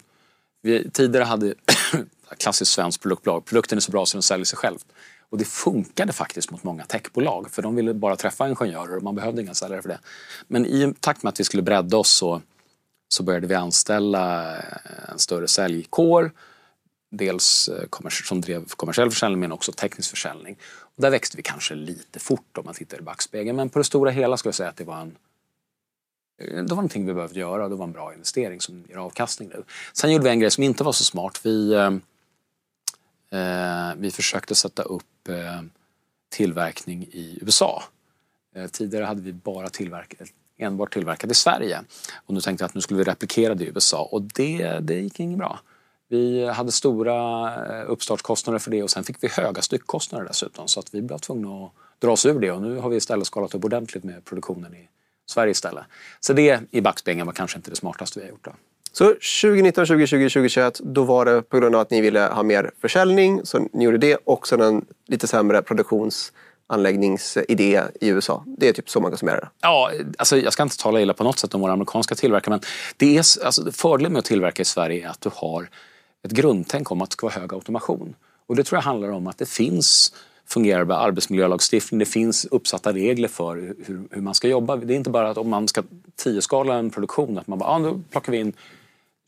Vi 0.62 0.89
tidigare 0.89 1.23
hade 1.23 1.53
klassiskt 2.38 2.71
svenskt 2.71 3.01
produktbolag. 3.01 3.45
Produkten 3.45 3.77
är 3.77 3.81
så 3.81 3.91
bra 3.91 4.05
så 4.05 4.17
den 4.17 4.23
säljer 4.23 4.45
sig 4.45 4.57
själv. 4.57 4.77
Och 5.33 5.39
det 5.39 5.45
funkade 5.45 6.13
faktiskt 6.13 6.51
mot 6.51 6.63
många 6.63 6.85
techbolag 6.85 7.51
för 7.51 7.61
de 7.61 7.75
ville 7.75 7.93
bara 7.93 8.15
träffa 8.15 8.49
ingenjörer 8.49 8.97
och 8.97 9.03
man 9.03 9.15
behövde 9.15 9.41
inga 9.41 9.53
säljare 9.53 9.81
för 9.81 9.89
det. 9.89 9.99
Men 10.47 10.65
i 10.65 10.93
takt 10.99 11.23
med 11.23 11.29
att 11.31 11.39
vi 11.39 11.43
skulle 11.43 11.63
bredda 11.63 11.97
oss 11.97 12.09
så, 12.09 12.41
så 13.09 13.23
började 13.23 13.47
vi 13.47 13.55
anställa 13.55 14.55
eh, 14.57 15.11
en 15.11 15.19
större 15.19 15.47
säljkår. 15.47 16.31
Dels 17.11 17.69
eh, 17.69 18.09
som 18.23 18.41
drev 18.41 18.65
kommersiell 18.65 19.11
försäljning 19.11 19.39
men 19.39 19.51
också 19.51 19.71
teknisk 19.71 20.09
försäljning. 20.09 20.57
Och 20.95 21.01
där 21.01 21.09
växte 21.09 21.37
vi 21.37 21.43
kanske 21.43 21.75
lite 21.75 22.19
fort 22.19 22.57
om 22.57 22.65
man 22.65 22.73
tittar 22.73 22.97
i 22.97 23.01
backspegeln 23.01 23.55
men 23.55 23.69
på 23.69 23.79
det 23.79 23.85
stora 23.85 24.11
hela 24.11 24.37
skulle 24.37 24.49
jag 24.49 24.55
säga 24.55 24.69
att 24.69 24.77
det 24.77 24.83
var 24.83 25.01
en 25.01 25.17
eh, 26.41 26.47
det 26.47 26.61
var 26.61 26.75
någonting 26.75 27.05
vi 27.05 27.13
behövde 27.13 27.39
göra 27.39 27.63
och 27.63 27.69
det 27.69 27.75
var 27.75 27.85
en 27.85 27.91
bra 27.91 28.13
investering 28.13 28.61
som 28.61 28.83
ger 28.89 28.97
avkastning 28.97 29.49
nu. 29.49 29.63
Sen 29.93 30.11
gjorde 30.11 30.23
vi 30.23 30.29
en 30.29 30.39
grej 30.39 30.51
som 30.51 30.63
inte 30.63 30.83
var 30.83 30.91
så 30.91 31.03
smart. 31.03 31.39
Vi, 31.43 31.73
eh 31.73 31.91
Eh, 33.33 33.95
vi 33.97 34.11
försökte 34.11 34.55
sätta 34.55 34.83
upp 34.83 35.29
eh, 35.29 35.61
tillverkning 36.29 37.03
i 37.03 37.39
USA. 37.41 37.83
Eh, 38.55 38.67
tidigare 38.67 39.05
hade 39.05 39.21
vi 39.21 39.33
bara 39.33 39.69
tillverkat, 39.69 40.27
enbart 40.57 40.93
tillverkat 40.93 41.31
i 41.31 41.33
Sverige. 41.33 41.81
Och 42.25 42.33
nu 42.33 42.41
tänkte 42.41 42.63
jag 42.63 42.69
att 42.69 42.75
nu 42.75 42.81
skulle 42.81 42.97
vi 42.97 43.03
replikera 43.03 43.55
det 43.55 43.63
i 43.63 43.67
USA 43.67 44.09
och 44.11 44.21
det, 44.21 44.79
det 44.81 44.99
gick 44.99 45.19
inget 45.19 45.37
bra. 45.37 45.59
Vi 46.09 46.46
hade 46.46 46.72
stora 46.72 47.83
uppstartskostnader 47.83 48.59
för 48.59 48.72
det 48.72 48.83
och 48.83 48.89
sen 48.89 49.03
fick 49.03 49.24
vi 49.24 49.27
höga 49.27 49.61
styckkostnader 49.61 50.25
dessutom 50.25 50.67
så 50.67 50.79
att 50.79 50.93
vi 50.93 51.01
blev 51.01 51.17
tvungna 51.17 51.65
att 51.65 51.72
dra 52.00 52.11
oss 52.11 52.25
ur 52.25 52.39
det 52.39 52.51
och 52.51 52.61
nu 52.61 52.77
har 52.77 52.89
vi 52.89 52.96
istället 52.96 53.27
skalat 53.27 53.55
upp 53.55 53.65
ordentligt 53.65 54.03
med 54.03 54.25
produktionen 54.25 54.74
i 54.75 54.89
Sverige 55.25 55.51
istället. 55.51 55.83
Så 56.19 56.33
det 56.33 56.61
i 56.72 56.81
backspegeln 56.81 57.25
var 57.25 57.33
kanske 57.33 57.57
inte 57.57 57.69
det 57.69 57.75
smartaste 57.75 58.19
vi 58.19 58.25
har 58.25 58.31
gjort. 58.31 58.46
Då. 58.46 58.51
Så 58.96 59.06
2019, 59.06 59.86
2020, 59.86 60.29
2021 60.29 60.79
då 60.84 61.03
var 61.03 61.25
det 61.25 61.42
på 61.42 61.60
grund 61.60 61.75
av 61.75 61.82
att 61.82 61.92
ni 61.92 62.01
ville 62.01 62.20
ha 62.20 62.44
mer 62.44 62.72
försäljning 62.82 63.42
så 63.44 63.68
ni 63.74 63.84
gjorde 63.84 63.98
det 63.98 64.16
och 64.16 64.48
sen 64.48 64.62
en 64.62 64.86
lite 65.08 65.27
sämre 65.27 65.62
produktionsanläggningsidé 65.62 67.82
i 68.01 68.08
USA. 68.08 68.44
Det 68.46 68.70
är 68.70 68.74
typ 68.74 68.90
så 68.90 69.00
man 69.00 69.12
kan 69.12 69.18
summera 69.18 69.36
det. 69.36 69.50
Ja, 69.62 69.92
alltså 70.18 70.38
jag 70.38 70.53
ska 70.53 70.64
inte 70.64 70.77
tala 70.77 71.01
illa 71.01 71.14
på 71.14 71.24
något 71.24 71.40
sätt 71.40 71.56
om 71.56 71.62
våra 71.62 71.74
amerikanska 71.74 72.16
tillverkare 72.16 72.50
men 72.50 72.62
det 72.98 73.18
är, 73.18 73.46
alltså, 73.46 73.72
fördelen 73.72 74.14
med 74.14 74.20
att 74.20 74.25
tillverka 74.25 74.62
i 74.62 74.66
Sverige 74.66 75.06
är 75.06 75.10
att 75.10 75.22
du 75.22 75.29
har 75.34 75.70
ett 76.24 76.32
grundtänk 76.32 76.92
om 76.92 77.01
att 77.01 77.10
det 77.10 77.14
ska 77.14 77.27
vara 77.27 77.40
hög 77.40 77.53
automation. 77.53 78.16
Och 78.48 78.56
det 78.56 78.64
tror 78.64 78.77
jag 78.77 78.84
handlar 78.84 79.10
om 79.10 79.27
att 79.27 79.38
det 79.38 79.50
finns 79.50 80.14
fungerande 80.48 80.96
arbetsmiljölagstiftning. 80.96 82.00
Det 82.00 82.06
finns 82.06 82.46
uppsatta 82.46 82.94
regler 82.94 83.27
för 83.27 83.56
hur, 83.56 84.08
hur, 84.12 84.22
man 84.22 84.34
ska 84.34 84.48
jobba. 84.48 84.75
Det 84.75 84.94
är 84.94 84.98
inte 84.98 85.10
bara 85.10 85.29
att 85.29 85.38
om 85.38 85.50
man 85.50 85.68
ska 85.68 85.84
tioskala 86.16 86.75
en 86.75 86.90
produktion 86.90 87.38
att 87.38 87.48
man 87.48 87.60
bara, 87.60 87.70
ah, 87.70 87.77
nu 87.77 88.01
plockar 88.12 88.32
vi 88.32 88.38
in 88.38 88.53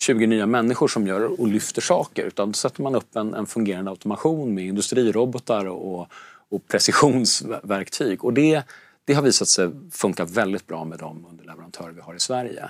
20 0.01 0.27
nya 0.27 0.45
människor 0.45 0.87
som 0.87 1.07
gör 1.07 1.41
och 1.41 1.47
lyfter 1.47 1.81
saker. 1.81 2.25
Utan 2.25 2.47
då 2.47 2.53
sätter 2.53 2.83
man 2.83 2.95
upp 2.95 3.15
en, 3.15 3.33
en 3.33 3.45
fungerande 3.45 3.91
automation 3.91 4.53
med 4.53 4.65
industrirobotar 4.65 5.65
och, 5.65 6.07
och 6.49 6.67
precisionsverktyg. 6.67 8.23
Och 8.23 8.33
det, 8.33 8.63
det 9.05 9.13
har 9.13 9.21
visat 9.21 9.47
sig 9.47 9.71
funka 9.91 10.25
väldigt 10.25 10.67
bra 10.67 10.85
med 10.85 10.99
de 10.99 11.25
underleverantörer 11.25 11.91
vi 11.91 12.01
har 12.01 12.15
i 12.15 12.19
Sverige. 12.19 12.69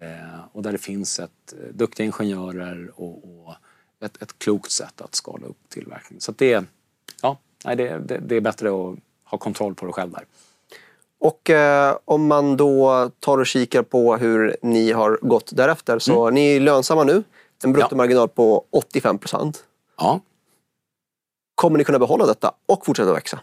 Eh, 0.00 0.40
och 0.52 0.62
där 0.62 0.72
det 0.72 0.78
finns 0.78 1.20
ett, 1.20 1.52
eh, 1.52 1.74
duktiga 1.74 2.06
ingenjörer 2.06 2.90
och, 2.94 3.24
och 3.24 3.54
ett, 4.00 4.22
ett 4.22 4.38
klokt 4.38 4.70
sätt 4.70 5.00
att 5.00 5.14
skala 5.14 5.46
upp 5.46 5.68
tillverkning. 5.68 6.20
Så 6.20 6.32
det, 6.32 6.64
ja, 7.22 7.38
nej, 7.64 7.76
det, 7.76 7.98
det, 7.98 8.18
det 8.18 8.36
är 8.36 8.40
bättre 8.40 8.68
att 8.68 8.98
ha 9.24 9.38
kontroll 9.38 9.74
på 9.74 9.86
det 9.86 9.92
själv 9.92 10.10
där. 10.10 10.24
Och 11.22 11.50
eh, 11.50 11.96
om 12.04 12.26
man 12.26 12.56
då 12.56 13.10
tar 13.20 13.38
och 13.38 13.46
kikar 13.46 13.82
på 13.82 14.16
hur 14.16 14.56
ni 14.62 14.92
har 14.92 15.18
gått 15.22 15.50
därefter 15.52 15.98
så 15.98 16.22
mm. 16.22 16.34
ni 16.34 16.56
är 16.56 16.60
lönsamma 16.60 17.04
nu. 17.04 17.22
En 17.64 17.72
bruttomarginal 17.72 18.28
ja. 18.28 18.34
på 18.34 18.64
85 18.70 19.18
procent. 19.18 19.64
Ja. 19.98 20.20
Kommer 21.54 21.78
ni 21.78 21.84
kunna 21.84 21.98
behålla 21.98 22.26
detta 22.26 22.52
och 22.68 22.86
fortsätta 22.86 23.12
växa? 23.12 23.40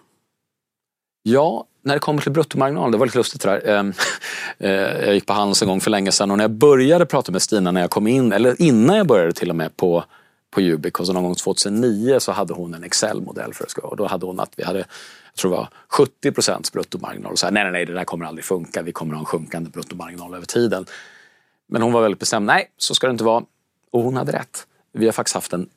Ja, 1.23 1.65
när 1.81 1.93
det 1.93 1.99
kommer 1.99 2.21
till 2.21 2.31
bruttomarginal, 2.31 2.91
det 2.91 2.97
var 2.97 3.05
lite 3.05 3.17
lustigt 3.17 3.41
det 3.41 3.49
där. 3.49 3.67
Ehm, 3.67 3.93
eh, 4.57 4.71
jag 5.05 5.13
gick 5.13 5.25
på 5.25 5.33
Handels 5.33 5.61
en 5.61 5.67
gång 5.67 5.81
för 5.81 5.91
länge 5.91 6.11
sedan 6.11 6.31
och 6.31 6.37
när 6.37 6.43
jag 6.43 6.51
började 6.51 7.05
prata 7.05 7.31
med 7.31 7.41
Stina 7.41 7.71
när 7.71 7.81
jag 7.81 7.89
kom 7.89 8.07
in, 8.07 8.31
eller 8.31 8.61
innan 8.61 8.97
jag 8.97 9.07
började 9.07 9.31
till 9.31 9.49
och 9.49 9.55
med 9.55 9.77
på 9.77 10.03
på 10.51 10.61
Ubic 10.61 10.93
och 10.93 11.05
så 11.05 11.13
någon 11.13 11.23
gång 11.23 11.35
2009 11.35 12.19
så 12.19 12.31
hade 12.31 12.53
hon 12.53 12.73
en 12.73 12.83
Excel-modell 12.83 13.53
för 13.53 13.67
det. 13.75 13.81
Och 13.81 13.97
då 13.97 14.07
hade 14.07 14.25
hon 14.25 14.39
att 14.39 14.51
vi 14.55 14.63
hade, 14.63 14.85
tror 15.39 15.51
det 15.51 15.57
var 15.57 15.69
70 15.87 16.31
procents 16.31 16.71
bruttomarginal. 16.71 17.31
Och 17.31 17.39
sa 17.39 17.49
nej, 17.49 17.63
nej, 17.63 17.71
nej, 17.71 17.85
det 17.85 17.93
där 17.93 18.03
kommer 18.03 18.25
aldrig 18.25 18.45
funka. 18.45 18.81
Vi 18.81 18.91
kommer 18.91 19.13
ha 19.13 19.19
en 19.19 19.25
sjunkande 19.25 19.69
bruttomarginal 19.69 20.35
över 20.35 20.45
tiden. 20.45 20.85
Men 21.67 21.81
hon 21.81 21.93
var 21.93 22.01
väldigt 22.01 22.19
bestämd. 22.19 22.45
Nej, 22.45 22.71
så 22.77 22.95
ska 22.95 23.07
det 23.07 23.11
inte 23.11 23.23
vara. 23.23 23.43
Och 23.91 24.03
hon 24.03 24.15
hade 24.15 24.31
rätt. 24.31 24.67
Vi 24.91 25.05
har 25.05 25.11
faktiskt 25.11 25.35
haft 25.35 25.53
en, 25.53 25.69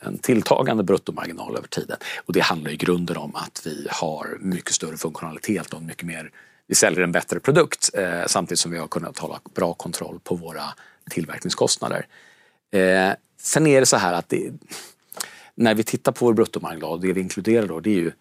en 0.00 0.18
tilltagande 0.18 0.82
bruttomarginal 0.82 1.56
över 1.56 1.68
tiden. 1.68 1.96
Och 2.26 2.32
det 2.32 2.40
handlar 2.40 2.70
i 2.70 2.76
grunden 2.76 3.16
om 3.16 3.34
att 3.34 3.62
vi 3.64 3.86
har 3.90 4.38
mycket 4.40 4.74
större 4.74 4.96
funktionalitet 4.96 5.74
och 5.74 5.82
mycket 5.82 6.06
mer 6.06 6.30
vi 6.66 6.74
säljer 6.74 7.00
en 7.00 7.12
bättre 7.12 7.40
produkt 7.40 7.90
eh, 7.94 8.26
samtidigt 8.26 8.60
som 8.60 8.70
vi 8.70 8.78
har 8.78 8.88
kunnat 8.88 9.18
hålla 9.18 9.40
bra 9.54 9.74
kontroll 9.74 10.20
på 10.24 10.34
våra 10.34 10.62
tillverkningskostnader. 11.10 12.06
Eh, 12.70 13.12
Sen 13.40 13.66
är 13.66 13.80
det 13.80 13.86
så 13.86 13.96
här 13.96 14.12
att 14.12 14.28
det, 14.28 14.52
när 15.54 15.74
vi 15.74 15.82
tittar 15.82 16.12
på 16.12 16.24
vår 16.24 16.32
bruttomarginal, 16.32 17.00
det 17.00 17.12
vi 17.12 17.20
inkluderar 17.20 17.66
då 17.66 17.80
det 17.80 17.90
är 17.90 17.94
ju 17.94 18.12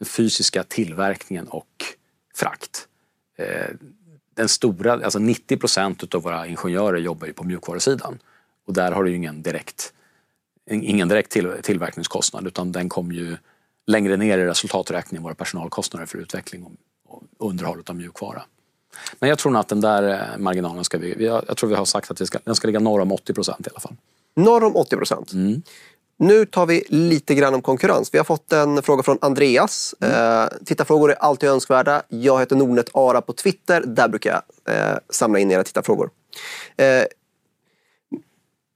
fysiska 0.00 0.62
tillverkningen 0.62 1.48
och 1.48 1.84
frakt. 2.34 2.88
Eh, 3.38 3.68
den 4.34 4.48
stora, 4.48 4.92
alltså 4.92 5.18
90 5.18 5.56
procent 5.56 6.14
av 6.14 6.22
våra 6.22 6.46
ingenjörer 6.46 6.98
jobbar 6.98 7.26
ju 7.26 7.32
på 7.32 7.44
mjukvarusidan. 7.44 8.18
Och 8.66 8.74
där 8.74 8.92
har 8.92 9.04
du 9.04 9.10
ju 9.10 9.16
ingen 9.16 9.42
direkt, 9.42 9.92
ingen 10.70 11.08
direkt 11.08 11.30
till, 11.30 11.52
tillverkningskostnad 11.62 12.46
utan 12.46 12.72
den 12.72 12.88
kommer 12.88 13.14
ju 13.14 13.36
längre 13.86 14.16
ner 14.16 14.38
i 14.38 14.44
resultaträkningen, 14.44 15.22
våra 15.22 15.34
personalkostnader 15.34 16.06
för 16.06 16.18
utveckling 16.18 16.64
och, 16.64 17.22
underhåll 17.38 17.82
av 17.86 17.96
mjukvara. 17.96 18.42
Men 19.18 19.28
jag 19.28 19.38
tror 19.38 19.52
nog 19.52 19.60
att 19.60 19.68
den 19.68 19.80
där 19.80 20.32
eh, 20.32 20.38
marginalen 20.38 20.84
ska 20.84 20.98
vi, 20.98 21.24
jag 21.24 21.56
tror 21.56 21.70
vi 21.70 21.76
har 21.76 21.84
sagt 21.84 22.10
att 22.10 22.20
vi 22.20 22.26
ska, 22.26 22.38
den 22.44 22.54
ska 22.54 22.66
ligga 22.66 22.80
norr 22.80 23.00
om 23.00 23.12
80 23.12 23.34
procent 23.34 23.66
i 23.66 23.70
alla 23.70 23.80
fall. 23.80 23.96
Norr 24.36 24.64
om 24.64 24.76
80 24.76 24.96
procent. 24.96 25.32
Mm. 25.32 25.62
Nu 26.16 26.46
tar 26.46 26.66
vi 26.66 26.84
lite 26.88 27.34
grann 27.34 27.54
om 27.54 27.62
konkurrens. 27.62 28.14
Vi 28.14 28.18
har 28.18 28.24
fått 28.24 28.52
en 28.52 28.82
fråga 28.82 29.02
från 29.02 29.18
Andreas. 29.20 29.94
Mm. 30.00 30.42
Eh, 30.42 30.48
tittarfrågor 30.64 31.10
är 31.10 31.14
alltid 31.14 31.48
önskvärda. 31.48 32.02
Jag 32.08 32.40
heter 32.40 32.56
Nordnet 32.56 32.90
Ara 32.92 33.20
på 33.20 33.32
Twitter. 33.32 33.82
Där 33.86 34.08
brukar 34.08 34.30
jag 34.30 34.76
eh, 34.76 34.98
samla 35.10 35.38
in 35.38 35.50
era 35.50 35.64
tittarfrågor. 35.64 36.10
Eh, 36.76 37.04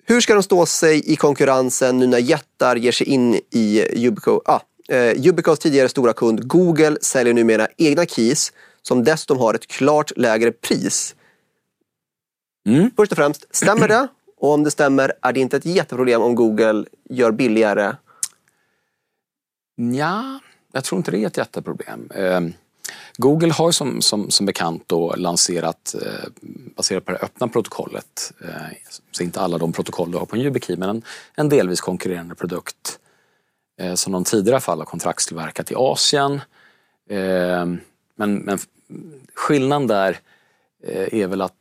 Hur 0.04 0.20
ska 0.20 0.34
de 0.34 0.42
stå 0.42 0.66
sig 0.66 1.12
i 1.12 1.16
konkurrensen 1.16 1.98
nu 1.98 2.06
när 2.06 2.18
jättar 2.18 2.76
ger 2.76 2.92
sig 2.92 3.06
in 3.06 3.34
i 3.50 3.84
Yubico? 3.94 4.40
Ah, 4.44 4.60
eh, 4.88 5.28
Ubicos 5.28 5.58
tidigare 5.58 5.88
stora 5.88 6.12
kund 6.12 6.48
Google 6.48 6.98
säljer 7.00 7.34
numera 7.34 7.68
egna 7.76 8.06
keys 8.06 8.52
som 8.82 9.04
dessutom 9.04 9.38
har 9.38 9.54
ett 9.54 9.66
klart 9.66 10.12
lägre 10.16 10.52
pris. 10.52 11.14
Mm. 12.66 12.90
Först 12.96 13.12
och 13.12 13.18
främst, 13.18 13.56
stämmer 13.56 13.88
det? 13.88 14.08
Och 14.40 14.52
om 14.52 14.64
det 14.64 14.70
stämmer, 14.70 15.12
är 15.22 15.32
det 15.32 15.40
inte 15.40 15.56
ett 15.56 15.64
jätteproblem 15.64 16.22
om 16.22 16.34
Google 16.34 16.84
gör 17.10 17.32
billigare? 17.32 17.96
Ja, 19.76 20.40
jag 20.72 20.84
tror 20.84 20.96
inte 20.96 21.10
det 21.10 21.18
är 21.18 21.26
ett 21.26 21.36
jätteproblem. 21.36 22.10
Eh, 22.14 22.40
Google 23.16 23.52
har 23.52 23.72
som, 23.72 24.02
som, 24.02 24.30
som 24.30 24.46
bekant 24.46 24.82
då 24.86 25.14
lanserat, 25.16 25.94
eh, 26.02 26.28
baserat 26.76 27.04
på 27.04 27.12
det 27.12 27.18
öppna 27.18 27.48
protokollet, 27.48 28.32
eh, 28.44 28.76
så 29.10 29.22
inte 29.22 29.40
alla 29.40 29.58
de 29.58 29.72
protokoll 29.72 30.10
du 30.10 30.18
har 30.18 30.26
på 30.26 30.36
en 30.36 30.42
YubiKey, 30.42 30.76
men 30.76 30.88
en, 30.88 31.02
en 31.34 31.48
delvis 31.48 31.80
konkurrerande 31.80 32.34
produkt 32.34 32.98
eh, 33.80 33.94
som 33.94 34.12
de 34.12 34.24
tidigare 34.24 34.60
fall 34.60 34.78
har 34.78 34.84
kontraktstillverkat 34.84 35.70
i 35.70 35.74
Asien. 35.76 36.40
Ehm, 37.10 37.80
men, 38.16 38.34
men 38.34 38.58
skillnaden 39.34 39.86
där 39.86 40.18
eh, 40.82 41.20
är 41.20 41.26
väl 41.26 41.40
att 41.40 41.54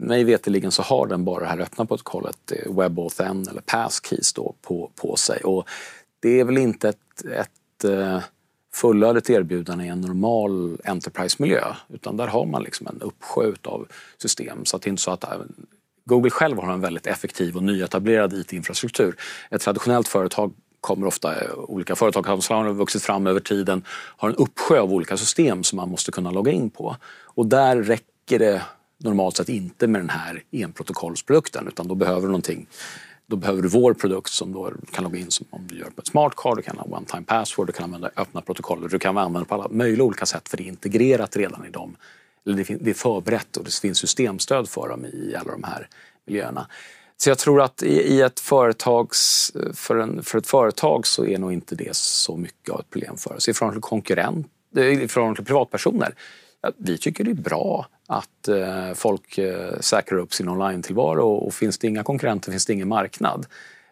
mig 0.00 0.24
veterligen 0.24 0.70
så 0.70 0.82
har 0.82 1.06
den 1.06 1.24
bara 1.24 1.40
det 1.40 1.46
här 1.46 1.60
öppna 1.60 1.86
protokollet, 1.86 2.52
eh, 2.52 2.56
Web 2.56 2.76
WebAuthn 2.76 3.48
eller 3.48 3.60
Passkeys 3.60 4.32
då 4.32 4.54
på, 4.62 4.90
på 4.96 5.16
sig. 5.16 5.40
Och 5.40 5.68
det 6.20 6.40
är 6.40 6.44
väl 6.44 6.58
inte 6.58 6.88
ett, 6.88 7.24
ett 7.34 7.84
eh, 7.84 8.20
fullödigt 8.74 9.30
erbjudande 9.30 9.84
i 9.84 9.88
en 9.88 10.00
normal 10.00 10.80
Enterprise-miljö. 10.84 11.64
Utan 11.88 12.16
där 12.16 12.26
har 12.26 12.46
man 12.46 12.62
liksom 12.62 12.86
en 12.86 13.00
uppsjö 13.00 13.52
av 13.62 13.88
system. 14.18 14.64
Så 14.64 14.76
att 14.76 14.82
det 14.82 14.88
är 14.88 14.90
inte 14.90 15.02
så 15.02 15.10
att 15.10 15.24
eh, 15.24 15.30
Google 16.04 16.30
själv 16.30 16.58
har 16.58 16.72
en 16.72 16.80
väldigt 16.80 17.06
effektiv 17.06 17.56
och 17.56 17.62
nyetablerad 17.62 18.32
IT-infrastruktur. 18.32 19.16
Ett 19.50 19.60
traditionellt 19.60 20.08
företag 20.08 20.52
kommer 20.80 21.06
ofta, 21.06 21.54
olika 21.54 21.96
företag 21.96 22.26
har 22.26 22.72
vuxit 22.72 23.02
fram 23.02 23.26
över 23.26 23.40
tiden, 23.40 23.82
har 23.90 24.28
en 24.28 24.34
uppsjö 24.34 24.80
av 24.80 24.92
olika 24.92 25.16
system 25.16 25.64
som 25.64 25.76
man 25.76 25.90
måste 25.90 26.12
kunna 26.12 26.30
logga 26.30 26.52
in 26.52 26.70
på. 26.70 26.96
Och 27.24 27.46
där 27.46 27.82
räcker 27.82 28.38
det 28.38 28.62
normalt 29.04 29.36
sett 29.36 29.48
inte 29.48 29.86
med 29.86 30.00
den 30.00 30.10
här 30.10 30.42
enprotokollsprodukten 30.52 31.68
utan 31.68 31.88
då 31.88 31.94
behöver 31.94 32.20
du 32.20 32.26
någonting 32.26 32.66
då 33.30 33.36
behöver 33.36 33.62
du 33.62 33.68
vår 33.68 33.94
produkt 33.94 34.30
som 34.30 34.52
då 34.52 34.72
kan 34.92 35.04
logga 35.04 35.18
in 35.18 35.30
som 35.30 35.46
om 35.50 35.66
du 35.66 35.78
gör 35.78 35.90
på 35.90 36.00
ett 36.00 36.06
smart 36.06 36.32
card, 36.36 36.56
du 36.56 36.62
kan 36.62 36.78
ha 36.78 36.84
one 36.84 37.06
time 37.06 37.22
password, 37.22 37.66
du 37.66 37.72
kan 37.72 37.84
använda 37.84 38.10
öppna 38.16 38.40
protokoll, 38.40 38.88
du 38.88 38.98
kan 38.98 39.18
använda 39.18 39.48
på 39.48 39.54
alla 39.54 39.68
möjliga 39.70 40.04
olika 40.04 40.26
sätt 40.26 40.48
för 40.48 40.56
det 40.56 40.62
är 40.62 40.68
integrerat 40.68 41.36
redan 41.36 41.66
i 41.66 41.70
dem. 41.70 41.96
Eller 42.46 42.78
det 42.80 42.90
är 42.90 42.94
förberett 42.94 43.56
och 43.56 43.64
det 43.64 43.74
finns 43.74 43.98
systemstöd 43.98 44.68
för 44.68 44.88
dem 44.88 45.04
i 45.04 45.34
alla 45.34 45.52
de 45.52 45.62
här 45.64 45.88
miljöerna. 46.26 46.66
Så 47.16 47.30
jag 47.30 47.38
tror 47.38 47.62
att 47.62 47.82
i, 47.82 48.20
ett 48.20 48.40
företags, 48.40 49.52
för, 49.72 49.96
en, 49.96 50.22
för 50.22 50.38
ett 50.38 50.46
företag 50.46 51.06
så 51.06 51.26
är 51.26 51.38
nog 51.38 51.52
inte 51.52 51.74
det 51.74 51.96
så 51.96 52.36
mycket 52.36 52.74
av 52.74 52.80
ett 52.80 52.90
problem 52.90 53.16
för 53.16 53.36
oss. 53.36 53.48
I 53.48 53.54
förhållande 53.54 53.76
till 53.76 53.88
konkurrent, 53.88 54.46
eh, 54.76 55.02
i 55.02 55.08
förhållande 55.08 55.36
till 55.36 55.46
privatpersoner, 55.46 56.14
vi 56.76 56.98
tycker 56.98 57.24
det 57.24 57.30
är 57.30 57.34
bra 57.34 57.86
att 58.10 58.48
eh, 58.48 58.94
folk 58.94 59.38
eh, 59.38 59.80
säkrar 59.80 60.18
upp 60.18 60.34
sin 60.34 60.48
online-tillvaro 60.48 61.34
och 61.34 61.54
finns 61.54 61.78
det 61.78 61.86
inga 61.86 62.02
konkurrenter 62.02 62.50
finns 62.50 62.66
det 62.66 62.72
ingen 62.72 62.88
marknad. 62.88 63.46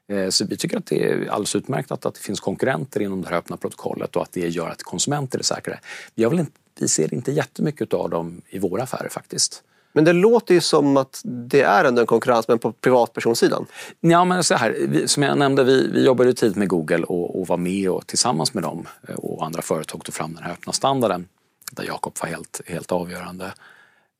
Eh, 0.09 0.28
så 0.28 0.44
vi 0.44 0.57
tycker 0.57 0.76
att 0.78 0.87
det 0.87 1.11
är 1.11 1.28
alldeles 1.31 1.57
utmärkt 1.57 1.92
att, 1.92 2.07
att 2.07 2.14
det 2.14 2.20
finns 2.20 2.40
konkurrenter 2.40 3.02
inom 3.02 3.22
det 3.22 3.28
här 3.28 3.37
öppna 3.37 3.57
protokollet 3.57 4.16
och 4.16 4.22
att 4.22 4.33
det 4.33 4.48
gör 4.48 4.68
att 4.68 4.83
konsumenter 4.83 5.38
är 5.38 5.42
säkrare. 5.42 5.81
Vi, 6.14 6.24
har 6.24 6.31
väl 6.31 6.40
inte, 6.40 6.52
vi 6.81 6.88
ser 6.88 7.14
inte 7.14 7.33
jättemycket 7.33 7.94
av 7.94 8.11
dem 8.11 8.42
i 8.48 8.59
våra 8.59 8.83
affärer 8.83 9.09
faktiskt. 9.09 9.62
Men 9.92 10.04
det 10.04 10.12
låter 10.12 10.54
ju 10.54 10.61
som 10.61 10.96
att 10.96 11.20
det 11.24 11.62
är 11.62 11.85
ändå 11.85 12.00
en 12.00 12.07
konkurrens 12.07 12.48
men 12.48 12.59
på 12.59 12.72
privatpersonsidan. 12.72 13.66
Ja, 14.00 14.24
men 14.24 14.44
så 14.44 14.54
här, 14.54 14.76
vi, 14.88 15.09
som 15.09 15.22
jag 15.22 15.38
nämnde, 15.38 15.64
vi, 15.64 15.88
vi 15.92 16.04
jobbade 16.04 16.35
tidigt 16.35 16.57
med 16.57 16.68
Google 16.68 17.02
och, 17.02 17.40
och 17.40 17.46
var 17.46 17.57
med 17.57 17.90
och 17.90 18.07
tillsammans 18.07 18.54
med 18.54 18.62
dem 18.62 18.88
och 19.16 19.46
andra 19.46 19.62
företag 19.62 20.04
tog 20.04 20.14
fram 20.14 20.35
den 20.35 20.44
här 20.44 20.52
öppna 20.52 20.72
standarden 20.72 21.28
där 21.72 21.85
Jakob 21.85 22.16
var 22.20 22.28
helt, 22.28 22.61
helt 22.66 22.92
avgörande. 22.92 23.52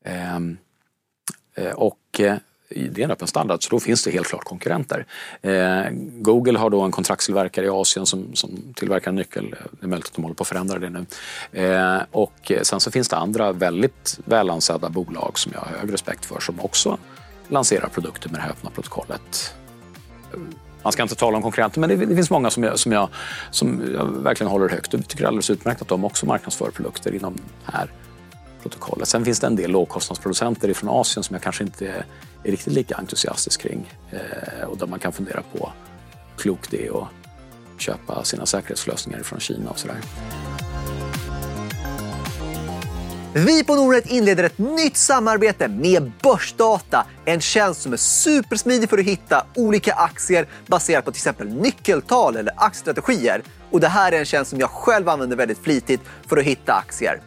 Ehm, 0.09 0.57
eh, 1.55 1.73
och 1.73 2.21
eh, 2.21 2.37
det 2.69 2.99
är 2.99 3.05
en 3.05 3.11
öppen 3.11 3.29
standard 3.29 3.65
så 3.65 3.71
då 3.71 3.81
finns 3.81 4.05
det 4.05 4.11
helt 4.11 4.27
klart 4.27 4.45
konkurrenter. 4.45 5.07
Eh, 5.43 5.85
Google 6.13 6.59
har 6.59 6.71
då 6.71 6.81
en 6.81 6.91
kontraktstillverkare 6.91 7.67
i 7.67 7.69
Asien 7.69 8.07
som, 8.07 8.35
som 8.35 8.75
tillverkar 8.77 9.11
en 9.11 9.15
nyckel. 9.15 9.55
Det 9.81 9.87
är 9.87 9.89
möjligt 9.89 10.07
att 10.07 10.15
de 10.15 10.23
håller 10.23 10.35
på 10.35 10.43
att 10.43 10.49
förändra 10.49 10.79
det 10.79 10.91
nu. 10.91 11.07
Eh, 11.53 12.01
och 12.11 12.53
sen 12.63 12.81
så 12.81 12.91
finns 12.91 13.09
det 13.09 13.17
andra 13.17 13.53
väldigt 13.53 14.21
välansedda 14.25 14.89
bolag 14.89 15.39
som 15.39 15.53
jag 15.55 15.61
har 15.61 15.79
hög 15.79 15.93
respekt 15.93 16.25
för 16.25 16.41
som 16.41 16.61
också 16.61 16.99
lanserar 17.49 17.89
produkter 17.89 18.29
med 18.29 18.39
det 18.39 18.43
här 18.43 18.51
öppna 18.51 18.71
protokollet. 18.71 19.55
Man 20.83 20.93
ska 20.93 21.03
inte 21.03 21.15
tala 21.15 21.37
om 21.37 21.43
konkurrenter 21.43 21.81
men 21.81 21.89
det, 21.89 21.97
det 21.97 22.15
finns 22.15 22.31
många 22.31 22.51
som 22.51 22.63
jag, 22.63 22.79
som, 22.79 22.93
jag, 22.93 23.09
som 23.51 23.93
jag 23.95 24.05
verkligen 24.05 24.51
håller 24.51 24.69
högt 24.69 24.95
och 24.95 25.09
tycker 25.09 25.17
det 25.17 25.25
är 25.25 25.29
alldeles 25.29 25.51
utmärkt 25.51 25.83
att 25.83 25.89
de 25.89 26.05
också 26.05 26.27
marknadsför 26.27 26.71
produkter 26.71 27.15
inom 27.15 27.39
här 27.65 27.91
protokollet. 28.63 29.09
Sen 29.09 29.25
finns 29.25 29.41
det 29.41 29.47
en 29.47 29.57
del 29.57 29.71
lågkostnadsproducenter 29.71 30.73
från 30.73 30.91
Asien 30.91 31.25
som 31.25 31.35
jag 31.35 31.43
kanske 31.43 31.65
inte 31.65 31.87
är, 31.87 32.05
riktigt 32.43 32.73
lika 32.73 32.97
entusiastisk 32.97 33.61
kring 33.61 33.93
eh, 34.11 34.69
och 34.69 34.79
där 34.79 34.87
man 34.87 34.99
kan 34.99 35.13
fundera 35.13 35.43
på 35.53 35.73
hur 36.37 36.43
klokt 36.43 36.71
det 36.71 36.87
är 36.87 37.03
att 37.03 37.09
köpa 37.79 38.25
sina 38.25 38.47
säkerhetslösningar 38.47 39.23
från 39.23 39.41
Kina 39.41 39.71
och 39.71 39.79
sådär. 39.79 39.97
Vi 43.35 43.65
på 43.65 43.75
Nordnet 43.75 44.07
inleder 44.07 44.45
ett 44.45 44.59
nytt 44.59 44.97
samarbete 44.97 45.69
med 45.69 46.13
Börsdata. 46.23 47.07
En 47.25 47.41
tjänst 47.41 47.83
som 47.83 47.93
är 47.93 47.97
supersmidig 47.97 48.91
för 48.91 48.99
att 48.99 49.05
hitta 49.05 49.47
olika 49.55 49.93
aktier 49.93 50.47
baserat 50.67 51.05
på 51.05 51.11
till 51.11 51.19
exempel 51.19 51.49
nyckeltal 51.49 52.37
eller 52.37 52.53
aktiestrategier. 52.57 53.43
Och 53.71 53.81
det 53.81 53.89
här 53.89 54.13
är 54.13 54.19
en 54.19 54.25
tjänst 54.25 54.51
som 54.51 54.61
jag 54.61 54.71
själv 54.71 55.09
använder 55.09 55.37
väldigt 55.37 55.59
flitigt 55.59 56.03
för 56.27 56.37
att 56.37 56.45
hitta 56.45 56.73
aktier. 56.73 57.21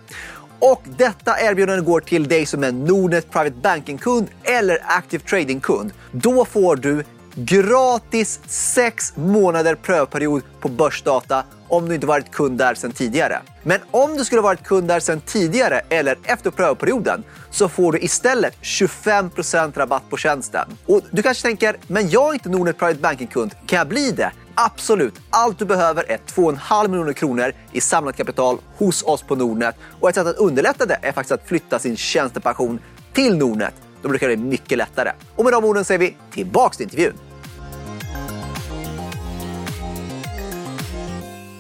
Och 0.62 0.84
detta 0.98 1.42
erbjudande 1.42 1.86
går 1.86 2.00
till 2.00 2.28
dig 2.28 2.46
som 2.46 2.64
är 2.64 2.72
Nordnet 2.72 3.32
Private 3.32 3.56
Banking-kund 3.64 4.28
eller 4.44 4.80
Active 4.84 5.24
Trading-kund. 5.24 5.92
Då 6.12 6.46
får 6.46 6.76
du 6.76 7.04
gratis 7.36 8.40
6 8.48 9.16
månader 9.16 9.76
prövperiod 9.76 10.42
på 10.60 10.70
Börsdata 10.70 11.44
om 11.68 11.90
du 11.90 11.96
inte 11.96 12.08
varit 12.08 12.32
kund 12.32 12.58
där 12.58 12.76
sedan 12.76 12.92
tidigare. 12.92 13.42
Men 13.64 13.80
om 13.92 14.18
du 14.18 14.26
skulle 14.26 14.42
varit 14.42 14.64
kund 14.64 14.88
där 14.88 15.00
sedan 15.00 15.22
tidigare 15.22 15.82
eller 15.90 16.18
efter 16.24 16.52
prövperioden 16.52 17.24
så 17.52 17.70
får 17.70 17.92
du 17.92 18.00
istället 18.00 18.58
25% 18.62 19.78
rabatt 19.78 20.10
på 20.10 20.18
tjänsten. 20.18 20.68
Och 20.86 21.02
du 21.12 21.22
kanske 21.22 21.44
tänker, 21.44 21.78
men 21.88 22.10
jag 22.10 22.30
är 22.30 22.34
inte 22.34 22.50
Nordnet 22.50 22.78
Private 22.78 23.00
Banking-kund, 23.00 23.56
kan 23.66 23.78
jag 23.78 23.88
bli 23.88 24.12
det? 24.12 24.32
Absolut, 24.66 25.14
allt 25.30 25.60
du 25.60 25.66
behöver 25.66 26.12
är 26.12 26.18
2,5 26.18 26.88
miljoner 26.88 27.14
kronor 27.14 27.54
i 27.72 27.82
samlat 27.82 28.18
kapital 28.18 28.58
hos 28.78 29.04
oss 29.04 29.22
på 29.22 29.36
Nordnet. 29.36 29.76
Och 30.00 30.10
ett 30.10 30.16
sätt 30.16 30.28
att 30.28 30.38
underlätta 30.38 30.86
det 30.86 31.00
är 31.02 31.12
faktiskt 31.12 31.32
att 31.32 31.48
flytta 31.48 31.80
sin 31.80 31.98
tjänstepension 31.98 32.80
till 33.14 33.38
Nordnet. 33.38 33.74
Då 34.02 34.10
brukar 34.10 34.30
det 34.30 34.38
bli 34.38 34.46
mycket 34.46 34.78
lättare. 34.78 35.12
Och 35.36 35.44
med 35.44 35.54
de 35.54 35.66
orden 35.66 35.86
säger 35.86 36.00
vi 36.00 36.18
tillbaks 36.32 36.78
till 36.78 36.84
intervjun. 36.84 37.14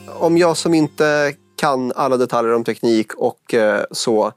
Om 0.07 0.37
jag 0.37 0.57
som 0.57 0.73
inte 0.73 1.33
kan 1.55 1.91
alla 1.91 2.17
detaljer 2.17 2.53
om 2.53 2.63
teknik 2.63 3.13
och 3.13 3.53
eh, 3.53 3.83
så, 3.91 4.31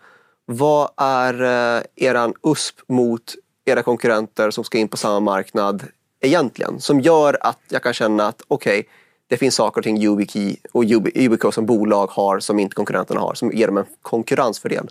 vad 0.46 0.90
är 0.96 1.42
eh, 1.42 1.82
eran 1.96 2.34
USP 2.42 2.80
mot 2.88 3.34
era 3.64 3.82
konkurrenter 3.82 4.50
som 4.50 4.64
ska 4.64 4.78
in 4.78 4.88
på 4.88 4.96
samma 4.96 5.20
marknad 5.20 5.82
egentligen? 6.24 6.80
Som 6.80 7.00
gör 7.00 7.38
att 7.40 7.60
jag 7.68 7.82
kan 7.82 7.94
känna 7.94 8.26
att 8.26 8.42
okej, 8.48 8.80
okay, 8.80 8.90
det 9.26 9.36
finns 9.36 9.54
saker 9.54 9.80
och 9.80 9.84
ting 9.84 10.02
YubiKey 10.02 10.56
och 10.72 10.84
Yubico 10.84 11.52
som 11.52 11.66
bolag 11.66 12.06
har 12.06 12.40
som 12.40 12.58
inte 12.58 12.74
konkurrenterna 12.74 13.20
har, 13.20 13.34
som 13.34 13.52
ger 13.52 13.66
dem 13.66 13.76
en 13.76 13.86
konkurrensfördel. 14.02 14.90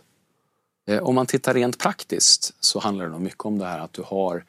Eh, 0.88 1.04
om 1.04 1.15
man 1.15 1.26
tittar 1.26 1.54
rent 1.54 1.80
praktiskt 1.80 2.56
så 2.60 2.80
handlar 2.80 3.06
det 3.06 3.12
nog 3.12 3.22
mycket 3.22 3.46
om 3.46 3.60
det 3.60 3.65
här 3.65 3.80
att 3.80 3.93
du 3.93 4.02
har 4.06 4.46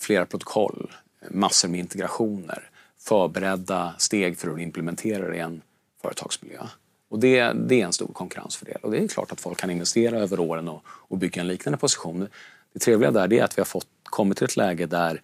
flera 0.00 0.26
protokoll, 0.26 0.92
massor 1.30 1.68
med 1.68 1.80
integrationer, 1.80 2.70
förberedda 2.98 3.94
steg 3.98 4.38
för 4.38 4.50
att 4.50 4.60
implementera 4.60 5.28
det 5.28 5.36
i 5.36 5.40
en 5.40 5.62
företagsmiljö. 6.02 6.62
Och 7.08 7.18
det, 7.18 7.52
det 7.52 7.80
är 7.80 7.86
en 7.86 7.92
stor 7.92 8.12
konkurrensfördel. 8.12 8.78
Och 8.82 8.90
det 8.90 8.98
är 8.98 9.08
klart 9.08 9.32
att 9.32 9.40
folk 9.40 9.58
kan 9.58 9.70
investera 9.70 10.18
över 10.18 10.40
åren 10.40 10.68
och, 10.68 10.82
och 10.86 11.18
bygga 11.18 11.40
en 11.40 11.48
liknande 11.48 11.78
position. 11.78 12.28
Det 12.72 12.78
trevliga 12.78 13.10
där 13.10 13.32
är 13.32 13.44
att 13.44 13.58
vi 13.58 13.60
har 13.60 13.66
fått, 13.66 13.86
kommit 14.04 14.38
till 14.38 14.44
ett 14.44 14.56
läge 14.56 14.86
där 14.86 15.22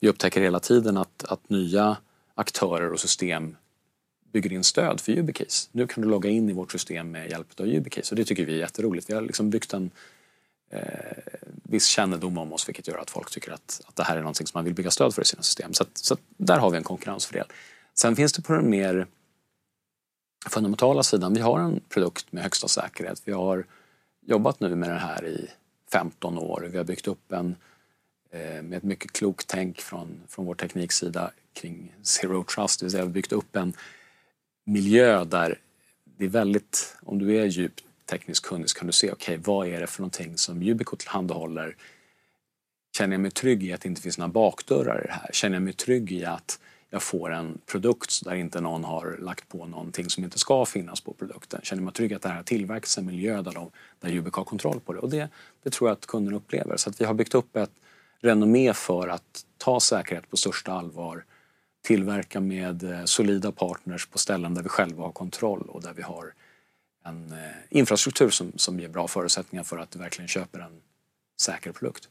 vi 0.00 0.08
upptäcker 0.08 0.40
hela 0.40 0.60
tiden 0.60 0.96
att, 0.96 1.24
att 1.24 1.50
nya 1.50 1.96
aktörer 2.34 2.92
och 2.92 3.00
system 3.00 3.56
bygger 4.32 4.52
in 4.52 4.64
stöd 4.64 5.00
för 5.00 5.12
YubiKeys. 5.12 5.68
Nu 5.72 5.86
kan 5.86 6.02
du 6.02 6.08
logga 6.08 6.30
in 6.30 6.50
i 6.50 6.52
vårt 6.52 6.72
system 6.72 7.10
med 7.10 7.30
hjälp 7.30 7.60
av 7.60 7.66
YubiKeys 7.66 8.10
och 8.10 8.16
det 8.16 8.24
tycker 8.24 8.44
vi 8.44 8.54
är 8.54 8.58
jätteroligt. 8.58 9.10
Vi 9.10 9.14
har 9.14 9.22
liksom 9.22 9.50
byggt 9.50 9.72
en 9.72 9.90
eh, 10.70 10.82
viss 11.62 11.86
kännedom 11.86 12.38
om 12.38 12.52
oss 12.52 12.68
vilket 12.68 12.88
gör 12.88 12.98
att 12.98 13.10
folk 13.10 13.30
tycker 13.30 13.52
att, 13.52 13.80
att 13.86 13.96
det 13.96 14.02
här 14.02 14.16
är 14.16 14.20
någonting 14.20 14.46
som 14.46 14.58
man 14.58 14.64
vill 14.64 14.74
bygga 14.74 14.90
stöd 14.90 15.14
för 15.14 15.22
i 15.22 15.24
sina 15.24 15.42
system. 15.42 15.72
Så, 15.72 15.82
att, 15.82 15.98
så 15.98 16.14
att 16.14 16.20
där 16.36 16.58
har 16.58 16.70
vi 16.70 16.76
en 16.76 16.82
konkurrensfördel. 16.82 17.46
Sen 17.94 18.16
finns 18.16 18.32
det 18.32 18.42
på 18.42 18.52
den 18.52 18.70
mer 18.70 19.06
fundamentala 20.48 21.02
sidan, 21.02 21.34
vi 21.34 21.40
har 21.40 21.60
en 21.60 21.80
produkt 21.88 22.32
med 22.32 22.42
högsta 22.42 22.68
säkerhet. 22.68 23.22
Vi 23.24 23.32
har 23.32 23.66
jobbat 24.26 24.60
nu 24.60 24.74
med 24.74 24.90
det 24.90 24.98
här 24.98 25.26
i 25.26 25.50
15 25.92 26.38
år. 26.38 26.68
Vi 26.72 26.78
har 26.78 26.84
byggt 26.84 27.08
upp 27.08 27.32
en 27.32 27.46
eh, 27.46 27.54
Eh, 28.32 28.62
med 28.62 28.74
ett 28.74 28.82
mycket 28.82 29.12
klokt 29.12 29.48
tänk 29.48 29.80
från, 29.80 30.22
från 30.28 30.46
vår 30.46 30.54
tekniksida 30.54 31.30
kring 31.52 31.94
Zero 32.02 32.44
Trust. 32.44 32.80
Det 32.80 32.84
vill 32.84 32.90
säga 32.90 33.02
vi 33.02 33.08
har 33.08 33.12
byggt 33.12 33.32
upp 33.32 33.56
en 33.56 33.72
miljö 34.64 35.24
där 35.24 35.58
det 36.04 36.24
är 36.24 36.28
väldigt, 36.28 36.96
om 37.02 37.18
du 37.18 37.36
är 37.36 37.44
djupt 37.44 37.84
tekniskt 38.06 38.44
kunnig 38.44 38.70
så 38.70 38.78
kan 38.78 38.86
du 38.86 38.92
se, 38.92 39.12
okej 39.12 39.34
okay, 39.34 39.44
vad 39.44 39.68
är 39.68 39.80
det 39.80 39.86
för 39.86 40.00
någonting 40.00 40.36
som 40.36 40.62
Yubico 40.62 40.96
tillhandahåller? 40.96 41.76
Känner 42.96 43.14
jag 43.14 43.20
mig 43.20 43.30
trygg 43.30 43.62
i 43.62 43.72
att 43.72 43.80
det 43.80 43.88
inte 43.88 44.02
finns 44.02 44.18
några 44.18 44.32
bakdörrar 44.32 45.04
i 45.04 45.06
det 45.06 45.12
här? 45.12 45.30
Känner 45.32 45.56
jag 45.56 45.62
mig 45.62 45.72
trygg 45.72 46.12
i 46.12 46.24
att 46.24 46.60
jag 46.90 47.02
får 47.02 47.32
en 47.32 47.58
produkt 47.66 48.24
där 48.24 48.34
inte 48.34 48.60
någon 48.60 48.84
har 48.84 49.16
lagt 49.20 49.48
på 49.48 49.66
någonting 49.66 50.10
som 50.10 50.24
inte 50.24 50.38
ska 50.38 50.64
finnas 50.64 51.00
på 51.00 51.12
produkten. 51.12 51.60
Känner 51.62 51.82
mig 51.82 51.92
trygg 51.92 52.14
att 52.14 52.22
det 52.22 52.28
här 52.28 52.36
har 52.36 52.42
tillverkats 52.42 52.96
i 52.98 53.00
en 53.00 53.06
miljö 53.06 53.42
där, 53.42 53.52
de, 53.52 53.70
där 54.00 54.08
Yubic 54.08 54.34
har 54.34 54.44
kontroll 54.44 54.80
på 54.80 54.92
det. 54.92 54.98
Och 54.98 55.10
det, 55.10 55.28
det 55.62 55.70
tror 55.70 55.90
jag 55.90 55.96
att 55.96 56.06
kunden 56.06 56.34
upplever. 56.34 56.76
Så 56.76 56.90
att 56.90 57.00
vi 57.00 57.04
har 57.04 57.14
byggt 57.14 57.34
upp 57.34 57.56
ett 57.56 57.70
renommé 58.22 58.74
för 58.74 59.08
att 59.08 59.44
ta 59.58 59.80
säkerhet 59.80 60.30
på 60.30 60.36
största 60.36 60.72
allvar, 60.72 61.24
tillverka 61.82 62.40
med 62.40 62.92
eh, 62.92 63.04
solida 63.04 63.52
partners 63.52 64.06
på 64.06 64.18
ställen 64.18 64.54
där 64.54 64.62
vi 64.62 64.68
själva 64.68 65.02
har 65.02 65.12
kontroll 65.12 65.66
och 65.68 65.82
där 65.82 65.92
vi 65.92 66.02
har 66.02 66.32
en 67.04 67.32
eh, 67.32 67.38
infrastruktur 67.68 68.30
som, 68.30 68.52
som 68.56 68.80
ger 68.80 68.88
bra 68.88 69.08
förutsättningar 69.08 69.64
för 69.64 69.78
att 69.78 69.90
du 69.90 69.98
verkligen 69.98 70.28
köper 70.28 70.58
en 70.58 70.80
säker 71.40 71.72
produkt. 71.72 72.08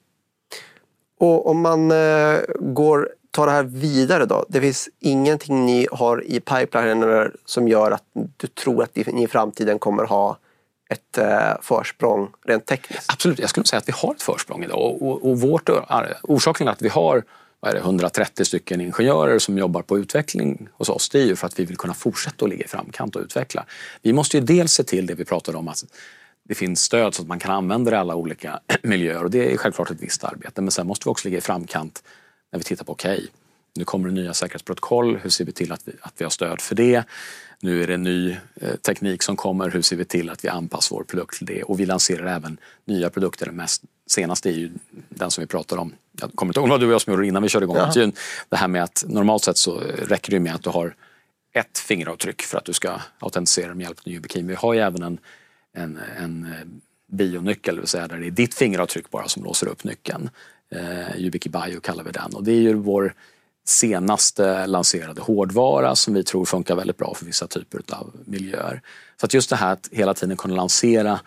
Och 1.18 1.50
om 1.50 1.62
man 1.62 1.92
eh, 1.92 2.40
går, 2.60 3.10
tar 3.32 3.46
det 3.46 3.52
här 3.52 3.64
vidare 3.64 4.26
då. 4.26 4.46
Det 4.50 4.62
finns 4.62 4.90
ingenting 5.00 5.66
ni 5.66 5.88
har 5.92 6.24
i 6.24 6.40
pipelinen 6.40 7.32
som 7.46 7.68
gör 7.68 7.92
att 7.92 8.04
du 8.38 8.48
tror 8.48 8.84
att 8.84 8.96
ni 8.96 9.24
i 9.24 9.28
framtiden 9.28 9.80
kommer 9.80 10.04
ha 10.04 10.38
ett 10.90 11.18
eh, 11.18 11.62
försprång 11.62 12.30
rent 12.46 12.66
tekniskt? 12.66 13.14
Absolut, 13.14 13.40
jag 13.40 13.50
skulle 13.50 13.66
säga 13.66 13.78
att 13.78 13.88
vi 13.88 13.94
har 13.96 14.14
ett 14.14 14.22
försprång 14.22 14.64
idag. 14.64 14.80
Och, 14.80 15.02
och, 15.02 15.30
och 15.30 15.42
vårt, 15.42 15.70
eh, 15.70 15.84
orsaken 16.24 16.66
till 16.66 16.72
att 16.72 16.82
vi 16.82 16.90
har 16.90 17.24
vad 17.60 17.72
är 17.72 17.76
det, 17.76 17.82
130 17.82 18.46
stycken 18.46 18.82
ingenjörer 18.82 19.40
som 19.40 19.58
jobbar 19.58 19.82
på 19.82 19.98
utveckling 19.98 20.68
hos 20.72 20.90
oss, 20.90 21.10
det 21.10 21.20
är 21.20 21.26
ju 21.26 21.36
för 21.36 21.48
att 21.48 21.60
vi 21.60 21.66
vill 21.66 21.78
kunna 21.78 21.94
fortsätta 21.94 22.46
att 22.46 22.50
ligga 22.50 22.66
i 22.66 22.68
framkant 22.68 23.16
och 23.16 23.22
utveckla. 23.22 23.66
Vi 24.02 24.14
måste 24.14 24.38
ju 24.38 24.44
dels 24.44 24.74
se 24.74 24.84
till 24.84 25.06
det 25.06 25.14
vi 25.14 25.26
pratade 25.26 25.58
om, 25.58 25.68
att 25.68 25.84
det 26.44 26.56
finns 26.56 26.82
stöd 26.82 27.16
så 27.16 27.22
att 27.22 27.28
man 27.28 27.40
kan 27.40 27.52
använda 27.52 27.92
det 27.92 27.98
i 27.98 28.00
alla 28.00 28.16
olika 28.16 28.60
miljöer 28.84 29.24
och 29.24 29.32
det 29.32 29.54
är 29.54 29.58
självklart 29.58 29.92
ett 29.92 30.02
visst 30.02 30.24
arbete. 30.24 30.62
Men 30.62 30.72
sen 30.72 30.88
måste 30.88 31.08
vi 31.08 31.12
också 31.12 31.28
ligga 31.28 31.38
i 31.38 31.42
framkant 31.42 32.04
när 32.52 32.60
vi 32.60 32.64
tittar 32.64 32.86
på, 32.86 32.92
okej, 32.92 33.18
okay, 33.18 33.28
nu 33.80 33.86
kommer 33.86 34.10
det 34.10 34.16
nya 34.16 34.34
säkerhetsprotokoll, 34.34 35.18
hur 35.18 35.30
ser 35.30 35.46
vi 35.46 35.52
till 35.52 35.72
att 35.72 35.82
vi, 35.86 35.92
att 36.02 36.14
vi 36.18 36.26
har 36.26 36.30
stöd 36.30 36.62
för 36.62 36.76
det? 36.76 37.04
Nu 37.60 37.84
är 37.84 37.88
det 37.88 37.98
ny 37.98 38.32
eh, 38.32 38.76
teknik 38.76 39.24
som 39.24 39.36
kommer, 39.36 39.70
hur 39.70 39.82
ser 39.82 39.96
vi 39.96 40.06
till 40.06 40.30
att 40.30 40.46
vi 40.46 40.50
anpassar 40.50 40.96
vår 40.96 41.04
produkt 41.04 41.38
till 41.38 41.46
det? 41.46 41.64
Och 41.64 41.80
vi 41.80 41.86
lanserar 41.86 42.36
även 42.36 42.58
nya 42.86 43.10
produkter. 43.10 43.46
Den 43.46 43.56
mest 43.56 43.84
senaste 44.08 44.50
är 44.50 44.54
ju 44.54 44.72
den 45.10 45.32
som 45.32 45.42
vi 45.42 45.48
pratar 45.48 45.78
om, 45.78 45.94
jag 46.22 46.32
kommer 46.36 46.50
inte 46.50 46.60
ihåg 46.60 46.70
vad 46.70 46.80
du 46.80 46.88
och 46.88 46.94
jag 46.94 47.02
som 47.02 47.14
gjorde 47.14 47.28
innan 47.28 47.44
vi 47.44 47.50
körde 47.50 47.64
igång. 47.64 47.78
Ja. 47.78 48.12
Det 48.50 48.58
här 48.58 48.68
med 48.68 48.84
att 48.84 49.04
normalt 49.08 49.44
sett 49.44 49.58
så 49.58 49.80
räcker 49.98 50.32
det 50.32 50.40
med 50.40 50.56
att 50.56 50.64
du 50.64 50.70
har 50.70 50.96
ett 51.54 51.78
fingeravtryck 51.78 52.42
för 52.42 52.58
att 52.58 52.66
du 52.66 52.74
ska 52.74 53.02
autentisera 53.20 53.74
med 53.74 53.84
hjälp 53.84 54.00
av 54.00 54.12
YubiKey. 54.12 54.44
Vi 54.44 54.56
har 54.56 54.74
ju 54.74 54.80
även 54.80 55.04
en, 55.04 55.20
en, 55.74 56.00
en 56.18 56.46
eh, 56.46 56.68
bionyckel, 57.12 57.76
det 57.76 57.82
vill 57.82 57.88
säga 57.88 58.08
där 58.08 58.18
det 58.18 58.28
är 58.28 58.32
ditt 58.32 58.54
fingeravtryck 58.54 59.10
bara 59.10 59.28
som 59.28 59.44
låser 59.44 59.68
upp 59.68 59.84
nyckeln. 59.84 60.30
Eh, 60.72 61.18
YubiKey 61.18 61.52
Bio 61.52 61.80
kallar 61.80 62.04
vi 62.04 62.12
den 62.12 62.36
och 62.36 62.44
det 62.44 62.52
är 62.52 62.62
ju 62.62 62.74
vår 62.74 63.14
senaste 63.70 64.68
lanserade 64.68 65.22
hårdvara 65.22 65.96
som 65.96 66.14
vi 66.14 66.24
tror 66.24 66.46
funkar 66.46 66.76
väldigt 66.76 66.98
bra 66.98 67.14
för 67.14 67.26
vissa 67.26 67.48
typer 67.48 67.82
av 67.92 68.14
miljöer. 68.26 68.82
Så 69.20 69.26
att 69.26 69.34
just 69.34 69.50
det 69.50 69.56
här 69.56 69.74
att 69.74 69.90
hela 69.92 70.14
tiden 70.14 70.38
kunna 70.38 70.56
lansera 70.56 71.20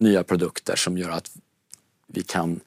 nya 0.00 0.24
produkter 0.24 0.76
som 0.76 0.98
gör 0.98 1.10
att 1.10 1.30
vi 2.06 2.22
kan 2.22 2.60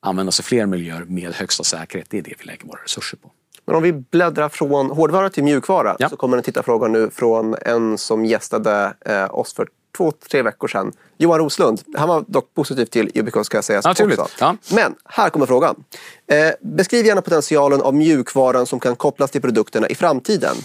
använda 0.00 0.28
oss 0.28 0.40
av 0.40 0.44
fler 0.44 0.66
miljöer 0.66 1.04
med 1.04 1.32
högsta 1.32 1.64
säkerhet, 1.64 2.06
det 2.10 2.18
är 2.18 2.22
det 2.22 2.34
vi 2.38 2.44
lägger 2.44 2.66
våra 2.66 2.82
resurser 2.82 3.16
på. 3.16 3.30
Men 3.64 3.76
om 3.76 3.82
vi 3.82 3.92
bläddrar 3.92 4.48
från 4.48 4.90
hårdvara 4.90 5.30
till 5.30 5.44
mjukvara 5.44 5.96
ja. 5.98 6.08
så 6.08 6.16
kommer 6.16 6.36
en 6.36 6.42
tittarfråga 6.42 6.88
nu 6.88 7.10
från 7.10 7.54
en 7.62 7.98
som 7.98 8.24
gästade 8.24 8.94
eh, 9.00 9.34
oss 9.34 9.54
för 9.54 9.68
två, 9.98 10.12
tre 10.30 10.42
veckor 10.42 10.68
sedan. 10.68 10.92
Johan 11.18 11.38
Roslund. 11.38 11.82
Han 11.96 12.08
var 12.08 12.24
dock 12.28 12.54
positiv 12.54 12.84
till 12.84 13.10
Ubico 13.14 13.44
ska 13.44 13.62
sägas 13.62 13.84
Naturligt. 13.84 14.18
också. 14.18 14.36
Ja. 14.40 14.56
Men 14.70 14.94
här 15.04 15.30
kommer 15.30 15.46
frågan. 15.46 15.84
Eh, 16.30 16.50
beskriv 16.60 17.06
gärna 17.06 17.22
potentialen 17.22 17.82
av 17.82 17.94
mjukvaran 17.94 18.66
som 18.66 18.80
kan 18.80 18.96
kopplas 18.96 19.30
till 19.30 19.40
produkterna 19.40 19.88
i 19.88 19.94
framtiden. 19.94 20.56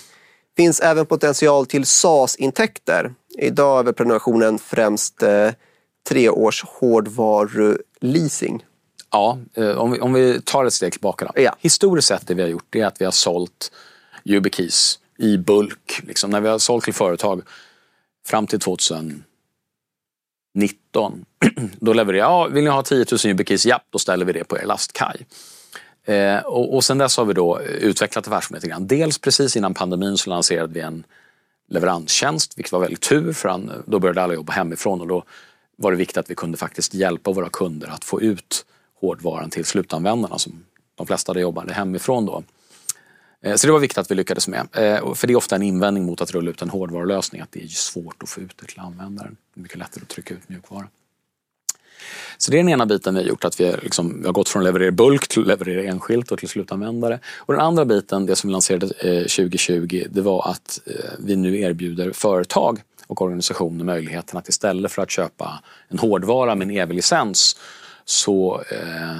Finns 0.57 0.79
även 0.79 1.05
potential 1.05 1.65
till 1.65 1.85
SaaS-intäkter. 1.85 3.13
Idag 3.37 3.79
är 3.79 3.83
väl 3.83 3.93
prenumerationen 3.93 4.59
främst 4.59 5.23
eh, 5.23 5.49
tre 6.09 6.29
års 6.29 6.63
hårdvaruleasing. 6.63 8.65
Ja, 9.11 9.37
eh, 9.53 9.77
om 9.77 9.91
vi, 9.91 9.99
om 9.99 10.13
vi 10.13 10.41
tar 10.41 10.65
ett 10.65 10.73
steg 10.73 10.91
tillbaka. 10.91 11.25
Då. 11.25 11.41
Ja. 11.41 11.55
Historiskt 11.59 12.07
sett 12.07 12.27
det 12.27 12.33
vi 12.33 12.41
har 12.41 12.49
gjort 12.49 12.75
är 12.75 12.85
att 12.85 13.01
vi 13.01 13.05
har 13.05 13.11
sålt 13.11 13.71
YubiKeys 14.25 14.99
i 15.17 15.37
bulk. 15.37 16.01
Liksom. 16.07 16.29
När 16.29 16.41
vi 16.41 16.49
har 16.49 16.59
sålt 16.59 16.83
till 16.83 16.93
företag 16.93 17.41
fram 18.27 18.47
till 18.47 18.59
2019. 18.59 19.25
Då 21.79 21.93
levererade 21.93 22.31
jag, 22.31 22.49
vill 22.49 22.63
ni 22.63 22.69
ha 22.69 22.83
10 22.83 23.05
000 23.11 23.19
YubiKeys? 23.25 23.65
Ja, 23.65 23.79
då 23.89 23.99
ställer 23.99 24.25
vi 24.25 24.33
det 24.33 24.43
på 24.43 24.57
er 24.57 24.65
lastkaj. 24.65 25.25
Eh, 26.05 26.37
och, 26.37 26.75
och 26.75 26.83
sen 26.83 26.97
dess 26.97 27.17
har 27.17 27.25
vi 27.25 27.33
då 27.33 27.61
utvecklat 27.61 28.27
affärsmodellen 28.27 28.69
grann. 28.69 28.87
Dels 28.87 29.19
precis 29.19 29.57
innan 29.57 29.73
pandemin 29.73 30.17
så 30.17 30.29
lanserade 30.29 30.73
vi 30.73 30.79
en 30.79 31.03
leveranstjänst, 31.69 32.57
vilket 32.57 32.71
var 32.71 32.79
väldigt 32.79 33.01
tur 33.01 33.33
för 33.33 33.83
då 33.85 33.99
började 33.99 34.23
alla 34.23 34.33
jobba 34.33 34.53
hemifrån 34.53 35.01
och 35.01 35.07
då 35.07 35.23
var 35.75 35.91
det 35.91 35.97
viktigt 35.97 36.17
att 36.17 36.29
vi 36.29 36.35
kunde 36.35 36.57
faktiskt 36.57 36.93
hjälpa 36.93 37.31
våra 37.31 37.49
kunder 37.49 37.87
att 37.87 38.03
få 38.03 38.21
ut 38.21 38.65
hårdvaran 39.01 39.49
till 39.49 39.65
slutanvändarna 39.65 40.37
som 40.37 40.65
de 40.95 41.07
flesta 41.07 41.39
jobbade 41.39 41.73
hemifrån 41.73 42.25
då. 42.25 42.43
Eh, 43.43 43.55
så 43.55 43.67
det 43.67 43.73
var 43.73 43.79
viktigt 43.79 43.97
att 43.97 44.11
vi 44.11 44.15
lyckades 44.15 44.47
med. 44.47 44.67
Eh, 44.73 45.13
för 45.13 45.27
det 45.27 45.33
är 45.33 45.35
ofta 45.35 45.55
en 45.55 45.61
invändning 45.61 46.05
mot 46.05 46.21
att 46.21 46.31
rulla 46.31 46.51
ut 46.51 46.61
en 46.61 46.69
hårdvarulösning 46.69 47.41
att 47.41 47.51
det 47.51 47.63
är 47.63 47.67
svårt 47.67 48.23
att 48.23 48.29
få 48.29 48.41
ut 48.41 48.57
det 48.57 48.65
till 48.65 48.79
användaren. 48.79 49.37
Det 49.53 49.59
är 49.59 49.61
mycket 49.61 49.77
lättare 49.77 50.01
att 50.01 50.09
trycka 50.09 50.33
ut 50.33 50.49
mjukvara. 50.49 50.87
Så 52.37 52.51
det 52.51 52.57
är 52.57 52.63
den 52.63 52.69
ena 52.69 52.85
biten 52.85 53.13
vi 53.13 53.21
har 53.21 53.27
gjort, 53.27 53.45
att 53.45 53.59
vi, 53.59 53.75
liksom, 53.81 54.19
vi 54.21 54.25
har 54.25 54.33
gått 54.33 54.49
från 54.49 54.61
att 54.61 54.65
leverera 54.65 54.91
bulk 54.91 55.27
till 55.27 55.41
att 55.41 55.47
leverera 55.47 55.83
enskilt 55.83 56.31
och 56.31 56.39
till 56.39 56.49
slutanvändare. 56.49 57.19
Och 57.37 57.53
den 57.53 57.61
andra 57.61 57.85
biten, 57.85 58.25
det 58.25 58.35
som 58.35 58.47
vi 58.47 58.51
lanserade 58.51 58.85
eh, 58.85 59.19
2020, 59.19 60.05
det 60.09 60.21
var 60.21 60.49
att 60.49 60.79
vi 61.19 61.35
nu 61.35 61.59
erbjuder 61.59 62.11
företag 62.11 62.81
och 63.07 63.21
organisationer 63.21 63.85
möjligheten 63.85 64.37
att 64.37 64.49
istället 64.49 64.91
för 64.91 65.01
att 65.01 65.11
köpa 65.11 65.63
en 65.87 65.99
hårdvara 65.99 66.55
med 66.55 66.69
en 66.69 66.77
evig 66.77 66.95
licens 66.95 67.57
så 68.05 68.61
eh, 68.71 69.17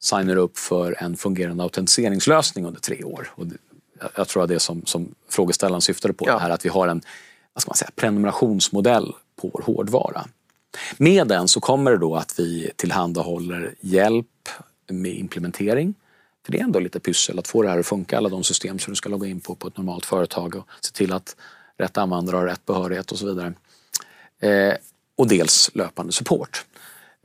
signar 0.00 0.36
upp 0.36 0.58
för 0.58 1.02
en 1.02 1.16
fungerande 1.16 1.62
autentiseringslösning 1.62 2.64
under 2.64 2.80
tre 2.80 3.04
år. 3.04 3.30
Och 3.34 3.46
jag 4.16 4.28
tror 4.28 4.42
att 4.42 4.48
det 4.48 4.54
är 4.54 4.58
som, 4.58 4.82
som 4.84 5.14
frågeställaren 5.28 5.80
syftade 5.80 6.14
på, 6.14 6.24
ja. 6.28 6.38
här 6.38 6.50
att 6.50 6.64
vi 6.64 6.68
har 6.68 6.88
en 6.88 7.02
vad 7.52 7.62
ska 7.62 7.70
man 7.70 7.76
säga, 7.76 7.90
prenumerationsmodell 7.96 9.14
på 9.36 9.50
vår 9.52 9.62
hårdvara. 9.62 10.26
Med 10.96 11.28
den 11.28 11.48
så 11.48 11.60
kommer 11.60 11.90
det 11.90 11.98
då 11.98 12.16
att 12.16 12.38
vi 12.38 12.70
tillhandahåller 12.76 13.74
hjälp 13.80 14.48
med 14.88 15.12
implementering. 15.12 15.94
För 16.44 16.52
det 16.52 16.58
är 16.58 16.64
ändå 16.64 16.80
lite 16.80 17.00
pyssel 17.00 17.38
att 17.38 17.48
få 17.48 17.62
det 17.62 17.68
här 17.68 17.78
att 17.78 17.86
funka, 17.86 18.16
alla 18.16 18.28
de 18.28 18.44
system 18.44 18.78
som 18.78 18.92
du 18.92 18.96
ska 18.96 19.08
logga 19.08 19.28
in 19.28 19.40
på 19.40 19.54
på 19.54 19.68
ett 19.68 19.76
normalt 19.76 20.06
företag 20.06 20.56
och 20.56 20.68
se 20.80 20.92
till 20.92 21.12
att 21.12 21.36
rätt 21.78 21.98
användare 21.98 22.36
har 22.36 22.46
rätt 22.46 22.66
behörighet 22.66 23.12
och 23.12 23.18
så 23.18 23.26
vidare. 23.26 23.52
Eh, 24.40 24.74
och 25.16 25.28
dels 25.28 25.70
löpande 25.74 26.12
support. 26.12 26.64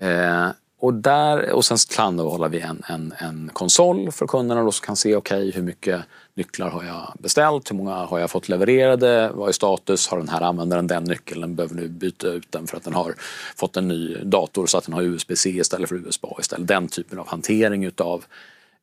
Eh, 0.01 0.49
och, 0.83 0.93
där, 0.93 1.51
och 1.51 1.65
sen 1.65 1.77
tillhandahåller 1.77 2.49
vi 2.49 2.59
en, 2.59 2.83
en, 2.87 3.13
en 3.17 3.49
konsol 3.53 4.11
för 4.11 4.27
kunderna 4.27 4.63
då 4.63 4.71
som 4.71 4.85
kan 4.85 4.95
se 4.95 5.15
okej 5.15 5.37
okay, 5.37 5.51
hur 5.51 5.61
mycket 5.61 6.01
nycklar 6.33 6.69
har 6.69 6.83
jag 6.83 7.13
beställt, 7.19 7.71
hur 7.71 7.75
många 7.75 7.93
har 7.93 8.19
jag 8.19 8.31
fått 8.31 8.49
levererade, 8.49 9.31
vad 9.33 9.49
är 9.49 9.53
status, 9.53 10.07
har 10.07 10.17
den 10.17 10.29
här 10.29 10.41
användaren 10.41 10.87
den 10.87 11.03
nyckeln, 11.03 11.41
den 11.41 11.55
behöver 11.55 11.75
nu 11.75 11.87
byta 11.87 12.27
ut 12.27 12.51
den 12.51 12.67
för 12.67 12.77
att 12.77 12.83
den 12.83 12.93
har 12.93 13.15
fått 13.55 13.77
en 13.77 13.87
ny 13.87 14.17
dator 14.23 14.65
så 14.65 14.77
att 14.77 14.83
den 14.83 14.93
har 14.93 15.01
USB-C 15.01 15.49
istället 15.49 15.89
för 15.89 15.95
USB-A 15.95 16.37
istället. 16.39 16.67
Den 16.67 16.87
typen 16.87 17.19
av 17.19 17.27
hantering 17.27 17.83
utav, 17.83 18.25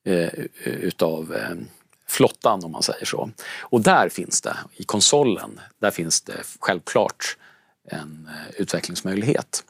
eh, 0.05 0.29
utav 0.65 1.35
eh, 1.35 1.57
flottan 2.09 2.65
om 2.65 2.73
man 2.73 2.83
säger 2.83 3.05
så. 3.05 3.31
Och 3.61 3.81
där 3.81 4.09
finns 4.09 4.41
det, 4.41 4.57
i 4.77 4.85
konsolen, 4.85 5.61
där 5.81 5.91
finns 5.91 6.21
det 6.21 6.37
självklart 6.61 7.37
en 7.89 8.29
eh, 8.31 8.61
utvecklingsmöjlighet. 8.61 9.65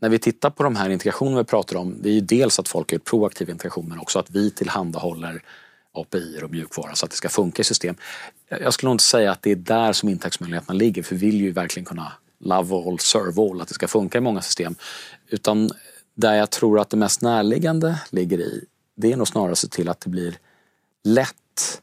När 0.00 0.08
vi 0.08 0.18
tittar 0.18 0.50
på 0.50 0.62
de 0.62 0.76
här 0.76 0.90
integrationerna 0.90 1.38
vi 1.38 1.44
pratar 1.44 1.76
om, 1.76 2.02
det 2.02 2.08
är 2.08 2.12
ju 2.12 2.20
dels 2.20 2.58
att 2.58 2.68
folk 2.68 2.92
gör 2.92 2.98
proaktiv 2.98 3.50
integration 3.50 3.88
men 3.88 3.98
också 3.98 4.18
att 4.18 4.30
vi 4.30 4.50
tillhandahåller 4.50 5.42
API 5.92 6.40
och 6.44 6.50
mjukvara 6.50 6.94
så 6.94 7.04
att 7.04 7.10
det 7.10 7.16
ska 7.16 7.28
funka 7.28 7.62
i 7.62 7.64
system. 7.64 7.96
Jag 8.48 8.74
skulle 8.74 8.88
nog 8.88 8.94
inte 8.94 9.04
säga 9.04 9.32
att 9.32 9.42
det 9.42 9.50
är 9.50 9.56
där 9.56 9.92
som 9.92 10.08
intäktsmöjligheterna 10.08 10.74
ligger 10.74 11.02
för 11.02 11.14
vi 11.14 11.26
vill 11.26 11.40
ju 11.40 11.52
verkligen 11.52 11.84
kunna 11.84 12.12
love 12.38 12.74
all, 12.74 12.98
serve 12.98 13.42
all, 13.42 13.60
att 13.60 13.68
det 13.68 13.74
ska 13.74 13.88
funka 13.88 14.18
i 14.18 14.20
många 14.20 14.42
system. 14.42 14.74
Utan 15.28 15.70
där 16.14 16.34
jag 16.34 16.50
tror 16.50 16.80
att 16.80 16.90
det 16.90 16.96
mest 16.96 17.22
närliggande 17.22 18.00
ligger 18.10 18.38
i, 18.38 18.64
det 18.96 19.12
är 19.12 19.16
nog 19.16 19.28
snarare 19.28 19.52
att 19.52 19.58
se 19.58 19.68
till 19.68 19.88
att 19.88 20.00
det 20.00 20.10
blir 20.10 20.38
lätt 21.04 21.82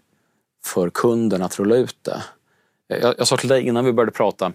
för 0.66 0.90
kunden 0.90 1.42
att 1.42 1.60
rulla 1.60 1.76
ut 1.76 1.98
det. 2.02 2.24
Jag, 2.88 3.16
jag 3.18 3.28
sa 3.28 3.38
till 3.38 3.50
dig 3.50 3.68
innan 3.68 3.86
vi 3.86 3.94
började 3.94 4.12
prata 4.12 4.46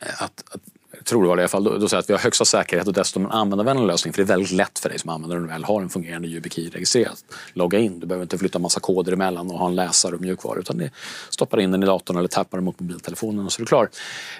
eh, 0.00 0.22
att, 0.22 0.44
att 0.50 0.60
tror 1.04 1.22
det 1.22 1.28
var 1.28 1.36
det 1.36 1.40
i 1.40 1.42
alla 1.42 1.48
fall, 1.48 1.64
då, 1.64 1.78
då 1.78 1.88
säger 1.88 2.00
att 2.00 2.08
vi 2.08 2.12
har 2.12 2.20
högsta 2.20 2.44
säkerhet 2.44 2.86
och 2.86 2.92
dessutom 2.92 3.24
en 3.24 3.30
användarvänlig 3.30 3.86
lösning. 3.86 4.12
För 4.12 4.22
det 4.22 4.24
är 4.24 4.36
väldigt 4.36 4.52
lätt 4.52 4.78
för 4.78 4.88
dig 4.88 4.98
som 4.98 5.10
användare 5.10 5.40
när 5.40 5.46
du 5.46 5.52
väl 5.52 5.64
har 5.64 5.82
en 5.82 5.88
fungerande 5.88 6.28
YubiKey 6.28 6.70
registrerat. 6.70 7.24
Logga 7.52 7.78
in, 7.78 8.00
du 8.00 8.06
behöver 8.06 8.22
inte 8.22 8.38
flytta 8.38 8.58
massa 8.58 8.80
koder 8.80 9.12
emellan 9.12 9.50
och 9.50 9.58
ha 9.58 9.66
en 9.66 9.74
läsare 9.74 10.14
och 10.14 10.20
mjukvara. 10.20 10.58
Utan 10.58 10.78
du 10.78 10.90
stoppar 11.30 11.60
in 11.60 11.70
den 11.70 11.82
i 11.82 11.86
datorn 11.86 12.16
eller 12.16 12.28
tappar 12.28 12.58
den 12.58 12.64
mot 12.64 12.80
mobiltelefonen 12.80 13.44
och 13.44 13.52
så 13.52 13.60
är 13.60 13.64
du 13.64 13.66
klar. 13.66 13.88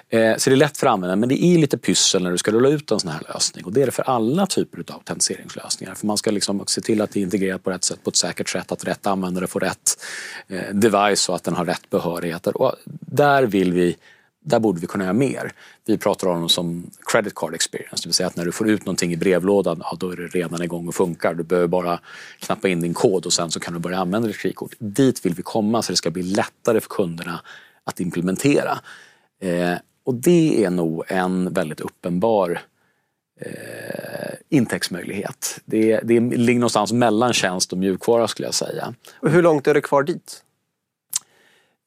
Eh, 0.09 0.37
så 0.37 0.49
det 0.49 0.53
är 0.53 0.57
lätt 0.57 0.77
för 0.77 0.87
användaren, 0.87 1.19
men 1.19 1.29
det 1.29 1.43
är 1.43 1.57
lite 1.57 1.77
pyssel 1.77 2.23
när 2.23 2.31
du 2.31 2.37
ska 2.37 2.51
rulla 2.51 2.69
ut 2.69 2.91
en 2.91 2.99
sån 2.99 3.11
här 3.11 3.21
lösning. 3.33 3.65
Och 3.65 3.73
det 3.73 3.81
är 3.81 3.85
det 3.85 3.91
för 3.91 4.03
alla 4.03 4.45
typer 4.45 4.79
av 4.79 4.95
autentiseringslösningar. 4.95 5.95
För 5.95 6.07
man 6.07 6.17
ska 6.17 6.31
liksom 6.31 6.63
se 6.67 6.81
till 6.81 7.01
att 7.01 7.11
det 7.11 7.19
är 7.19 7.21
integrerat 7.21 7.63
på 7.63 7.71
rätt 7.71 7.83
sätt, 7.83 8.03
på 8.03 8.09
ett 8.09 8.15
säkert 8.15 8.49
sätt, 8.49 8.71
att 8.71 8.83
rätt 8.87 9.07
användare 9.07 9.47
får 9.47 9.59
rätt 9.59 10.03
eh, 10.47 10.73
device 10.73 11.29
och 11.29 11.35
att 11.35 11.43
den 11.43 11.55
har 11.55 11.65
rätt 11.65 11.89
behörigheter. 11.89 12.57
Och 12.61 12.75
där 12.99 13.43
vill 13.43 13.73
vi 13.73 13.97
där 14.45 14.59
borde 14.59 14.81
vi 14.81 14.87
kunna 14.87 15.03
göra 15.03 15.13
mer. 15.13 15.51
Vi 15.85 15.97
pratar 15.97 16.27
om 16.27 16.43
det 16.43 16.49
som 16.49 16.91
credit 17.11 17.35
card 17.35 17.53
experience, 17.53 18.03
det 18.03 18.07
vill 18.07 18.13
säga 18.13 18.27
att 18.27 18.35
när 18.35 18.45
du 18.45 18.51
får 18.51 18.69
ut 18.69 18.85
någonting 18.85 19.13
i 19.13 19.17
brevlådan, 19.17 19.77
ja, 19.83 19.97
då 19.99 20.11
är 20.11 20.15
det 20.15 20.27
redan 20.27 20.61
igång 20.61 20.87
och 20.87 20.95
funkar. 20.95 21.33
Du 21.33 21.43
behöver 21.43 21.67
bara 21.67 21.99
knappa 22.39 22.67
in 22.67 22.81
din 22.81 22.93
kod 22.93 23.25
och 23.25 23.33
sen 23.33 23.51
så 23.51 23.59
kan 23.59 23.73
du 23.73 23.79
börja 23.79 23.97
använda 23.97 24.27
ditt 24.27 24.37
kreditkort. 24.37 24.73
Dit 24.79 25.25
vill 25.25 25.33
vi 25.33 25.43
komma 25.43 25.81
så 25.81 25.91
det 25.91 25.97
ska 25.97 26.11
bli 26.11 26.23
lättare 26.23 26.81
för 26.81 26.89
kunderna 26.89 27.41
att 27.83 27.99
implementera. 27.99 28.79
Eh, 29.41 29.77
och 30.05 30.15
det 30.15 30.63
är 30.63 30.69
nog 30.69 31.03
en 31.07 31.53
väldigt 31.53 31.79
uppenbar 31.79 32.61
eh, 33.41 34.33
intäktsmöjlighet. 34.49 35.59
Det, 35.65 35.99
det 36.03 36.19
ligger 36.19 36.59
någonstans 36.59 36.91
mellan 36.91 37.33
tjänst 37.33 37.71
och 37.71 37.77
mjukvara 37.77 38.27
skulle 38.27 38.47
jag 38.47 38.55
säga. 38.55 38.93
Och 39.13 39.29
hur 39.29 39.41
långt 39.41 39.67
är 39.67 39.73
det 39.73 39.81
kvar 39.81 40.03
dit? 40.03 40.44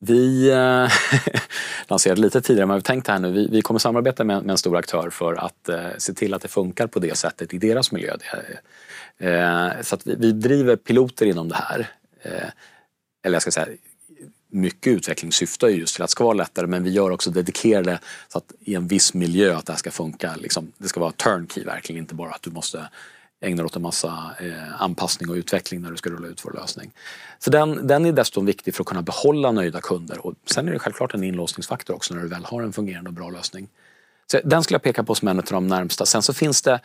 Vi 0.00 0.50
eh, 0.50 0.90
lanserade 1.86 2.20
lite 2.20 2.40
tidigare 2.40 2.62
än 2.62 2.68
vad 2.68 2.78
vi 2.78 2.82
tänkt 2.82 3.08
här 3.08 3.18
nu. 3.18 3.32
Vi, 3.32 3.48
vi 3.50 3.62
kommer 3.62 3.78
samarbeta 3.78 4.24
med, 4.24 4.42
med, 4.42 4.50
en 4.50 4.58
stor 4.58 4.76
aktör 4.76 5.10
för 5.10 5.34
att 5.34 5.68
eh, 5.68 5.88
se 5.98 6.14
till 6.14 6.34
att 6.34 6.42
det 6.42 6.48
funkar 6.48 6.86
på 6.86 6.98
det 6.98 7.16
sättet 7.16 7.54
i 7.54 7.58
deras 7.58 7.92
miljö. 7.92 8.16
Eh, 9.18 9.70
så 9.82 9.94
att 9.94 10.06
vi, 10.06 10.14
vi, 10.14 10.32
driver 10.32 10.76
piloter 10.76 11.26
inom 11.26 11.48
det 11.48 11.54
här. 11.54 11.90
Eh, 12.22 12.48
eller 13.24 13.34
jag 13.34 13.42
ska 13.42 13.50
säga, 13.50 13.68
mycket 14.50 14.90
utveckling 14.90 15.32
syftar 15.32 15.68
just 15.68 15.94
till 15.94 16.02
att 16.02 16.08
det 16.08 16.12
ska 16.12 16.24
vara 16.24 16.34
lättare 16.34 16.66
men 16.66 16.82
vi 16.82 16.90
gör 16.90 17.10
också 17.10 17.30
dedikerade 17.30 18.00
så 18.28 18.38
att 18.38 18.52
i 18.60 18.74
en 18.74 18.86
viss 18.86 19.14
miljö 19.14 19.56
att 19.56 19.66
det 19.66 19.72
här 19.72 19.78
ska 19.78 19.90
funka. 19.90 20.36
Liksom, 20.36 20.72
det 20.78 20.88
ska 20.88 21.00
vara 21.00 21.12
turnkey 21.12 21.64
verkligen, 21.64 22.02
inte 22.02 22.14
bara 22.14 22.30
att 22.30 22.42
du 22.42 22.50
måste 22.50 22.88
ägnar 23.40 23.64
åt 23.64 23.76
en 23.76 23.82
massa 23.82 24.30
eh, 24.40 24.82
anpassning 24.82 25.30
och 25.30 25.34
utveckling 25.34 25.80
när 25.80 25.90
du 25.90 25.96
ska 25.96 26.10
rulla 26.10 26.28
ut 26.28 26.44
vår 26.44 26.52
lösning. 26.52 26.92
Så 27.38 27.50
den, 27.50 27.86
den 27.86 28.06
är 28.06 28.12
dessutom 28.12 28.46
viktig 28.46 28.74
för 28.74 28.82
att 28.82 28.88
kunna 28.88 29.02
behålla 29.02 29.52
nöjda 29.52 29.80
kunder. 29.80 30.26
Och 30.26 30.34
sen 30.46 30.68
är 30.68 30.72
det 30.72 30.78
självklart 30.78 31.14
en 31.14 31.24
inlåsningsfaktor 31.24 31.94
också 31.94 32.14
när 32.14 32.22
du 32.22 32.28
väl 32.28 32.44
har 32.44 32.62
en 32.62 32.72
fungerande 32.72 33.08
och 33.08 33.14
bra 33.14 33.30
lösning. 33.30 33.68
Så 34.30 34.40
den 34.44 34.62
skulle 34.62 34.74
jag 34.74 34.82
peka 34.82 35.04
på 35.04 35.14
som 35.14 35.28
en 35.28 35.38
av 35.38 35.44
de 35.44 35.66
närmsta. 35.66 36.06
Sen 36.06 36.22
så 36.22 36.34
finns 36.34 36.62
det 36.62 36.80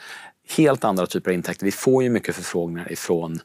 helt 0.57 0.83
andra 0.83 1.07
typer 1.07 1.31
av 1.31 1.35
intäkter. 1.35 1.65
Vi 1.65 1.71
får 1.71 2.03
ju 2.03 2.09
mycket 2.09 2.35
förfrågningar 2.35 2.91
ifrån 2.91 3.39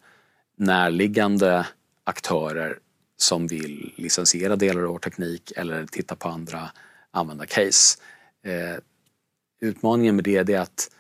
närliggande 0.57 1.67
aktörer 2.05 2.79
som 3.17 3.47
vill 3.47 3.93
licensiera 3.97 4.57
delar 4.57 4.83
av 4.83 4.89
vår 4.89 4.99
teknik 4.99 5.53
eller 5.57 5.87
titta 5.87 6.17
på 6.17 6.29
andra 6.29 6.71
användarcase. 7.11 7.99
Eh, 8.45 8.81
utmaningen 9.61 10.17
med 10.17 10.25
det 10.25 10.53
är 10.53 10.61
att 10.61 10.91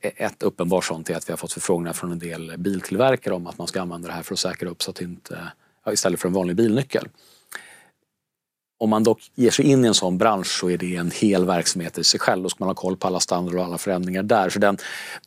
Eh, 0.00 0.26
ett 0.26 0.42
uppenbart 0.42 0.84
sånt 0.84 1.10
är 1.10 1.16
att 1.16 1.28
vi 1.28 1.32
har 1.32 1.36
fått 1.36 1.52
förfrågningar 1.52 1.92
från 1.92 2.12
en 2.12 2.18
del 2.18 2.54
biltillverkare 2.58 3.34
om 3.34 3.46
att 3.46 3.58
man 3.58 3.66
ska 3.66 3.80
använda 3.80 4.08
det 4.08 4.14
här 4.14 4.22
för 4.22 4.34
att 4.34 4.38
säkra 4.38 4.68
upp 4.68 4.82
så 4.82 4.90
att 4.90 5.00
inte, 5.00 5.38
istället 5.92 6.20
för 6.20 6.28
en 6.28 6.34
vanlig 6.34 6.56
bilnyckel. 6.56 7.08
Om 8.78 8.90
man 8.90 9.04
dock 9.04 9.30
ger 9.34 9.50
sig 9.50 9.64
in 9.64 9.84
i 9.84 9.88
en 9.88 9.94
sån 9.94 10.18
bransch 10.18 10.46
så 10.60 10.70
är 10.70 10.78
det 10.78 10.96
en 10.96 11.10
hel 11.10 11.44
verksamhet 11.44 11.98
i 11.98 12.04
sig 12.04 12.20
själv. 12.20 12.42
Då 12.42 12.48
ska 12.48 12.64
man 12.64 12.68
ha 12.68 12.74
koll 12.74 12.96
på 12.96 13.06
alla 13.06 13.20
standarder 13.20 13.58
och 13.58 13.64
alla 13.64 13.78
förändringar 13.78 14.22
där. 14.22 14.50
Så 14.50 14.58
den, 14.58 14.78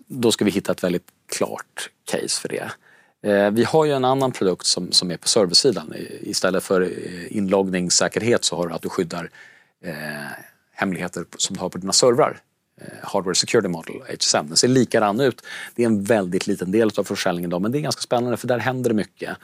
då 0.07 0.31
ska 0.31 0.45
vi 0.45 0.51
hitta 0.51 0.71
ett 0.71 0.83
väldigt 0.83 1.07
klart 1.35 1.89
case 2.11 2.41
för 2.41 2.49
det. 2.49 2.71
Eh, 3.31 3.51
vi 3.51 3.63
har 3.63 3.85
ju 3.85 3.91
en 3.91 4.05
annan 4.05 4.31
produkt 4.31 4.65
som, 4.65 4.91
som 4.91 5.11
är 5.11 5.17
på 5.17 5.27
servicesidan. 5.27 5.93
Istället 6.21 6.63
för 6.63 6.81
eh, 6.81 7.37
inloggningssäkerhet 7.37 8.45
så 8.45 8.55
har 8.55 8.67
du 8.67 8.73
att 8.73 8.81
du 8.81 8.89
skyddar 8.89 9.29
eh, 9.83 9.93
hemligheter 10.73 11.25
som 11.37 11.55
du 11.55 11.59
har 11.59 11.69
på 11.69 11.77
dina 11.77 11.93
servrar 11.93 12.41
Hardware 13.03 13.35
Security 13.35 13.67
Model, 13.69 13.95
HSM. 13.95 14.47
Den 14.47 14.57
ser 14.57 14.67
likadan 14.67 15.19
ut. 15.19 15.41
Det 15.75 15.83
är 15.83 15.87
en 15.87 16.03
väldigt 16.03 16.47
liten 16.47 16.71
del 16.71 16.91
av 16.97 17.03
försäljningen 17.03 17.49
idag 17.49 17.61
men 17.61 17.71
det 17.71 17.77
är 17.77 17.81
ganska 17.81 18.01
spännande 18.01 18.37
för 18.37 18.47
där 18.47 18.57
händer 18.57 18.89
det 18.89 18.95
mycket. 18.95 19.37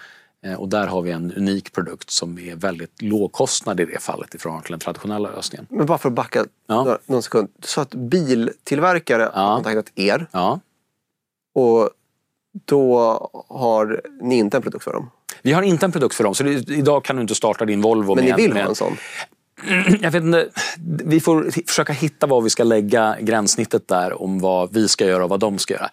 Eh, 0.46 0.54
och 0.54 0.70
där 0.70 0.88
har 0.88 1.02
vi 1.02 1.12
en 1.12 1.34
unik 1.34 1.74
produkt 1.74 2.10
som 2.10 2.40
är 2.40 2.56
väldigt 2.56 3.02
lågkostnad 3.02 3.80
i 3.80 3.86
det 3.86 4.00
fallet 4.00 4.36
i 4.36 4.38
förhållande 4.38 4.66
till 4.66 4.74
den 4.74 4.80
traditionella 4.80 5.32
lösningen. 5.32 5.68
Men 5.70 5.86
bara 5.86 5.98
för 5.98 6.10
att 6.10 6.16
backa 6.16 6.46
ja. 6.68 7.00
någon 7.06 7.24
sekund. 7.24 7.50
Du 7.58 7.68
sa 7.68 7.82
att 7.82 7.96
biltillverkare 7.96 9.32
ja. 9.34 9.42
har 9.42 9.56
kontaktat 9.56 9.92
er. 9.96 10.28
Ja. 10.32 10.60
Och 11.56 11.90
då 12.66 12.98
har 13.50 14.02
ni 14.22 14.38
inte 14.38 14.58
en 14.58 14.64
produkt 14.64 14.84
för 14.84 14.94
dem? 14.94 15.10
Vi 15.42 15.52
har 15.52 15.62
inte 15.62 15.86
en 15.86 15.92
produkt 15.92 16.16
för 16.16 16.24
dem. 16.24 16.36
Så 16.36 16.44
det, 16.44 16.70
idag 16.70 17.04
kan 17.04 17.16
du 17.16 17.22
inte 17.22 17.36
starta 17.36 17.66
din 17.66 17.82
Volvo 17.82 18.16
Men 18.16 18.26
med... 18.26 18.38
ni 18.38 18.44
vill 18.44 18.54
ha 18.54 18.60
en 18.60 18.76
sån? 18.76 18.98
Jag 20.02 20.12
vet 20.12 20.24
inte, 20.24 20.50
vi 21.06 21.20
får 21.20 21.68
försöka 21.68 21.94
hitta 21.94 22.28
var 22.28 22.42
vi 22.42 22.50
ska 22.50 22.64
lägga 22.64 23.18
gränssnittet 23.22 23.88
där 23.88 24.22
om 24.22 24.40
vad 24.40 24.74
vi 24.74 24.88
ska 24.88 25.06
göra 25.06 25.24
och 25.24 25.30
vad 25.30 25.40
de 25.40 25.58
ska 25.58 25.74
göra. 25.74 25.90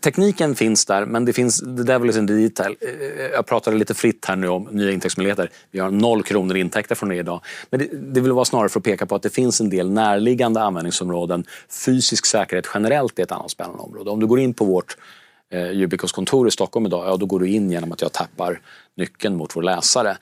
Tekniken 0.00 0.54
finns 0.54 0.84
där 0.84 1.06
men 1.06 1.24
det 1.24 1.32
finns, 1.32 1.60
the 1.60 1.82
devil 1.82 2.10
is 2.10 2.16
in 2.16 2.26
the 2.26 2.32
detail. 2.32 2.76
Eh, 2.80 3.22
jag 3.32 3.46
pratade 3.46 3.76
lite 3.76 3.94
fritt 3.94 4.24
här 4.24 4.36
nu 4.36 4.48
om 4.48 4.68
nya 4.70 4.90
intäktsmöjligheter. 4.90 5.50
Vi 5.70 5.78
har 5.78 5.90
noll 5.90 6.22
kronor 6.22 6.56
intäkter 6.56 6.94
från 6.94 7.08
det 7.08 7.16
idag. 7.16 7.40
Men 7.70 7.80
det, 7.80 7.88
det 7.92 8.20
vill 8.20 8.32
vara 8.32 8.44
snarare 8.44 8.68
för 8.68 8.80
att 8.80 8.84
peka 8.84 9.06
på 9.06 9.14
att 9.14 9.22
det 9.22 9.30
finns 9.30 9.60
en 9.60 9.70
del 9.70 9.90
närliggande 9.90 10.62
användningsområden. 10.62 11.44
Fysisk 11.86 12.26
säkerhet 12.26 12.66
generellt 12.74 13.18
är 13.18 13.22
ett 13.22 13.32
annat 13.32 13.50
spännande 13.50 13.82
område. 13.82 14.10
Om 14.10 14.20
du 14.20 14.26
går 14.26 14.40
in 14.40 14.54
på 14.54 14.64
vårt 14.64 14.96
eh, 15.52 15.82
Ubicos 15.82 16.12
kontor 16.12 16.48
i 16.48 16.50
Stockholm 16.50 16.86
idag, 16.86 17.06
ja 17.06 17.16
då 17.16 17.26
går 17.26 17.40
du 17.40 17.48
in 17.48 17.70
genom 17.70 17.92
att 17.92 18.00
jag 18.00 18.12
tappar 18.12 18.60
nyckeln 18.96 19.36
mot 19.36 19.56
vår 19.56 19.62
läsare 19.62 20.16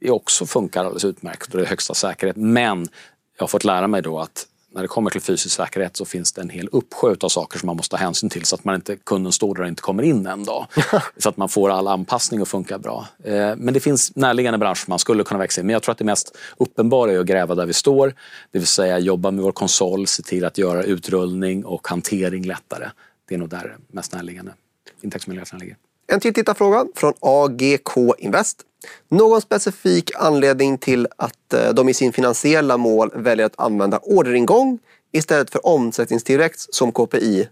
det 0.00 0.10
också 0.10 0.46
funkar 0.46 0.80
alldeles 0.80 1.04
utmärkt 1.04 1.52
och 1.52 1.58
det 1.58 1.64
är 1.64 1.68
högsta 1.68 1.94
säkerhet. 1.94 2.36
Men 2.36 2.88
jag 3.36 3.42
har 3.42 3.48
fått 3.48 3.64
lära 3.64 3.86
mig 3.86 4.02
då 4.02 4.18
att 4.18 4.46
när 4.76 4.82
det 4.82 4.88
kommer 4.88 5.10
till 5.10 5.20
fysisk 5.20 5.56
säkerhet 5.56 5.96
så 5.96 6.04
finns 6.04 6.32
det 6.32 6.40
en 6.40 6.48
hel 6.48 6.68
uppsjö 6.72 7.14
av 7.20 7.28
saker 7.28 7.58
som 7.58 7.66
man 7.66 7.76
måste 7.76 7.96
ta 7.96 8.02
hänsyn 8.02 8.30
till 8.30 8.44
så 8.44 8.54
att 8.54 8.64
man 8.64 8.74
inte, 8.74 8.96
kunden 8.96 9.32
står 9.32 9.54
där 9.54 9.62
och 9.62 9.68
inte 9.68 9.82
kommer 9.82 10.02
in 10.02 10.26
en 10.26 10.44
dag. 10.44 10.66
så 11.16 11.28
att 11.28 11.36
man 11.36 11.48
får 11.48 11.70
all 11.70 11.88
anpassning 11.88 12.40
att 12.40 12.48
funka 12.48 12.78
bra. 12.78 13.06
Eh, 13.24 13.56
men 13.56 13.74
det 13.74 13.80
finns 13.80 14.16
närliggande 14.16 14.58
branscher 14.58 14.84
man 14.88 14.98
skulle 14.98 15.24
kunna 15.24 15.38
växa 15.38 15.60
in. 15.60 15.66
Men 15.66 15.72
jag 15.72 15.82
tror 15.82 15.92
att 15.92 15.98
det 15.98 16.04
mest 16.04 16.36
uppenbara 16.56 17.12
är 17.12 17.18
att 17.18 17.26
gräva 17.26 17.54
där 17.54 17.66
vi 17.66 17.72
står. 17.72 18.14
Det 18.50 18.58
vill 18.58 18.66
säga 18.66 18.98
jobba 18.98 19.30
med 19.30 19.44
vår 19.44 19.52
konsol, 19.52 20.06
se 20.06 20.22
till 20.22 20.44
att 20.44 20.58
göra 20.58 20.82
utrullning 20.82 21.64
och 21.64 21.88
hantering 21.88 22.46
lättare. 22.46 22.90
Det 23.28 23.34
är 23.34 23.38
nog 23.38 23.48
där 23.48 23.76
mest 23.88 24.12
närliggande 24.12 24.52
intäktsmöjligheterna 25.00 25.58
ligger. 25.58 25.76
En 26.06 26.20
till 26.20 26.34
tittarfråga 26.34 26.86
från 26.94 27.12
AGK 27.20 28.18
Invest. 28.18 28.62
Någon 29.08 29.40
specifik 29.40 30.10
anledning 30.16 30.78
till 30.78 31.08
att 31.16 31.52
eh, 31.52 31.74
de 31.74 31.88
i 31.88 31.94
sin 31.94 32.12
finansiella 32.12 32.76
mål 32.76 33.10
väljer 33.14 33.46
att 33.46 33.60
använda 33.60 33.98
orderingång 34.02 34.78
istället 35.12 35.50
för 35.50 35.66
omsättningstillväxt 35.66 36.74
som 36.74 36.92
KPI? 36.92 37.48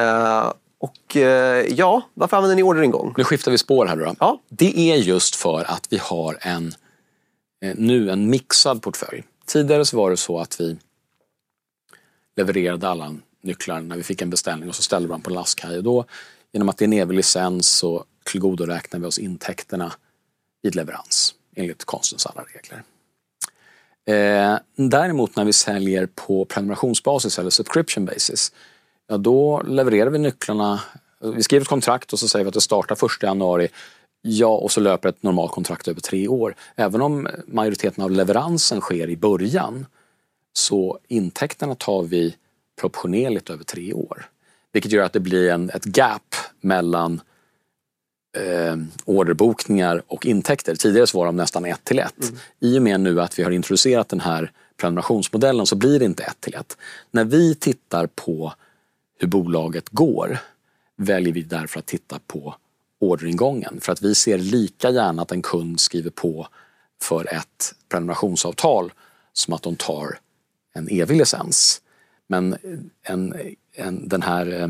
Uh, 0.00 0.52
och 0.78 1.16
uh, 1.16 1.22
ja, 1.72 2.02
varför 2.14 2.36
använder 2.36 2.56
ni 2.56 2.62
orderingång? 2.62 3.14
Nu 3.16 3.24
skiftar 3.24 3.50
vi 3.50 3.58
spår 3.58 3.86
här 3.86 3.96
då. 3.96 4.14
Ja. 4.20 4.40
Det 4.48 4.78
är 4.90 4.96
just 4.96 5.36
för 5.36 5.64
att 5.70 5.86
vi 5.90 5.98
har 6.02 6.38
en 6.40 6.74
nu 7.74 8.10
en 8.10 8.30
mixad 8.30 8.82
portfölj. 8.82 9.24
Tidigare 9.46 9.84
så 9.84 9.96
var 9.96 10.10
det 10.10 10.16
så 10.16 10.38
att 10.38 10.60
vi 10.60 10.76
levererade 12.36 12.88
alla 12.88 13.16
nycklar 13.42 13.80
när 13.80 13.96
vi 13.96 14.02
fick 14.02 14.22
en 14.22 14.30
beställning 14.30 14.68
och 14.68 14.74
så 14.74 14.82
ställde 14.82 15.08
vi 15.08 15.12
dem 15.12 15.22
på. 15.22 15.44
Och 15.76 15.82
då 15.82 16.04
Genom 16.56 16.68
att 16.68 16.78
det 16.78 16.82
är 16.82 16.86
en 16.86 16.92
evig 16.92 17.16
licens 17.16 17.68
så 17.68 18.04
tillgodoräknar 18.24 19.00
vi 19.00 19.06
oss 19.06 19.18
intäkterna 19.18 19.92
vid 20.62 20.74
leverans 20.74 21.34
enligt 21.56 21.84
konstens 21.84 22.26
alla 22.26 22.44
regler. 22.44 22.82
Eh, 24.06 24.58
däremot 24.88 25.36
när 25.36 25.44
vi 25.44 25.52
säljer 25.52 26.08
på 26.14 26.44
prenumerationsbasis 26.44 27.38
eller 27.38 27.50
subscription 27.50 28.04
basis, 28.04 28.52
ja 29.08 29.16
då 29.16 29.62
levererar 29.62 30.10
vi 30.10 30.18
nycklarna. 30.18 30.80
Vi 31.20 31.42
skriver 31.42 31.62
ett 31.62 31.68
kontrakt 31.68 32.12
och 32.12 32.18
så 32.18 32.28
säger 32.28 32.44
vi 32.44 32.48
att 32.48 32.54
det 32.54 32.60
startar 32.60 33.06
1 33.06 33.22
januari. 33.22 33.68
Ja, 34.22 34.56
och 34.56 34.72
så 34.72 34.80
löper 34.80 35.08
ett 35.08 35.22
normalt 35.22 35.52
kontrakt 35.52 35.88
över 35.88 36.00
tre 36.00 36.28
år. 36.28 36.54
Även 36.76 37.02
om 37.02 37.28
majoriteten 37.46 38.04
av 38.04 38.10
leveransen 38.10 38.80
sker 38.80 39.10
i 39.10 39.16
början 39.16 39.86
så 40.52 40.98
intäkterna 41.08 41.74
tar 41.74 42.02
vi 42.02 42.36
proportionerligt 42.80 43.50
över 43.50 43.64
tre 43.64 43.92
år. 43.92 44.26
Vilket 44.76 44.92
gör 44.92 45.04
att 45.04 45.12
det 45.12 45.20
blir 45.20 45.50
en, 45.50 45.70
ett 45.70 45.84
gap 45.84 46.34
mellan 46.60 47.20
eh, 48.36 48.76
orderbokningar 49.04 50.02
och 50.06 50.26
intäkter. 50.26 50.74
Tidigare 50.74 51.06
så 51.06 51.18
var 51.18 51.26
de 51.26 51.36
nästan 51.36 51.64
ett 51.64 51.84
till 51.84 51.98
ett. 51.98 52.22
Mm. 52.22 52.36
I 52.60 52.78
och 52.78 52.82
med 52.82 53.00
nu 53.00 53.20
att 53.20 53.38
vi 53.38 53.42
har 53.42 53.50
introducerat 53.50 54.08
den 54.08 54.20
här 54.20 54.52
prenumerationsmodellen 54.76 55.66
så 55.66 55.76
blir 55.76 55.98
det 55.98 56.04
inte 56.04 56.22
ett 56.22 56.40
till 56.40 56.54
ett. 56.54 56.76
När 57.10 57.24
vi 57.24 57.54
tittar 57.54 58.06
på 58.06 58.52
hur 59.18 59.28
bolaget 59.28 59.88
går 59.88 60.38
väljer 60.96 61.32
vi 61.32 61.42
därför 61.42 61.78
att 61.78 61.86
titta 61.86 62.18
på 62.26 62.54
orderingången. 63.00 63.80
För 63.80 63.92
att 63.92 64.02
vi 64.02 64.14
ser 64.14 64.38
lika 64.38 64.90
gärna 64.90 65.22
att 65.22 65.32
en 65.32 65.42
kund 65.42 65.80
skriver 65.80 66.10
på 66.10 66.48
för 67.02 67.34
ett 67.34 67.74
prenumerationsavtal 67.88 68.92
som 69.32 69.54
att 69.54 69.62
de 69.62 69.76
tar 69.76 70.18
en 70.74 70.88
evig 70.88 71.16
licens. 71.16 71.82
Men 72.26 72.56
en, 73.02 73.34
en, 73.76 74.08
den 74.08 74.22
här 74.22 74.62
eh, 74.62 74.68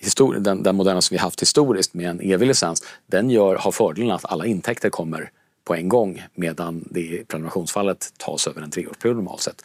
histori- 0.00 0.38
den, 0.38 0.62
den 0.62 0.76
modellen 0.76 1.02
som 1.02 1.14
vi 1.14 1.18
haft 1.18 1.42
historiskt 1.42 1.94
med 1.94 2.10
en 2.10 2.20
evig 2.20 2.46
licens, 2.46 2.82
den 3.06 3.30
gör, 3.30 3.56
har 3.56 3.72
fördelen 3.72 4.10
att 4.10 4.24
alla 4.24 4.46
intäkter 4.46 4.90
kommer 4.90 5.30
på 5.64 5.74
en 5.74 5.88
gång 5.88 6.22
medan 6.34 6.84
det 6.90 7.00
i 7.00 7.24
prenumerationsfallet 7.28 8.12
tas 8.16 8.46
över 8.46 8.62
en 8.62 8.70
treårsperiod 8.70 9.16
normalt 9.16 9.40
sett. 9.40 9.62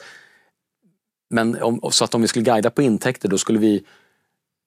Men 1.30 1.62
om, 1.62 1.92
så 1.92 2.04
att 2.04 2.16
om 2.16 2.22
vi 2.22 2.28
skulle 2.28 2.46
guida 2.46 2.70
på 2.70 2.82
intäkter 2.82 3.30
då 3.30 3.38
skulle 3.38 3.60
vi 3.60 3.84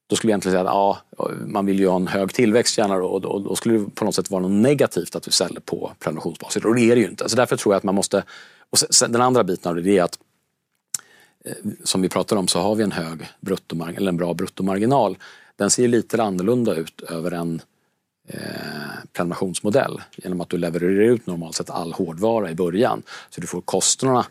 då 0.09 0.17
skulle 0.17 0.29
vi 0.29 0.33
egentligen 0.33 0.53
säga 0.53 0.61
att 0.61 0.99
ja, 1.19 1.31
man 1.47 1.67
vill 1.67 1.79
ju 1.79 1.89
ha 1.89 1.97
en 1.97 2.07
hög 2.07 2.35
tillväxt 2.35 2.79
gärna 2.79 2.95
och 2.95 3.21
då, 3.21 3.39
då 3.39 3.57
skulle 3.57 3.79
det 3.79 3.91
på 3.91 4.05
något 4.05 4.15
sätt 4.15 4.31
vara 4.31 4.43
något 4.43 4.51
negativt 4.51 5.17
att 5.17 5.29
vi 5.29 5.33
säljer 5.33 5.61
på 5.61 5.93
prenumerationsbasis. 5.99 6.65
Och 6.65 6.75
det 6.75 6.91
är 6.91 6.95
det 6.95 7.01
ju 7.01 7.09
inte. 7.09 7.29
Så 7.29 7.37
därför 7.37 7.57
tror 7.57 7.75
jag 7.75 7.77
att 7.77 7.85
man 7.85 7.95
måste... 7.95 8.25
Och 8.71 8.79
sen, 8.79 9.13
den 9.13 9.23
andra 9.23 9.45
biten 9.45 9.71
av 9.71 9.83
det 9.83 9.99
är 9.99 10.03
att 10.03 10.19
som 11.85 12.03
vi 12.03 12.09
pratar 12.09 12.37
om 12.37 12.49
så 12.49 12.61
har 12.61 12.75
vi 12.75 12.85
en 12.85 12.93
hög 12.93 13.29
bruttomarginal, 13.41 14.03
eller 14.03 14.09
en 14.09 14.17
bra 14.17 14.35
bruttomarginal. 14.35 15.19
Den 15.57 15.71
ser 15.71 15.89
lite 15.89 16.23
annorlunda 16.23 16.75
ut 16.75 17.01
över 17.01 17.31
en 17.31 17.63
eh, 18.29 18.39
prenumerationsmodell 19.13 20.01
genom 20.17 20.41
att 20.41 20.49
du 20.49 20.59
levererar 20.59 21.13
ut 21.13 21.27
normalt 21.27 21.57
sett 21.57 21.71
all 21.71 21.93
hårdvara 21.93 22.51
i 22.51 22.55
början. 22.55 23.03
Så 23.31 23.41
du 23.41 23.47
får 23.47 23.61
kostnaderna 23.61 24.27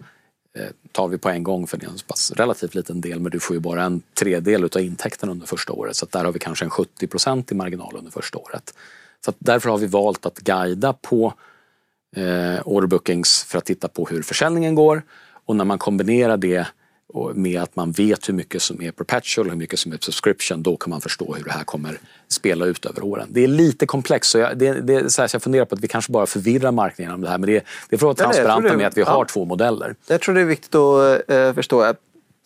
eh, 0.58 0.68
tar 0.92 1.08
vi 1.08 1.18
på 1.18 1.30
en 1.30 1.44
gång 1.44 1.68
för 1.68 1.78
det 1.78 1.86
är 1.86 1.90
en 1.90 1.98
så 1.98 2.06
pass 2.06 2.32
relativt 2.32 2.76
liten 2.76 3.02
del 3.02 3.20
men 3.20 3.32
du 3.32 3.40
får 3.40 3.56
ju 3.56 3.60
bara 3.60 3.84
en 3.84 4.02
tredjedel 4.20 4.64
utav 4.64 4.82
intäkten 4.82 5.30
under 5.30 5.48
första 5.48 5.74
året. 5.74 5.96
Så 5.96 6.08
där 6.12 6.26
har 6.26 6.32
vi 6.32 6.40
kanske 6.40 6.66
en 6.66 6.72
70% 6.72 7.52
i 7.52 7.56
marginal 7.56 7.96
under 7.98 8.12
första 8.12 8.38
året. 8.38 8.74
Så 9.26 9.34
därför 9.40 9.70
har 9.70 9.78
vi 9.78 9.88
valt 9.88 10.26
att 10.26 10.40
guida 10.40 10.94
på 10.94 11.34
eh, 12.16 12.68
order 12.68 12.88
bookings 12.88 13.44
för 13.44 13.58
att 13.58 13.66
titta 13.66 13.88
på 13.88 14.06
hur 14.06 14.22
försäljningen 14.22 14.76
går 14.76 15.02
och 15.46 15.56
när 15.56 15.66
man 15.66 15.78
kombinerar 15.78 16.38
det 16.38 16.68
och 17.14 17.38
med 17.38 17.62
att 17.62 17.76
man 17.76 17.92
vet 17.92 18.30
hur 18.30 18.34
mycket 18.34 18.62
som 18.62 18.82
är 18.82 18.92
perpetual 18.92 19.48
och 19.48 19.52
hur 19.52 19.60
mycket 19.60 19.80
som 19.80 19.92
är 19.92 19.98
subscription, 20.02 20.64
då 20.64 20.78
kan 20.78 20.90
man 20.90 21.02
förstå 21.02 21.34
hur 21.34 21.44
det 21.44 21.52
här 21.52 21.64
kommer 21.64 22.00
spela 22.28 22.66
ut 22.66 22.86
över 22.86 23.04
åren. 23.04 23.28
Det 23.32 23.44
är 23.44 23.48
lite 23.48 23.86
komplext, 23.86 24.32
så 24.32 24.38
jag, 24.38 24.58
det, 24.58 24.74
det 24.74 25.10
så, 25.10 25.22
här, 25.22 25.28
så 25.28 25.36
jag 25.36 25.44
funderar 25.44 25.66
på 25.66 25.76
att 25.76 25.82
vi 25.82 25.88
kanske 25.88 26.12
bara 26.12 26.26
förvirrar 26.26 26.72
marknaden 26.72 27.14
om 27.14 27.22
det 27.22 27.30
här, 27.30 27.38
men 27.38 27.50
det, 27.50 27.64
det 27.90 27.96
är 27.96 27.98
för 27.98 28.12
att 28.12 28.20
vara 28.20 28.32
transparenta 28.32 28.78
med 28.78 28.88
att 28.88 28.98
vi 28.98 29.02
har 29.02 29.26
två 29.26 29.46
modeller. 29.46 29.96
Jag 30.08 30.22
tror 30.22 30.36
det 30.36 30.42
är 30.42 30.46
viktigt 30.46 30.76
att 30.76 31.30
eh, 31.30 31.54
förstå 31.54 31.94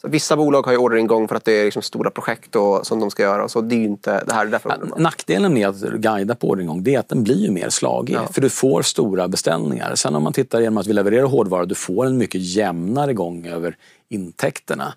så 0.01 0.07
vissa 0.07 0.37
bolag 0.37 0.65
har 0.65 0.71
ju 0.71 0.77
orderingång 0.77 1.27
för 1.27 1.35
att 1.35 1.45
det 1.45 1.51
är 1.51 1.65
liksom 1.65 1.81
stora 1.81 2.09
projekt 2.09 2.55
och, 2.55 2.87
som 2.87 2.99
de 2.99 3.11
ska 3.11 3.23
göra. 3.23 3.47
Så 3.47 3.61
det 3.61 3.75
är 3.75 3.83
inte 3.83 4.23
det 4.27 4.33
här 4.33 4.45
är 4.45 4.49
därför 4.49 4.69
ja, 4.69 4.97
Nackdelen 4.97 5.53
med 5.53 5.67
att 5.67 5.81
guida 5.81 6.35
på 6.35 6.49
orderingång 6.49 6.83
det 6.83 6.95
är 6.95 6.99
att 6.99 7.09
den 7.09 7.23
blir 7.23 7.37
ju 7.37 7.51
mer 7.51 7.69
slagig. 7.69 8.15
Ja. 8.15 8.27
För 8.33 8.41
du 8.41 8.49
får 8.49 8.81
stora 8.81 9.27
beställningar. 9.27 9.95
Sen 9.95 10.15
om 10.15 10.23
man 10.23 10.33
tittar 10.33 10.61
genom 10.61 10.77
att 10.77 10.87
vi 10.87 10.93
levererar 10.93 11.25
hårdvara, 11.25 11.65
du 11.65 11.75
får 11.75 12.05
en 12.05 12.17
mycket 12.17 12.41
jämnare 12.41 13.13
gång 13.13 13.47
över 13.47 13.75
intäkterna. 14.11 14.93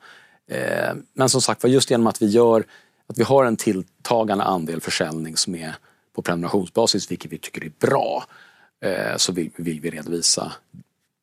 Eh, 0.51 0.95
men 1.13 1.29
som 1.29 1.43
sagt 1.43 1.65
just 1.65 1.91
genom 1.91 2.07
att 2.07 2.23
vi, 2.23 2.27
gör, 2.27 2.65
att 3.07 3.19
vi 3.19 3.23
har 3.23 3.45
en 3.45 3.57
tilltagande 3.57 4.45
andel 4.45 4.81
försäljning 4.81 5.37
som 5.37 5.55
är 5.55 5.75
på 6.15 6.23
prenumerationsbasis, 6.23 7.11
vilket 7.11 7.33
vi 7.33 7.39
tycker 7.39 7.65
är 7.65 7.73
bra, 7.81 8.25
eh, 8.85 9.17
så 9.17 9.33
vill, 9.33 9.51
vill 9.57 9.81
vi 9.81 9.91
redovisa 9.91 10.53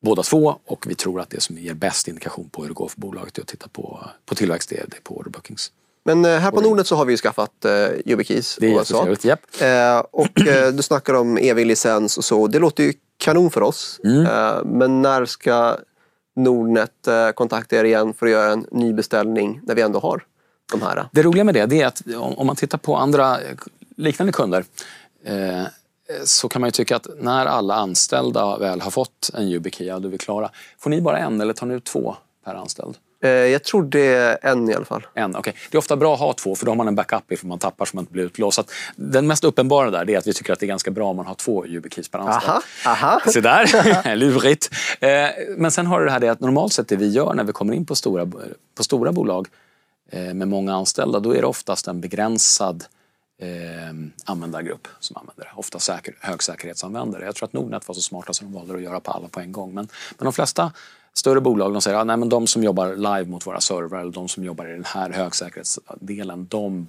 båda 0.01 0.23
två 0.23 0.55
och 0.65 0.85
vi 0.87 0.95
tror 0.95 1.21
att 1.21 1.29
det 1.29 1.41
som 1.41 1.57
ger 1.57 1.73
bäst 1.73 2.07
indikation 2.07 2.49
på 2.49 2.61
hur 2.61 2.69
det 2.69 2.73
går 2.73 2.87
för 2.87 3.01
bolaget 3.01 3.37
är 3.37 3.41
att 3.41 3.47
titta 3.47 3.67
på, 3.67 4.07
på 4.25 4.35
tillväxt, 4.35 4.69
det 4.69 4.75
är 4.75 5.01
på 5.03 5.17
order 5.17 5.29
bookings. 5.29 5.71
Men 6.03 6.25
eh, 6.25 6.37
här 6.37 6.51
på 6.51 6.61
Nordnet 6.61 6.87
så 6.87 6.95
har 6.95 7.05
vi 7.05 7.13
ju 7.13 7.17
skaffat 7.17 7.65
eh, 7.65 7.71
YubiKeys. 8.05 8.57
Det 8.59 8.67
är 8.67 8.71
jättetrevligt, 8.71 9.25
japp. 9.25 9.39
Eh, 9.61 9.99
och 10.11 10.47
eh, 10.47 10.71
du 10.73 10.83
snackar 10.83 11.13
om 11.13 11.37
evig 11.37 11.65
licens 11.65 12.17
och 12.17 12.25
så. 12.25 12.47
Det 12.47 12.59
låter 12.59 12.83
ju 12.83 12.93
kanon 13.17 13.51
för 13.51 13.61
oss. 13.61 13.99
Mm. 14.03 14.25
Eh, 14.25 14.63
men 14.65 15.01
när 15.01 15.25
ska 15.25 15.77
Nordnet 16.35 17.07
eh, 17.07 17.29
kontakta 17.29 17.75
er 17.75 17.83
igen 17.83 18.13
för 18.13 18.25
att 18.25 18.31
göra 18.31 18.51
en 18.51 18.65
ny 18.71 18.93
beställning 18.93 19.61
när 19.63 19.75
vi 19.75 19.81
ändå 19.81 19.99
har 19.99 20.23
de 20.71 20.81
här? 20.81 21.05
Det 21.11 21.23
roliga 21.23 21.43
med 21.43 21.53
det, 21.53 21.65
det 21.65 21.81
är 21.81 21.87
att 21.87 22.01
om 22.15 22.47
man 22.47 22.55
tittar 22.55 22.77
på 22.77 22.95
andra 22.95 23.41
eh, 23.41 23.57
liknande 23.97 24.33
kunder 24.33 24.65
eh, 25.23 25.61
eh, 25.61 25.67
så 26.23 26.49
kan 26.49 26.61
man 26.61 26.67
ju 26.67 26.71
tycka 26.71 26.95
att 26.95 27.07
när 27.17 27.45
alla 27.45 27.75
anställda 27.75 28.57
väl 28.57 28.81
har 28.81 28.91
fått 28.91 29.31
en 29.33 29.47
YubiKey, 29.47 29.87
ja 29.87 29.99
då 29.99 30.07
är 30.07 30.11
vi 30.11 30.17
klara. 30.17 30.49
Får 30.77 30.89
ni 30.89 31.01
bara 31.01 31.17
en 31.19 31.41
eller 31.41 31.53
tar 31.53 31.67
ni 31.67 31.73
ut 31.73 31.85
två 31.85 32.15
per 32.45 32.55
anställd? 32.55 32.97
Eh, 33.21 33.29
jag 33.29 33.63
tror 33.63 33.83
det 33.83 34.07
är 34.07 34.37
en 34.41 34.69
i 34.69 34.73
alla 34.73 34.85
fall. 34.85 35.07
En, 35.13 35.35
okay. 35.35 35.53
Det 35.71 35.77
är 35.77 35.79
ofta 35.79 35.95
bra 35.95 36.13
att 36.13 36.19
ha 36.19 36.33
två 36.33 36.55
för 36.55 36.65
då 36.65 36.71
har 36.71 36.75
man 36.75 36.87
en 36.87 36.95
backup 36.95 37.31
ifall 37.31 37.47
man 37.47 37.59
tappar 37.59 37.85
så 37.85 37.95
man 37.95 38.01
inte 38.01 38.13
blir 38.13 38.23
utlåst. 38.23 38.55
Så 38.55 38.63
den 38.95 39.27
mest 39.27 39.43
uppenbara 39.43 39.91
där 39.91 40.09
är 40.09 40.17
att 40.17 40.27
vi 40.27 40.33
tycker 40.33 40.53
att 40.53 40.59
det 40.59 40.65
är 40.65 40.67
ganska 40.67 40.91
bra 40.91 41.09
om 41.09 41.15
man 41.15 41.25
har 41.25 41.35
två 41.35 41.65
YubiKeys 41.65 42.09
per 42.09 42.19
anställd. 42.19 42.51
Aha, 42.51 42.61
aha. 42.85 43.21
Se 43.31 43.41
där, 43.41 44.15
lurigt. 44.15 44.69
Eh, 44.99 45.09
men 45.57 45.71
sen 45.71 45.85
har 45.85 45.99
du 45.99 46.05
det 46.05 46.11
här 46.11 46.19
det 46.19 46.29
att 46.29 46.39
normalt 46.39 46.73
sett 46.73 46.87
det 46.87 46.95
vi 46.95 47.09
gör 47.09 47.33
när 47.33 47.43
vi 47.43 47.53
kommer 47.53 47.73
in 47.73 47.85
på 47.85 47.95
stora, 47.95 48.25
på 48.77 48.83
stora 48.83 49.11
bolag 49.11 49.47
eh, 50.11 50.33
med 50.33 50.47
många 50.47 50.75
anställda, 50.75 51.19
då 51.19 51.35
är 51.35 51.41
det 51.41 51.47
oftast 51.47 51.87
en 51.87 52.01
begränsad 52.01 52.83
eh, 53.41 53.47
användargrupp 54.25 54.87
som 54.99 55.17
använder 55.17 55.43
det. 55.43 55.51
Ofta 55.55 55.79
säker, 55.79 56.15
högsäkerhetsanvändare. 56.19 57.25
Jag 57.25 57.35
tror 57.35 57.47
att 57.47 57.53
Nordnet 57.53 57.87
var 57.87 57.95
så 57.95 58.01
smarta 58.01 58.33
så 58.33 58.43
de 58.43 58.53
valde 58.53 58.73
att 58.73 58.81
göra 58.81 58.99
på 58.99 59.11
alla 59.11 59.27
på 59.27 59.39
en 59.39 59.51
gång. 59.51 59.73
Men, 59.73 59.87
men 60.17 60.25
de 60.25 60.33
flesta 60.33 60.71
större 61.13 61.41
bolag 61.41 61.73
de 61.73 61.81
säger 61.81 61.97
att 61.97 62.09
ah, 62.09 62.25
de 62.25 62.47
som 62.47 62.63
jobbar 62.63 62.95
live 62.95 63.25
mot 63.25 63.47
våra 63.47 63.61
servrar 63.61 64.01
eller 64.01 64.11
de 64.11 64.27
som 64.27 64.43
jobbar 64.43 64.67
i 64.67 64.71
den 64.71 64.85
här 64.85 65.09
högsäkerhetsdelen 65.09 66.47
de 66.49 66.87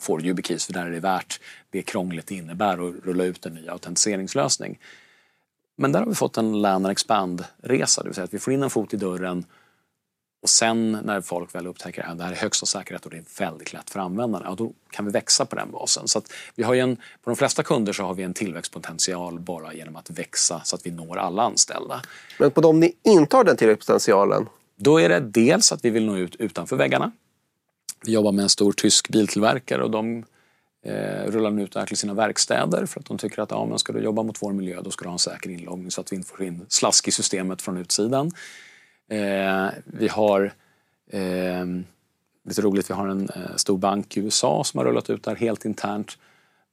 får 0.00 0.24
YubiKeys 0.24 0.66
för 0.66 0.72
där 0.72 0.86
är 0.86 0.90
det 0.90 1.00
värt 1.00 1.40
det 1.70 1.82
krånglet 1.82 2.26
det 2.26 2.34
innebär 2.34 2.88
att 2.88 3.04
rulla 3.04 3.24
ut 3.24 3.46
en 3.46 3.54
ny 3.54 3.68
autentiseringslösning. 3.68 4.78
Men 5.76 5.92
där 5.92 6.00
har 6.00 6.06
vi 6.06 6.14
fått 6.14 6.36
en 6.36 6.62
land 6.62 6.86
and 6.86 6.92
expand-resa, 6.92 8.02
det 8.02 8.08
vill 8.08 8.14
säga 8.14 8.24
att 8.24 8.34
vi 8.34 8.38
får 8.38 8.52
in 8.52 8.62
en 8.62 8.70
fot 8.70 8.94
i 8.94 8.96
dörren 8.96 9.44
och 10.46 10.50
sen 10.50 10.92
när 11.04 11.20
folk 11.20 11.54
väl 11.54 11.66
upptäcker 11.66 12.02
att 12.02 12.18
det 12.18 12.24
här 12.24 12.32
är 12.32 12.36
högsta 12.36 12.66
säkerhet 12.66 13.04
och 13.04 13.10
det 13.10 13.16
är 13.16 13.24
väldigt 13.38 13.72
lätt 13.72 13.90
för 13.90 14.00
användarna, 14.00 14.44
ja, 14.48 14.54
då 14.54 14.72
kan 14.90 15.04
vi 15.04 15.10
växa 15.10 15.46
på 15.46 15.56
den 15.56 15.70
basen. 15.70 16.08
Så 16.08 16.22
vi 16.54 16.62
har 16.62 16.74
en, 16.74 16.96
på 16.96 17.30
de 17.30 17.36
flesta 17.36 17.62
kunder 17.62 17.92
så 17.92 18.02
har 18.02 18.14
vi 18.14 18.22
en 18.22 18.34
tillväxtpotential 18.34 19.40
bara 19.40 19.74
genom 19.74 19.96
att 19.96 20.10
växa 20.10 20.60
så 20.64 20.76
att 20.76 20.86
vi 20.86 20.90
når 20.90 21.18
alla 21.18 21.42
anställda. 21.42 22.02
Men 22.38 22.50
på 22.50 22.60
de 22.60 22.80
ni 22.80 22.92
inte 23.02 23.36
har 23.36 23.44
den 23.44 23.56
tillväxtpotentialen? 23.56 24.48
Då 24.76 25.00
är 25.00 25.08
det 25.08 25.20
dels 25.20 25.72
att 25.72 25.84
vi 25.84 25.90
vill 25.90 26.06
nå 26.06 26.16
ut 26.16 26.36
utanför 26.36 26.76
väggarna. 26.76 27.12
Vi 28.04 28.12
jobbar 28.12 28.32
med 28.32 28.42
en 28.42 28.48
stor 28.48 28.72
tysk 28.72 29.08
biltillverkare 29.08 29.82
och 29.82 29.90
de 29.90 30.24
eh, 30.82 31.30
rullar 31.30 31.50
nu 31.50 31.62
ut 31.62 31.72
det 31.72 31.80
här 31.80 31.86
till 31.86 31.96
sina 31.96 32.14
verkstäder 32.14 32.86
för 32.86 33.00
att 33.00 33.06
de 33.06 33.18
tycker 33.18 33.42
att 33.42 33.50
ja, 33.50 33.66
men 33.66 33.78
ska 33.78 33.92
du 33.92 34.00
jobba 34.00 34.22
mot 34.22 34.42
vår 34.42 34.52
miljö 34.52 34.80
då 34.82 34.90
ska 34.90 35.02
du 35.02 35.08
ha 35.08 35.12
en 35.12 35.18
säker 35.18 35.50
inloggning 35.50 35.90
så 35.90 36.00
att 36.00 36.12
vi 36.12 36.16
inte 36.16 36.28
får 36.28 36.42
in 36.42 36.66
slask 36.68 37.08
i 37.08 37.10
systemet 37.10 37.62
från 37.62 37.76
utsidan. 37.76 38.32
Eh, 39.08 39.68
vi 39.84 40.08
har 40.08 40.52
eh, 41.10 41.64
lite 42.44 42.62
roligt, 42.62 42.90
vi 42.90 42.94
har 42.94 43.08
en 43.08 43.28
eh, 43.28 43.56
stor 43.56 43.78
bank 43.78 44.16
i 44.16 44.20
USA 44.20 44.64
som 44.64 44.78
har 44.78 44.84
rullat 44.84 45.10
ut 45.10 45.22
det 45.22 45.30
här 45.30 45.36
helt 45.36 45.64
internt. 45.64 46.18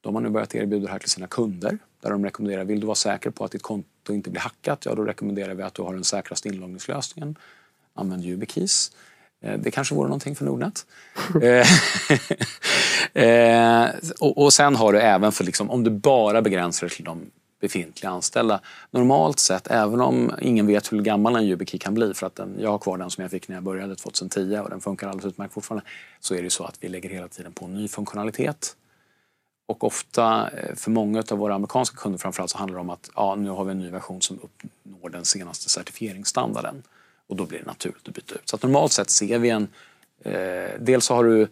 De 0.00 0.14
har 0.14 0.22
nu 0.22 0.28
börjat 0.28 0.54
erbjuda 0.54 0.86
det 0.86 0.92
här 0.92 0.98
till 0.98 1.10
sina 1.10 1.26
kunder 1.26 1.78
där 2.02 2.10
de 2.10 2.24
rekommenderar, 2.24 2.64
vill 2.64 2.80
du 2.80 2.86
vara 2.86 2.94
säker 2.94 3.30
på 3.30 3.44
att 3.44 3.50
ditt 3.50 3.62
konto 3.62 4.12
inte 4.12 4.30
blir 4.30 4.40
hackat, 4.40 4.84
ja 4.84 4.94
då 4.94 5.04
rekommenderar 5.04 5.54
vi 5.54 5.62
att 5.62 5.74
du 5.74 5.82
har 5.82 5.94
den 5.94 6.04
säkraste 6.04 6.48
inloggningslösningen. 6.48 7.38
Använd 7.94 8.24
YubiKeys. 8.24 8.92
Eh, 9.42 9.58
det 9.58 9.70
kanske 9.70 9.94
vore 9.94 10.08
någonting 10.08 10.36
för 10.36 10.44
Nordnet. 10.44 10.86
Eh, 11.42 11.66
eh, 13.24 13.90
och, 14.20 14.38
och, 14.38 14.52
sen 14.52 14.76
har 14.76 14.92
du 14.92 15.00
även 15.00 15.32
för, 15.32 15.44
liksom, 15.44 15.70
om 15.70 15.84
du 15.84 15.90
bara 15.90 16.42
begränsar 16.42 16.86
det 16.86 16.94
till 16.94 17.04
de 17.04 17.30
befintliga 17.64 18.10
anställda. 18.10 18.60
Normalt 18.90 19.38
sett, 19.38 19.66
även 19.70 20.00
om 20.00 20.32
ingen 20.40 20.66
vet 20.66 20.92
hur 20.92 21.02
gammal 21.02 21.36
en 21.36 21.42
YubiKey 21.42 21.78
kan 21.78 21.94
bli, 21.94 22.14
för 22.14 22.26
att 22.26 22.34
den, 22.34 22.56
jag 22.60 22.70
har 22.70 22.78
kvar 22.78 22.98
den 22.98 23.10
som 23.10 23.22
jag 23.22 23.30
fick 23.30 23.48
när 23.48 23.56
jag 23.56 23.62
började 23.62 23.96
2010 23.96 24.58
och 24.58 24.70
den 24.70 24.80
funkar 24.80 25.08
alldeles 25.08 25.32
utmärkt 25.32 25.54
fortfarande, 25.54 25.86
så 26.20 26.34
är 26.34 26.42
det 26.42 26.50
så 26.50 26.64
att 26.64 26.76
vi 26.80 26.88
lägger 26.88 27.10
hela 27.10 27.28
tiden 27.28 27.52
på 27.52 27.66
ny 27.66 27.88
funktionalitet. 27.88 28.76
Och 29.66 29.84
ofta, 29.84 30.50
eh, 30.50 30.74
för 30.74 30.90
många 30.90 31.24
av 31.30 31.38
våra 31.38 31.54
amerikanska 31.54 31.96
kunder 31.96 32.18
framförallt, 32.18 32.50
så 32.50 32.58
handlar 32.58 32.74
det 32.76 32.80
om 32.80 32.90
att 32.90 33.10
ja, 33.16 33.34
nu 33.34 33.50
har 33.50 33.64
vi 33.64 33.70
en 33.70 33.78
ny 33.78 33.90
version 33.90 34.22
som 34.22 34.38
uppnår 34.42 35.10
den 35.10 35.24
senaste 35.24 35.68
certifieringsstandarden. 35.68 36.82
Och 37.26 37.36
då 37.36 37.46
blir 37.46 37.58
det 37.58 37.66
naturligt 37.66 38.08
att 38.08 38.14
byta 38.14 38.34
ut. 38.34 38.48
Så 38.48 38.56
att 38.56 38.62
normalt 38.62 38.92
sett 38.92 39.10
ser 39.10 39.38
vi 39.38 39.50
en... 39.50 39.68
Eh, 40.24 40.70
dels 40.80 41.04
så 41.04 41.14
har 41.14 41.24
du 41.24 41.42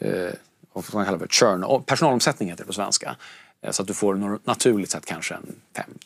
eh, 0.00 0.34
vad 0.74 0.94
man 0.94 1.04
kallar 1.04 1.18
för 1.18 1.26
churn, 1.26 1.82
personalomsättning 1.82 2.48
heter 2.48 2.64
det 2.64 2.66
på 2.66 2.72
svenska. 2.72 3.16
Eh, 3.64 3.70
så 3.70 3.82
att 3.82 3.88
du 3.88 3.94
får 3.94 4.38
naturligt 4.44 4.90
sett 4.90 5.06
kanske 5.06 5.34
en 5.34 5.54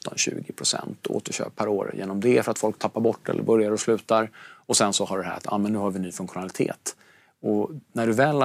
15-20 0.04 0.52
procent 0.52 1.06
återköp 1.06 1.56
per 1.56 1.68
år 1.68 1.94
genom 1.94 2.20
det 2.20 2.42
för 2.42 2.50
att 2.50 2.58
folk 2.58 2.78
tappar 2.78 3.00
bort 3.00 3.28
eller 3.28 3.42
börjar 3.42 3.70
och 3.70 3.80
slutar. 3.80 4.30
Och 4.40 4.76
sen 4.76 4.92
så 4.92 5.04
har 5.04 5.16
du 5.16 5.22
det 5.22 5.28
här 5.28 5.36
att 5.36 5.52
ah, 5.52 5.58
men 5.58 5.72
nu 5.72 5.78
har 5.78 5.90
vi 5.90 5.98
ny 5.98 6.12
funktionalitet. 6.12 6.96
Och 7.40 7.70
när 7.92 8.06
du 8.06 8.12
väl, 8.12 8.44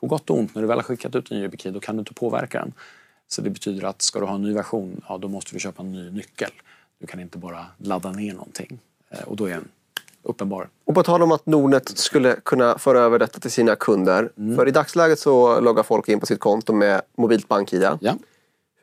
på 0.00 0.06
gott 0.06 0.30
och 0.30 0.38
ont, 0.38 0.54
när 0.54 0.62
du 0.62 0.68
väl 0.68 0.78
har 0.78 0.82
skickat 0.82 1.14
ut 1.14 1.30
en 1.30 1.38
YubiKey 1.38 1.72
då 1.72 1.80
kan 1.80 1.96
du 1.96 2.00
inte 2.00 2.14
påverka 2.14 2.58
den. 2.58 2.72
Så 3.28 3.42
det 3.42 3.50
betyder 3.50 3.86
att 3.86 4.02
ska 4.02 4.20
du 4.20 4.26
ha 4.26 4.34
en 4.34 4.42
ny 4.42 4.54
version, 4.54 5.00
ja 5.08 5.18
då 5.18 5.28
måste 5.28 5.54
du 5.54 5.60
köpa 5.60 5.82
en 5.82 5.92
ny 5.92 6.10
nyckel. 6.10 6.50
Du 6.98 7.06
kan 7.06 7.20
inte 7.20 7.38
bara 7.38 7.66
ladda 7.78 8.12
ner 8.12 8.32
någonting. 8.32 8.78
Eh, 9.10 9.22
och 9.22 9.36
då 9.36 9.46
är 9.46 9.54
en 9.54 9.68
uppenbar. 10.22 10.68
Och 10.84 10.94
på 10.94 11.02
tal 11.02 11.22
om 11.22 11.32
att 11.32 11.46
Nordnet 11.46 11.98
skulle 11.98 12.36
kunna 12.44 12.78
föra 12.78 13.00
över 13.00 13.18
detta 13.18 13.40
till 13.40 13.50
sina 13.50 13.76
kunder. 13.76 14.32
Mm. 14.38 14.56
För 14.56 14.68
i 14.68 14.70
dagsläget 14.70 15.18
så 15.18 15.60
loggar 15.60 15.82
folk 15.82 16.08
in 16.08 16.20
på 16.20 16.26
sitt 16.26 16.40
konto 16.40 16.72
med 16.72 17.02
mobilt 17.16 17.48
bank-id. 17.48 17.88
Ja. 18.00 18.16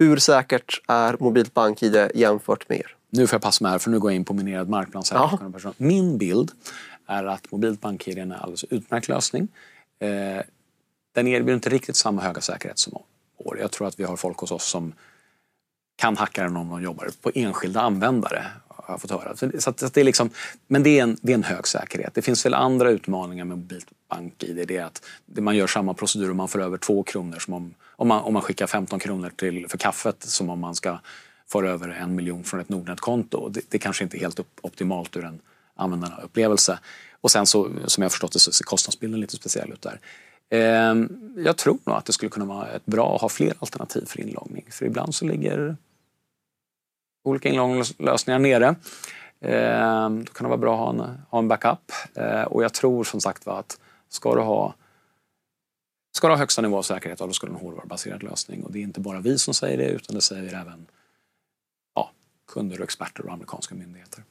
Hur 0.04 0.18
säkert 0.18 0.82
är 0.88 1.18
mobilt 1.20 1.54
BankID 1.54 2.10
jämfört 2.16 2.70
med 2.70 2.78
er? 2.78 2.95
Nu 3.10 3.28
får 3.28 3.36
jag 3.36 3.41
passa 3.41 3.64
mig 3.64 3.72
här 3.72 3.80
för 3.80 3.89
nu 3.89 3.99
går 3.99 4.12
jag 4.12 4.16
in 4.16 4.26
på 4.26 4.34
minerad 4.34 4.70
marknad. 4.70 5.06
Ja. 5.12 5.39
Min 5.78 6.18
bild 6.18 6.51
är 7.08 7.24
att 7.24 7.51
mobilt 7.51 7.82
bank-id 7.82 8.18
är 8.18 8.22
en 8.22 8.32
alldeles 8.32 8.64
utmärkt 8.64 9.08
lösning. 9.08 9.47
Eh, 9.99 10.41
den 11.16 11.28
erbjuder 11.28 11.54
inte 11.54 11.70
riktigt 11.70 11.95
samma 11.95 12.22
höga 12.22 12.41
säkerhet 12.41 12.80
som 12.80 12.93
vår. 13.45 13.60
Jag 13.60 13.72
tror 13.72 13.88
att 13.88 13.99
vi 13.99 14.04
har 14.04 14.16
folk 14.16 14.38
hos 14.38 14.51
oss 14.51 14.66
som 14.66 14.93
kan 15.95 16.18
hacka 16.18 16.43
den 16.43 16.58
om 16.58 16.70
de 16.70 16.84
jobbar 16.84 17.10
på 17.22 17.32
enskilda 17.36 17.82
användare. 17.82 18.45
Har 18.68 18.93
jag 18.93 19.01
fått 19.01 19.12
höra. 19.12 19.36
Så, 19.60 19.70
att, 19.70 19.93
det 19.93 20.01
är 20.01 20.04
liksom, 20.04 20.30
men 20.68 20.84
det 20.84 20.99
är, 20.99 21.04
en, 21.04 21.18
det 21.22 21.32
är 21.32 21.36
en 21.36 21.43
hög 21.43 21.68
säkerhet. 21.68 22.14
Det 22.14 22.22
finns 22.22 22.45
väl 22.45 22.54
andra 22.54 22.89
utmaningar 22.89 23.45
med 23.45 23.58
mobilt 23.58 23.88
bank-id. 24.10 24.68
Det 24.68 24.78
är 24.78 24.84
att 24.84 25.06
man 25.26 25.56
gör 25.56 25.68
samma 25.68 25.93
procedur 25.93 26.32
om 26.32 26.38
man 26.38 26.47
får 26.47 26.62
över 26.62 26.78
två 26.78 27.04
kronor 27.04 27.39
som 27.39 27.54
om, 27.54 27.74
om, 28.04 28.08
man, 28.08 28.24
om 28.24 28.34
man 28.34 28.41
skickar 28.41 28.68
15 28.68 28.99
kronor 28.99 29.32
till, 29.36 29.68
för 29.70 29.78
kaffet 29.78 30.24
som 30.24 30.49
om 30.49 30.60
man 30.60 30.76
ska 30.76 30.99
föra 31.47 31.70
över 31.70 31.89
en 31.89 32.16
miljon 32.16 32.43
från 32.43 32.60
ett 32.60 32.70
Nordnet-konto. 32.70 33.49
Det, 33.49 33.62
det 33.70 33.80
kanske 33.80 34.04
inte 34.04 34.18
är 34.18 34.20
helt 34.20 34.39
optimalt 34.62 35.18
ur 35.18 35.26
en 35.26 35.39
användarupplevelse. 35.76 36.80
Och 37.22 37.32
sen 37.32 37.45
så, 37.45 37.70
som 37.86 38.01
jag 38.01 38.06
har 38.06 38.10
förstått 38.10 38.32
det, 38.32 38.39
så 38.39 38.51
ser 38.51 38.64
kostnadsbilden 38.64 39.20
lite 39.20 39.36
speciell 39.36 39.72
ut 39.72 39.82
där. 39.82 39.99
Eh, 40.49 40.95
jag 41.43 41.58
tror 41.58 41.78
nog 41.84 41.95
att 41.95 42.06
det 42.06 42.14
skulle 42.14 42.30
kunna 42.30 42.45
vara 42.45 42.68
ett 42.68 42.86
bra 42.86 43.16
att 43.16 43.22
ha 43.22 43.30
fler 43.30 43.54
alternativ 43.60 44.06
för 44.06 44.22
inloggning. 44.22 44.66
För 44.70 44.86
ibland 44.86 45.16
så 45.16 45.26
ligger 45.26 45.78
olika 47.24 47.49
inloggningslösningar 47.49 48.39
nere. 48.39 48.76
Eh, 49.41 50.10
då 50.10 50.34
kan 50.34 50.43
det 50.43 50.47
vara 50.47 50.58
bra 50.58 50.74
att 50.74 50.80
ha 50.80 50.89
en, 50.89 51.18
ha 51.30 51.39
en 51.39 51.47
backup. 51.47 51.91
Eh, 52.16 52.43
och 52.43 52.64
jag 52.64 52.74
tror 52.74 53.04
som 53.04 53.22
sagt 53.22 53.45
var 53.45 53.60
att 53.60 53.80
ska 54.10 54.36
du 54.36 54.41
ha 54.41 54.74
Ska 56.16 56.28
du 56.28 56.34
ha 56.34 56.38
högsta 56.38 56.61
nivå 56.61 56.78
av 56.78 56.84
säkerhet, 56.84 57.20
då 57.20 57.34
ska 57.34 57.47
du 57.47 57.53
ha 57.53 57.59
en 57.59 57.66
hårdvarubaserad 57.66 58.24
lösning. 58.24 58.64
Och 58.64 58.72
det 58.72 58.80
är 58.80 58.84
inte 58.84 58.99
bara 58.99 59.20
vi 59.20 59.38
som 59.38 59.53
säger 59.53 59.78
det, 59.78 59.89
utan 59.89 60.16
det 60.16 60.22
säger 60.22 60.53
även 60.53 60.86
ja, 61.95 62.11
kunder, 62.51 62.78
och 62.78 62.84
experter 62.84 63.26
och 63.26 63.34
amerikanska 63.34 63.76
myndigheter. 63.76 64.24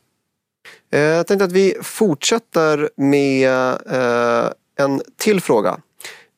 Eh, 0.91 1.01
jag 1.01 1.27
tänkte 1.27 1.45
att 1.45 1.53
vi 1.53 1.77
fortsätter 1.83 2.91
med 2.97 3.51
eh, 3.87 4.51
en 4.77 5.03
till 5.17 5.41
fråga. 5.41 5.81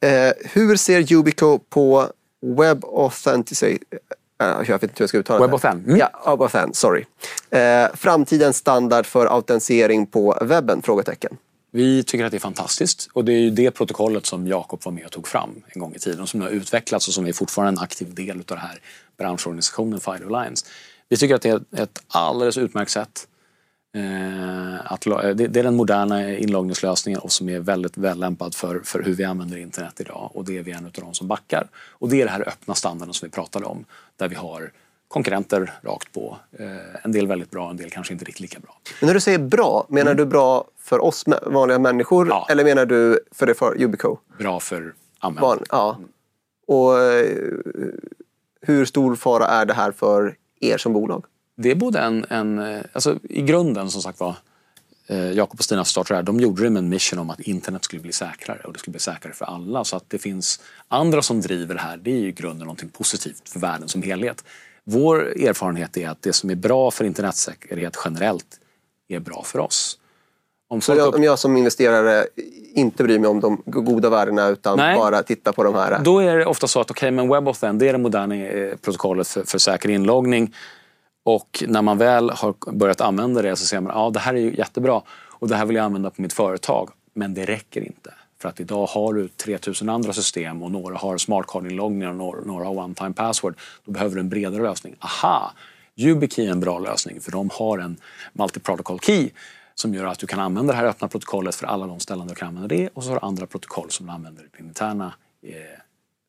Eh, 0.00 0.32
hur 0.52 0.76
ser 0.76 1.12
Yubico 1.12 1.58
på 1.58 2.08
Web 2.40 2.84
Authenticity? 2.84 3.78
jag 4.38 4.66
vet 4.66 4.82
inte 4.82 4.94
hur 4.94 5.02
jag 5.02 5.08
ska 5.08 5.18
uttala 5.18 5.46
det. 5.46 5.68
Mm. 5.68 5.96
Ja, 5.96 6.10
WebAuthn, 6.26 6.74
sorry. 6.74 7.04
framtidens 7.94 8.56
standard 8.56 9.06
för 9.06 9.26
autentisering 9.26 10.06
på 10.06 10.38
webben? 10.42 10.82
Frågetecken. 10.82 11.36
Vi 11.76 12.02
tycker 12.02 12.24
att 12.24 12.30
det 12.30 12.36
är 12.36 12.40
fantastiskt 12.40 13.08
och 13.12 13.24
det 13.24 13.32
är 13.32 13.38
ju 13.38 13.50
det 13.50 13.70
protokollet 13.70 14.26
som 14.26 14.46
Jakob 14.46 14.84
var 14.84 14.92
med 14.92 15.04
och 15.04 15.12
tog 15.12 15.28
fram 15.28 15.62
en 15.66 15.80
gång 15.80 15.94
i 15.94 15.98
tiden 15.98 16.26
som 16.26 16.40
nu 16.40 16.46
har 16.46 16.52
utvecklats 16.52 17.08
och 17.08 17.14
som 17.14 17.26
är 17.26 17.32
fortfarande 17.32 17.80
en 17.80 17.84
aktiv 17.84 18.14
del 18.14 18.38
av 18.38 18.44
den 18.44 18.58
här 18.58 18.78
branschorganisationen 19.18 20.00
Fire 20.00 20.26
Alliance. 20.26 20.66
Vi 21.08 21.16
tycker 21.16 21.34
att 21.34 21.42
det 21.42 21.48
är 21.48 21.82
ett 21.82 22.02
alldeles 22.08 22.58
utmärkt 22.58 22.90
sätt 22.90 23.28
eh, 23.94 24.92
att, 24.92 25.00
det 25.00 25.44
är 25.44 25.62
den 25.62 25.76
moderna 25.76 26.36
inloggningslösningen 26.38 27.20
och 27.20 27.32
som 27.32 27.48
är 27.48 27.60
väldigt 27.60 27.96
vällämpad 27.96 28.54
för, 28.54 28.80
för 28.84 29.02
hur 29.02 29.14
vi 29.14 29.24
använder 29.24 29.56
internet 29.56 30.00
idag. 30.00 30.30
Och 30.34 30.44
det 30.44 30.58
är 30.58 30.62
vi 30.62 30.72
en 30.72 30.84
av 30.84 30.92
de 30.92 31.14
som 31.14 31.28
backar. 31.28 31.68
Och 31.76 32.08
det 32.08 32.16
är 32.16 32.24
den 32.24 32.34
här 32.34 32.48
öppna 32.48 32.74
standarden 32.74 33.14
som 33.14 33.26
vi 33.26 33.30
pratade 33.30 33.66
om. 33.66 33.84
Där 34.16 34.28
vi 34.28 34.34
har 34.34 34.72
konkurrenter 35.08 35.72
rakt 35.82 36.12
på. 36.12 36.38
Eh, 36.58 36.66
en 37.02 37.12
del 37.12 37.26
väldigt 37.26 37.50
bra, 37.50 37.70
en 37.70 37.76
del 37.76 37.90
kanske 37.90 38.12
inte 38.12 38.24
riktigt 38.24 38.40
lika 38.40 38.60
bra. 38.60 38.80
Men 39.00 39.06
när 39.06 39.14
du 39.14 39.20
säger 39.20 39.38
bra, 39.38 39.86
menar 39.88 40.10
mm. 40.10 40.16
du 40.16 40.26
bra 40.26 40.64
för 40.78 41.04
oss 41.04 41.24
vanliga 41.42 41.78
människor? 41.78 42.28
Ja. 42.28 42.46
Eller 42.50 42.64
menar 42.64 42.86
du 42.86 43.20
för 43.32 43.46
det 43.46 43.54
för 43.54 43.82
Ubico? 43.82 44.16
Bra 44.38 44.60
för 44.60 44.94
användare. 45.18 45.60
ja. 45.70 45.98
Och 46.66 47.00
eh, 47.02 47.36
hur 48.60 48.84
stor 48.84 49.16
fara 49.16 49.46
är 49.46 49.66
det 49.66 49.74
här 49.74 49.92
för 49.92 50.36
er 50.60 50.78
som 50.78 50.92
bolag? 50.92 51.24
det 51.56 51.70
är 51.70 51.74
både 51.74 51.98
en, 51.98 52.26
en 52.28 52.58
eh, 52.58 52.80
alltså 52.92 53.18
i 53.22 53.42
grunden 53.42 53.90
som 53.90 54.02
sagt 54.02 54.20
var 54.20 54.36
Jakob 55.34 55.58
och 55.58 55.64
Stina 55.64 55.84
startade 55.84 56.22
de 56.22 56.40
gjorde 56.40 56.62
det 56.62 56.70
med 56.70 56.78
en 56.80 56.88
mission 56.88 57.18
om 57.18 57.30
att 57.30 57.40
internet 57.40 57.84
skulle 57.84 58.02
bli 58.02 58.12
säkrare 58.12 58.58
och 58.64 58.72
det 58.72 58.78
skulle 58.78 58.92
bli 58.92 59.00
säkrare 59.00 59.34
för 59.34 59.44
alla. 59.44 59.84
Så 59.84 59.96
att 59.96 60.10
det 60.10 60.18
finns 60.18 60.60
andra 60.88 61.22
som 61.22 61.40
driver 61.40 61.74
det 61.74 61.80
här, 61.80 61.96
det 61.96 62.10
är 62.10 62.18
ju 62.18 62.28
i 62.28 62.32
grunden 62.32 62.60
någonting 62.60 62.88
positivt 62.88 63.48
för 63.48 63.60
världen 63.60 63.88
som 63.88 64.02
helhet. 64.02 64.44
Vår 64.84 65.20
erfarenhet 65.20 65.96
är 65.96 66.08
att 66.08 66.22
det 66.22 66.32
som 66.32 66.50
är 66.50 66.54
bra 66.54 66.90
för 66.90 67.04
internetsäkerhet 67.04 67.96
generellt 68.04 68.60
är 69.08 69.20
bra 69.20 69.42
för 69.44 69.58
oss. 69.58 69.98
Om, 70.68 70.80
så 70.80 70.94
jag, 70.94 71.14
om 71.14 71.22
jag 71.22 71.38
som 71.38 71.56
investerare 71.56 72.26
inte 72.74 73.04
bryr 73.04 73.18
mig 73.18 73.28
om 73.28 73.40
de 73.40 73.62
goda 73.66 74.10
värdena 74.10 74.48
utan 74.48 74.76
Nej, 74.76 74.96
bara 74.96 75.22
tittar 75.22 75.52
på 75.52 75.62
de 75.62 75.74
här? 75.74 75.98
Då 76.04 76.18
är 76.18 76.38
det 76.38 76.46
ofta 76.46 76.66
så 76.66 76.80
att 76.80 76.90
okay, 76.90 77.10
men 77.10 77.28
WebAuthn 77.28 77.78
det 77.78 77.88
är 77.88 77.92
det 77.92 77.98
moderna 77.98 78.34
eh, 78.34 78.76
protokollet 78.76 79.28
för, 79.28 79.42
för 79.42 79.58
säker 79.58 79.88
inloggning. 79.88 80.54
Och 81.24 81.64
när 81.68 81.82
man 81.82 81.98
väl 81.98 82.30
har 82.30 82.54
börjat 82.72 83.00
använda 83.00 83.42
det 83.42 83.56
så 83.56 83.66
ser 83.66 83.80
man 83.80 83.90
att 83.90 83.96
ja, 83.96 84.10
det 84.10 84.18
här 84.18 84.34
är 84.34 84.38
jättebra 84.38 85.02
och 85.30 85.48
det 85.48 85.56
här 85.56 85.66
vill 85.66 85.76
jag 85.76 85.84
använda 85.84 86.10
på 86.10 86.22
mitt 86.22 86.32
företag. 86.32 86.90
Men 87.14 87.34
det 87.34 87.44
räcker 87.44 87.80
inte. 87.80 88.14
För 88.44 88.48
att 88.48 88.60
idag 88.60 88.86
har 88.86 89.14
du 89.14 89.28
3000 89.28 89.88
andra 89.88 90.12
system 90.12 90.62
och 90.62 90.70
några 90.70 90.96
har 90.96 91.18
smartcard-inloggningar 91.18 92.20
och 92.20 92.46
några 92.46 92.64
har 92.64 92.74
one-time 92.74 93.12
password. 93.12 93.54
Då 93.84 93.92
behöver 93.92 94.14
du 94.14 94.20
en 94.20 94.28
bredare 94.28 94.62
lösning. 94.62 94.96
Aha! 94.98 95.52
YubiKey 95.96 96.46
är 96.46 96.50
en 96.50 96.60
bra 96.60 96.78
lösning 96.78 97.20
för 97.20 97.32
de 97.32 97.50
har 97.52 97.78
en 97.78 97.96
multi-protocol 98.32 98.98
key 98.98 99.30
som 99.74 99.94
gör 99.94 100.04
att 100.04 100.18
du 100.18 100.26
kan 100.26 100.40
använda 100.40 100.72
det 100.72 100.78
här 100.78 100.86
öppna 100.86 101.08
protokollet 101.08 101.54
för 101.54 101.66
alla 101.66 101.86
de 101.86 102.00
ställen 102.00 102.26
du 102.26 102.34
kan 102.34 102.48
använda 102.48 102.68
det 102.68 102.88
och 102.94 103.04
så 103.04 103.10
har 103.10 103.20
du 103.20 103.26
andra 103.26 103.46
protokoll 103.46 103.90
som 103.90 104.06
du 104.06 104.12
använder 104.12 104.42
i 104.42 104.46
din 104.56 104.66
interna, 104.66 105.14
eh, 105.42 105.52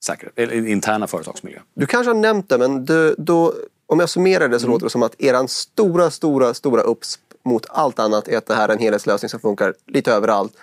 säkerhet, 0.03 0.51
interna 0.51 1.07
företagsmiljö. 1.07 1.59
Du 1.73 1.85
kanske 1.85 2.09
har 2.09 2.19
nämnt 2.19 2.49
det 2.49 2.57
men 2.57 2.85
du, 2.85 3.15
då 3.17 3.53
om 3.85 3.99
jag 3.99 4.09
summerar 4.09 4.49
det 4.49 4.59
så 4.59 4.65
mm. 4.65 4.73
låter 4.73 4.85
det 4.85 4.89
som 4.89 5.03
att 5.03 5.21
eran 5.21 5.47
stora, 5.47 6.11
stora, 6.11 6.53
stora 6.53 6.81
upps 6.81 7.19
mot 7.43 7.65
allt 7.69 7.99
annat 7.99 8.27
är 8.27 8.37
att 8.37 8.45
det 8.45 8.55
här 8.55 8.69
är 8.69 8.73
en 8.73 8.79
helhetslösning 8.79 9.29
som 9.29 9.39
funkar 9.39 9.73
lite 9.87 10.11
överallt. 10.11 10.53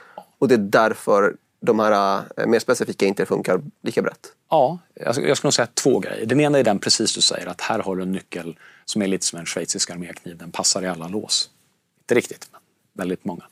Och 0.42 0.48
det 0.48 0.54
är 0.54 0.58
därför 0.58 1.36
de 1.62 1.78
här 1.78 2.24
eh, 2.36 2.46
mer 2.46 2.58
specifika 2.58 3.06
inte 3.06 3.26
funkar 3.26 3.62
lika 3.82 4.02
brett. 4.02 4.32
Ja, 4.50 4.78
alltså, 5.06 5.22
jag 5.22 5.36
skulle 5.36 5.46
nog 5.46 5.54
säga 5.54 5.68
två 5.74 5.98
grejer. 5.98 6.26
Den 6.26 6.40
ena 6.40 6.58
är 6.58 6.64
den 6.64 6.78
precis 6.78 7.14
du 7.14 7.20
säger, 7.20 7.46
att 7.46 7.60
här 7.60 7.78
har 7.78 7.96
du 7.96 8.02
en 8.02 8.12
nyckel 8.12 8.58
som 8.84 9.02
är 9.02 9.06
lite 9.06 9.26
som 9.26 9.38
en 9.38 9.46
schweizisk 9.46 9.90
armékniv. 9.90 10.36
Den 10.36 10.52
passar 10.52 10.82
i 10.82 10.88
alla 10.88 11.08
lås. 11.08 11.50
Inte 12.00 12.14
riktigt, 12.14 12.48
men 12.52 12.60
väldigt 12.92 13.24
många 13.24 13.44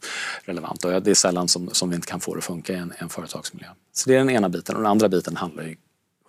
relevanta. 0.45 0.97
Och 0.97 1.03
det 1.03 1.11
är 1.11 1.15
sällan 1.15 1.49
som, 1.49 1.71
som 1.71 1.91
vi 1.91 1.97
inte 1.97 2.09
kan 2.09 2.21
få 2.21 2.35
det 2.35 2.39
att 2.39 2.45
funka 2.45 2.73
i 2.73 2.77
en, 2.77 2.93
en 2.99 3.09
företagsmiljö. 3.09 3.69
Så 3.93 4.11
det 4.11 4.15
är 4.15 4.19
den 4.19 4.31
ena 4.31 4.49
biten. 4.49 4.77
Och 4.77 4.83
den 4.83 4.91
andra 4.91 5.09
biten 5.09 5.37
handlar 5.37 5.65
ju 5.65 5.77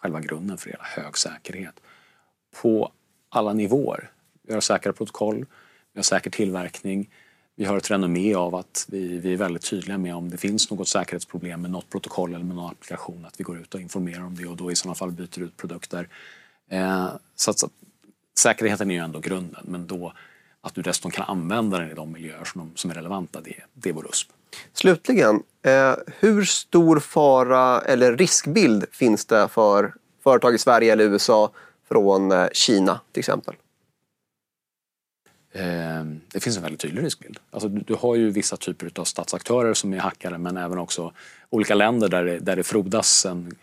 själva 0.01 0.19
grunden 0.19 0.57
för 0.57 0.69
hela 0.69 0.83
hög 0.83 1.17
säkerhet. 1.17 1.75
På 2.61 2.91
alla 3.29 3.53
nivåer. 3.53 4.11
Vi 4.47 4.53
har 4.53 4.61
säkra 4.61 4.93
protokoll, 4.93 5.45
vi 5.93 5.97
har 5.97 6.03
säker 6.03 6.29
tillverkning, 6.29 7.09
vi 7.61 7.67
har 7.67 7.77
ett 7.77 7.91
renommé 7.91 8.35
av 8.35 8.55
att 8.55 8.85
vi, 8.89 9.17
vi 9.17 9.33
är 9.33 9.37
väldigt 9.37 9.69
tydliga 9.69 9.97
med 9.97 10.15
om 10.15 10.29
det 10.29 10.37
finns 10.37 10.69
något 10.71 10.87
säkerhetsproblem 10.87 11.61
med 11.61 11.71
något 11.71 11.89
protokoll 11.89 12.33
eller 12.33 12.45
med 12.45 12.55
någon 12.55 12.71
applikation, 12.71 13.25
att 13.25 13.39
vi 13.39 13.43
går 13.43 13.57
ut 13.57 13.75
och 13.75 13.81
informerar 13.81 14.25
om 14.25 14.35
det 14.35 14.45
och 14.45 14.57
då 14.57 14.71
i 14.71 14.75
sådana 14.75 14.95
fall 14.95 15.11
byter 15.11 15.39
ut 15.39 15.57
produkter. 15.57 16.07
Eh, 16.71 17.07
så, 17.35 17.51
att, 17.51 17.59
så 17.59 17.69
säkerheten 18.39 18.91
är 18.91 18.95
ju 18.95 19.01
ändå 19.01 19.19
grunden, 19.19 19.63
men 19.67 19.87
då 19.87 20.13
att 20.61 20.75
du 20.75 20.81
dessutom 20.81 21.11
kan 21.11 21.25
använda 21.25 21.79
den 21.79 21.91
i 21.91 21.93
de 21.93 22.11
miljöer 22.11 22.43
som, 22.43 22.71
som 22.75 22.91
är 22.91 22.95
relevanta, 22.95 23.41
det, 23.41 23.55
det 23.73 23.89
är 23.89 23.93
vår 23.93 24.05
USP. 24.09 24.29
Slutligen, 24.73 25.43
eh, 25.61 25.93
hur 26.19 26.43
stor 26.43 26.99
fara 26.99 27.81
eller 27.81 28.17
riskbild 28.17 28.85
finns 28.91 29.25
det 29.25 29.47
för 29.47 29.93
företag 30.23 30.55
i 30.55 30.57
Sverige 30.57 30.93
eller 30.93 31.03
USA 31.03 31.51
från 31.87 32.31
eh, 32.31 32.47
Kina 32.53 32.99
till 33.11 33.19
exempel? 33.19 33.55
Ehm, 35.53 36.21
det 36.27 36.39
finns 36.39 36.57
en 36.57 36.63
väldigt 36.63 36.81
tydlig 36.81 37.03
riskbild. 37.03 37.39
Alltså, 37.51 37.69
du, 37.69 37.95
har 37.95 38.15
ju 38.15 38.29
vissa 38.29 38.57
typer 38.57 38.91
av 38.95 39.03
statsaktörer 39.03 39.73
som 39.73 39.93
är 39.93 39.97
hackare 39.97 40.37
men 40.37 40.57
även 40.57 40.77
också 40.77 41.13
olika 41.49 41.75
länder 41.75 42.09
där 42.09 42.25
det, 42.25 42.39
där 42.39 42.55
det 42.55 42.63
frodas 42.63 43.25
en 43.25 43.55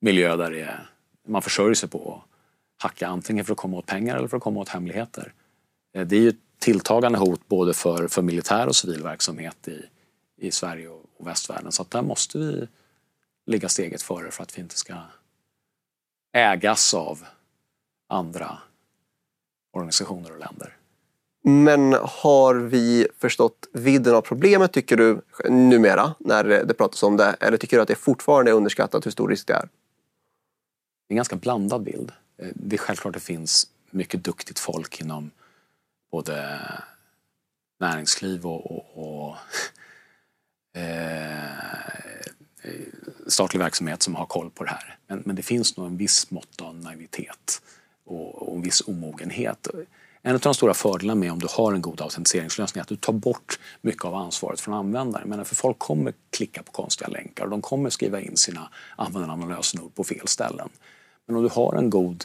miljö 0.00 0.36
där 0.36 0.50
det, 0.50 0.80
man 1.26 1.42
försörjer 1.42 1.74
sig 1.74 1.88
på 1.88 2.14
att 2.14 2.82
hacka 2.82 3.08
antingen 3.08 3.44
för 3.44 3.52
att 3.52 3.58
komma 3.58 3.76
åt 3.76 3.86
pengar 3.86 4.16
eller 4.16 4.28
för 4.28 4.36
att 4.36 4.42
komma 4.42 4.60
åt 4.60 4.68
hemligheter. 4.68 5.32
Eh, 5.94 6.06
det 6.06 6.16
är 6.16 6.20
ju 6.20 6.28
ett 6.28 6.36
tilltagande 6.58 7.18
hot 7.18 7.48
både 7.48 7.74
för, 7.74 8.08
för 8.08 8.22
militär 8.22 8.66
och 8.66 8.76
civil 8.76 9.02
verksamhet 9.02 9.68
i, 9.68 9.82
i 10.36 10.50
Sverige 10.50 10.88
och, 10.88 11.04
och 11.16 11.26
västvärlden 11.26 11.72
så 11.72 11.82
att 11.82 11.90
där 11.90 12.02
måste 12.02 12.38
vi 12.38 12.68
ligga 13.46 13.68
steget 13.68 14.02
före 14.02 14.30
för 14.30 14.42
att 14.42 14.58
vi 14.58 14.62
inte 14.62 14.78
ska 14.78 14.94
ägas 16.32 16.94
av 16.94 17.24
andra 18.08 18.58
organisationer 19.72 20.32
och 20.32 20.38
länder. 20.38 20.76
Men 21.48 21.92
har 21.92 22.54
vi 22.54 23.08
förstått 23.18 23.68
vidden 23.72 24.14
av 24.14 24.20
problemet 24.20 24.72
tycker 24.72 24.96
du 24.96 25.20
numera 25.48 26.14
när 26.18 26.44
det 26.44 26.74
pratas 26.74 27.02
om 27.02 27.16
det? 27.16 27.36
Eller 27.40 27.56
tycker 27.56 27.76
du 27.76 27.82
att 27.82 27.88
det 27.88 27.94
fortfarande 27.94 28.50
är 28.50 28.54
underskattat 28.54 29.06
hur 29.06 29.10
stor 29.10 29.28
risk 29.28 29.46
det 29.46 29.54
är? 29.54 29.60
Det 29.60 29.66
är 31.08 31.14
en 31.14 31.16
ganska 31.16 31.36
blandad 31.36 31.82
bild. 31.82 32.12
Eh, 32.38 32.48
det 32.54 32.76
är 32.76 32.78
självklart 32.78 33.16
att 33.16 33.22
det 33.22 33.26
finns 33.26 33.66
mycket 33.90 34.24
duktigt 34.24 34.58
folk 34.58 35.00
inom 35.00 35.30
både 36.10 36.60
näringsliv 37.80 38.46
och, 38.46 38.70
och, 38.70 39.26
och 39.28 39.36
eh, 40.78 41.94
eh, 42.62 42.86
statlig 43.26 43.60
verksamhet 43.60 44.02
som 44.02 44.14
har 44.14 44.26
koll 44.26 44.50
på 44.50 44.64
det 44.64 44.70
här. 44.70 44.98
Men, 45.06 45.22
men 45.26 45.36
det 45.36 45.42
finns 45.42 45.76
nog 45.76 45.86
en 45.86 45.96
viss 45.96 46.30
mått 46.30 46.60
av 46.60 46.74
naivitet 46.74 47.62
och, 48.04 48.48
och 48.48 48.56
en 48.56 48.62
viss 48.62 48.80
omogenhet. 48.86 49.68
En 50.26 50.34
av 50.34 50.40
de 50.40 50.54
stora 50.54 50.74
fördelarna 50.74 51.20
med 51.20 51.32
om 51.32 51.38
du 51.38 51.46
har 51.50 51.72
en 51.72 51.82
god 51.82 52.00
autentiseringslösning 52.00 52.80
är 52.80 52.82
att 52.82 52.88
du 52.88 52.96
tar 52.96 53.12
bort 53.12 53.58
mycket 53.80 54.04
av 54.04 54.14
ansvaret 54.14 54.60
från 54.60 54.74
användaren. 54.74 55.28
Men 55.28 55.44
för 55.44 55.54
folk 55.54 55.78
kommer 55.78 56.14
klicka 56.30 56.62
på 56.62 56.72
konstiga 56.72 57.08
länkar 57.08 57.44
och 57.44 57.50
de 57.50 57.62
kommer 57.62 57.90
skriva 57.90 58.20
in 58.20 58.36
sina 58.36 58.68
användarnamn 58.96 59.42
och 59.42 59.48
lösenord 59.48 59.94
på 59.94 60.04
fel 60.04 60.28
ställen. 60.28 60.68
Men 61.26 61.36
om 61.36 61.42
du 61.42 61.48
har 61.48 61.74
en 61.74 61.90
god 61.90 62.24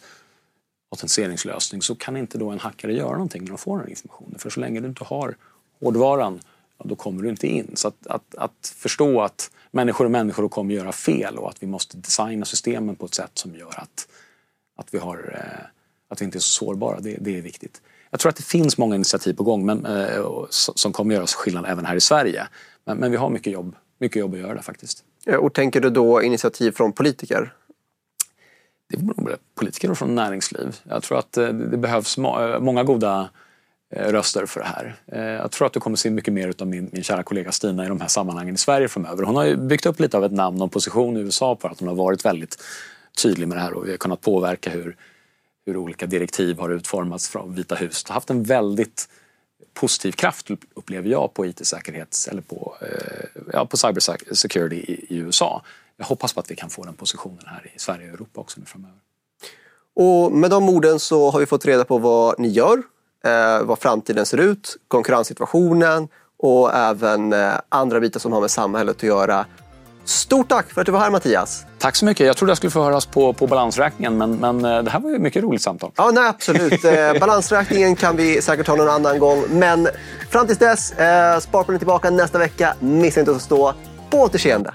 autentiseringslösning 0.92 1.82
så 1.82 1.96
kan 1.96 2.18
inte 2.18 2.38
då 2.38 2.50
en 2.50 2.60
hackare 2.60 2.94
göra 2.94 3.12
någonting 3.12 3.42
när 3.42 3.50
de 3.50 3.58
får 3.58 3.80
den 3.80 3.90
informationen. 3.90 4.40
För 4.40 4.50
så 4.50 4.60
länge 4.60 4.80
du 4.80 4.88
inte 4.88 5.04
har 5.04 5.36
hårdvaran, 5.80 6.40
ja, 6.78 6.86
då 6.88 6.96
kommer 6.96 7.24
du 7.24 7.30
inte 7.30 7.48
in. 7.48 7.72
Så 7.76 7.88
att, 7.88 8.08
att, 8.08 8.36
att 8.36 8.74
förstå 8.76 9.22
att 9.22 9.52
människor 9.72 10.06
är 10.06 10.10
människor 10.10 10.44
och 10.46 10.52
kommer 10.52 10.74
göra 10.74 10.92
fel 10.92 11.38
och 11.38 11.50
att 11.50 11.64
vi 11.64 11.68
måste 11.68 11.98
designa 11.98 12.46
systemen 12.46 12.96
på 12.96 13.06
ett 13.06 13.14
sätt 13.14 13.32
som 13.34 13.56
gör 13.56 13.80
att, 13.80 14.08
att, 14.78 14.94
vi, 14.94 14.98
har, 14.98 15.18
eh, 15.36 15.66
att 16.08 16.22
vi 16.22 16.26
inte 16.26 16.38
är 16.38 16.40
så 16.40 16.66
sårbara, 16.66 17.00
det, 17.00 17.18
det 17.22 17.38
är 17.38 17.42
viktigt. 17.42 17.82
Jag 18.12 18.20
tror 18.20 18.30
att 18.30 18.36
det 18.36 18.44
finns 18.44 18.78
många 18.78 18.96
initiativ 18.96 19.34
på 19.34 19.44
gång 19.44 19.66
men, 19.66 19.86
eh, 19.86 20.26
som 20.50 20.94
kommer 20.94 21.16
göra 21.16 21.28
skillnad 21.28 21.66
även 21.68 21.86
här 21.86 21.96
i 21.96 22.02
Sverige. 22.02 22.48
Men, 22.86 22.98
men 22.98 23.12
vi 23.12 23.18
har 23.18 23.30
mycket 23.30 23.54
jobb, 23.54 23.76
mycket 24.00 24.20
jobb 24.20 24.34
att 24.34 24.40
göra 24.40 24.54
där 24.54 24.62
faktiskt. 24.62 25.04
Och 25.40 25.54
tänker 25.54 25.82
du 25.82 25.90
då 25.90 26.24
initiativ 26.24 26.72
från 26.72 26.92
politiker? 26.92 27.54
Det 28.90 28.98
både 28.98 29.38
politiker 29.56 29.92
och 29.92 29.98
från 29.98 30.16
näringsliv. 30.16 30.76
Jag 30.84 31.04
tror 31.04 31.20
att 31.20 31.38
eh, 31.38 31.48
det 31.48 31.78
behövs 31.78 32.18
många 32.18 32.84
goda 32.84 33.30
röster 33.96 34.46
för 34.46 34.60
det 34.60 34.66
här. 34.66 34.96
Jag 35.42 35.52
tror 35.52 35.66
att 35.66 35.74
du 35.74 35.80
kommer 35.80 35.98
se 35.98 36.10
mycket 36.10 36.34
mer 36.34 36.54
av 36.60 36.68
min, 36.68 36.90
min 36.92 37.04
kära 37.04 37.24
kollega 37.24 37.52
Stina 37.52 37.86
i 37.86 37.88
de 37.88 38.02
här 38.02 38.08
sammanhangen 38.08 38.56
i 38.56 38.58
Sverige 38.58 38.88
framöver. 38.88 39.24
Hon 39.24 39.36
har 39.36 39.46
ju 39.46 39.58
byggt 39.58 39.86
upp 39.86 40.00
lite 40.00 40.18
av 40.18 40.26
ett 40.26 40.32
namn 40.32 40.62
och 40.62 40.72
position 40.72 41.18
i 41.18 41.20
USA 41.20 41.56
på 41.56 41.68
att 41.68 41.80
hon 41.80 41.88
har 41.88 41.96
varit 41.96 42.26
väldigt 42.26 42.64
tydlig 43.24 43.48
med 43.48 43.58
det 43.58 43.62
här 43.62 43.74
och 43.74 43.88
vi 43.88 43.92
har 43.92 43.98
kunnat 43.98 44.22
påverka 44.22 44.70
hur, 44.70 44.96
hur 45.66 45.78
olika 45.78 46.06
direktiv 46.06 46.60
har 46.60 46.70
utformats 46.70 47.30
från 47.30 47.56
Vita 47.56 47.76
huset. 47.76 48.06
Det 48.06 48.12
har 48.12 48.16
haft 48.16 48.30
en 48.30 48.44
väldigt 48.44 49.10
positiv 49.74 50.12
kraft 50.12 50.50
upplever 50.74 51.10
jag 51.10 51.34
på 51.34 51.46
IT-säkerhets 51.46 52.28
eller 52.28 52.42
på, 52.42 52.76
eh, 52.82 53.42
ja, 53.54 53.66
på 53.66 53.78
cybersecurity 53.78 54.76
i, 54.76 55.06
i 55.10 55.18
USA. 55.18 55.64
Jag 55.98 56.06
hoppas 56.06 56.34
på 56.34 56.40
att 56.40 56.52
vi 56.52 56.56
kan 56.56 56.70
få 56.70 56.84
den 56.84 56.94
positionen 56.94 57.44
här 57.46 57.72
i 57.76 57.80
Sverige 57.80 58.08
och 58.08 58.14
Europa 58.14 58.42
också 58.42 58.60
nu 58.60 58.66
framöver. 58.66 58.98
Och 59.96 60.32
med 60.32 60.50
de 60.50 60.70
orden 60.70 61.00
så 61.00 61.30
har 61.30 61.40
vi 61.40 61.46
fått 61.46 61.66
reda 61.66 61.84
på 61.84 61.98
vad 61.98 62.40
ni 62.40 62.48
gör, 62.48 62.84
eh, 63.24 63.64
vad 63.64 63.80
framtiden 63.80 64.26
ser 64.26 64.38
ut, 64.38 64.78
konkurrenssituationen 64.88 66.08
och 66.38 66.74
även 66.76 67.34
eh, 67.34 67.54
andra 67.70 68.00
bitar 68.00 68.20
som 68.20 68.34
har 68.34 68.42
med 68.42 68.52
samhället 68.52 68.96
att 68.96 69.04
göra. 69.04 69.46
Stort 70.06 70.50
tack 70.50 70.74
för 70.74 70.82
att 70.82 70.86
du 70.86 70.92
var 70.92 71.00
här 71.00 71.10
Mattias. 71.10 71.66
Tack 71.80 71.96
så 71.96 72.06
mycket. 72.06 72.28
Jag 72.28 72.38
trodde 72.38 72.52
jag 72.52 72.58
skulle 72.58 72.72
få 72.72 72.84
höras 72.84 73.06
på, 73.06 73.34
på 73.34 73.48
balansräkningen 73.48 74.18
men, 74.18 74.36
men 74.36 74.66
eh, 74.66 74.84
det 74.84 74.92
här 74.92 75.00
var 75.00 75.10
ju 75.10 75.20
mycket 75.20 75.44
roligt 75.44 75.62
samtal. 75.62 75.92
Ja, 75.96 76.12
nej, 76.14 76.28
absolut. 76.28 76.86
Eh, 76.86 77.14
balansräkningen 77.20 77.96
kan 77.96 78.16
vi 78.16 78.42
säkert 78.42 78.66
ta 78.66 78.76
någon 78.76 78.90
annan 78.90 79.20
gång. 79.20 79.44
Men 79.50 79.88
fram 80.30 80.48
tills 80.48 80.60
dess, 80.60 80.92
eh, 80.92 81.40
Sparpodden 81.40 81.76
är 81.76 81.80
tillbaka 81.80 82.10
nästa 82.10 82.38
vecka. 82.38 82.76
Missa 82.80 83.20
inte 83.20 83.32
att 83.32 83.42
stå. 83.42 83.74
På 84.10 84.18
återseende. 84.18 84.74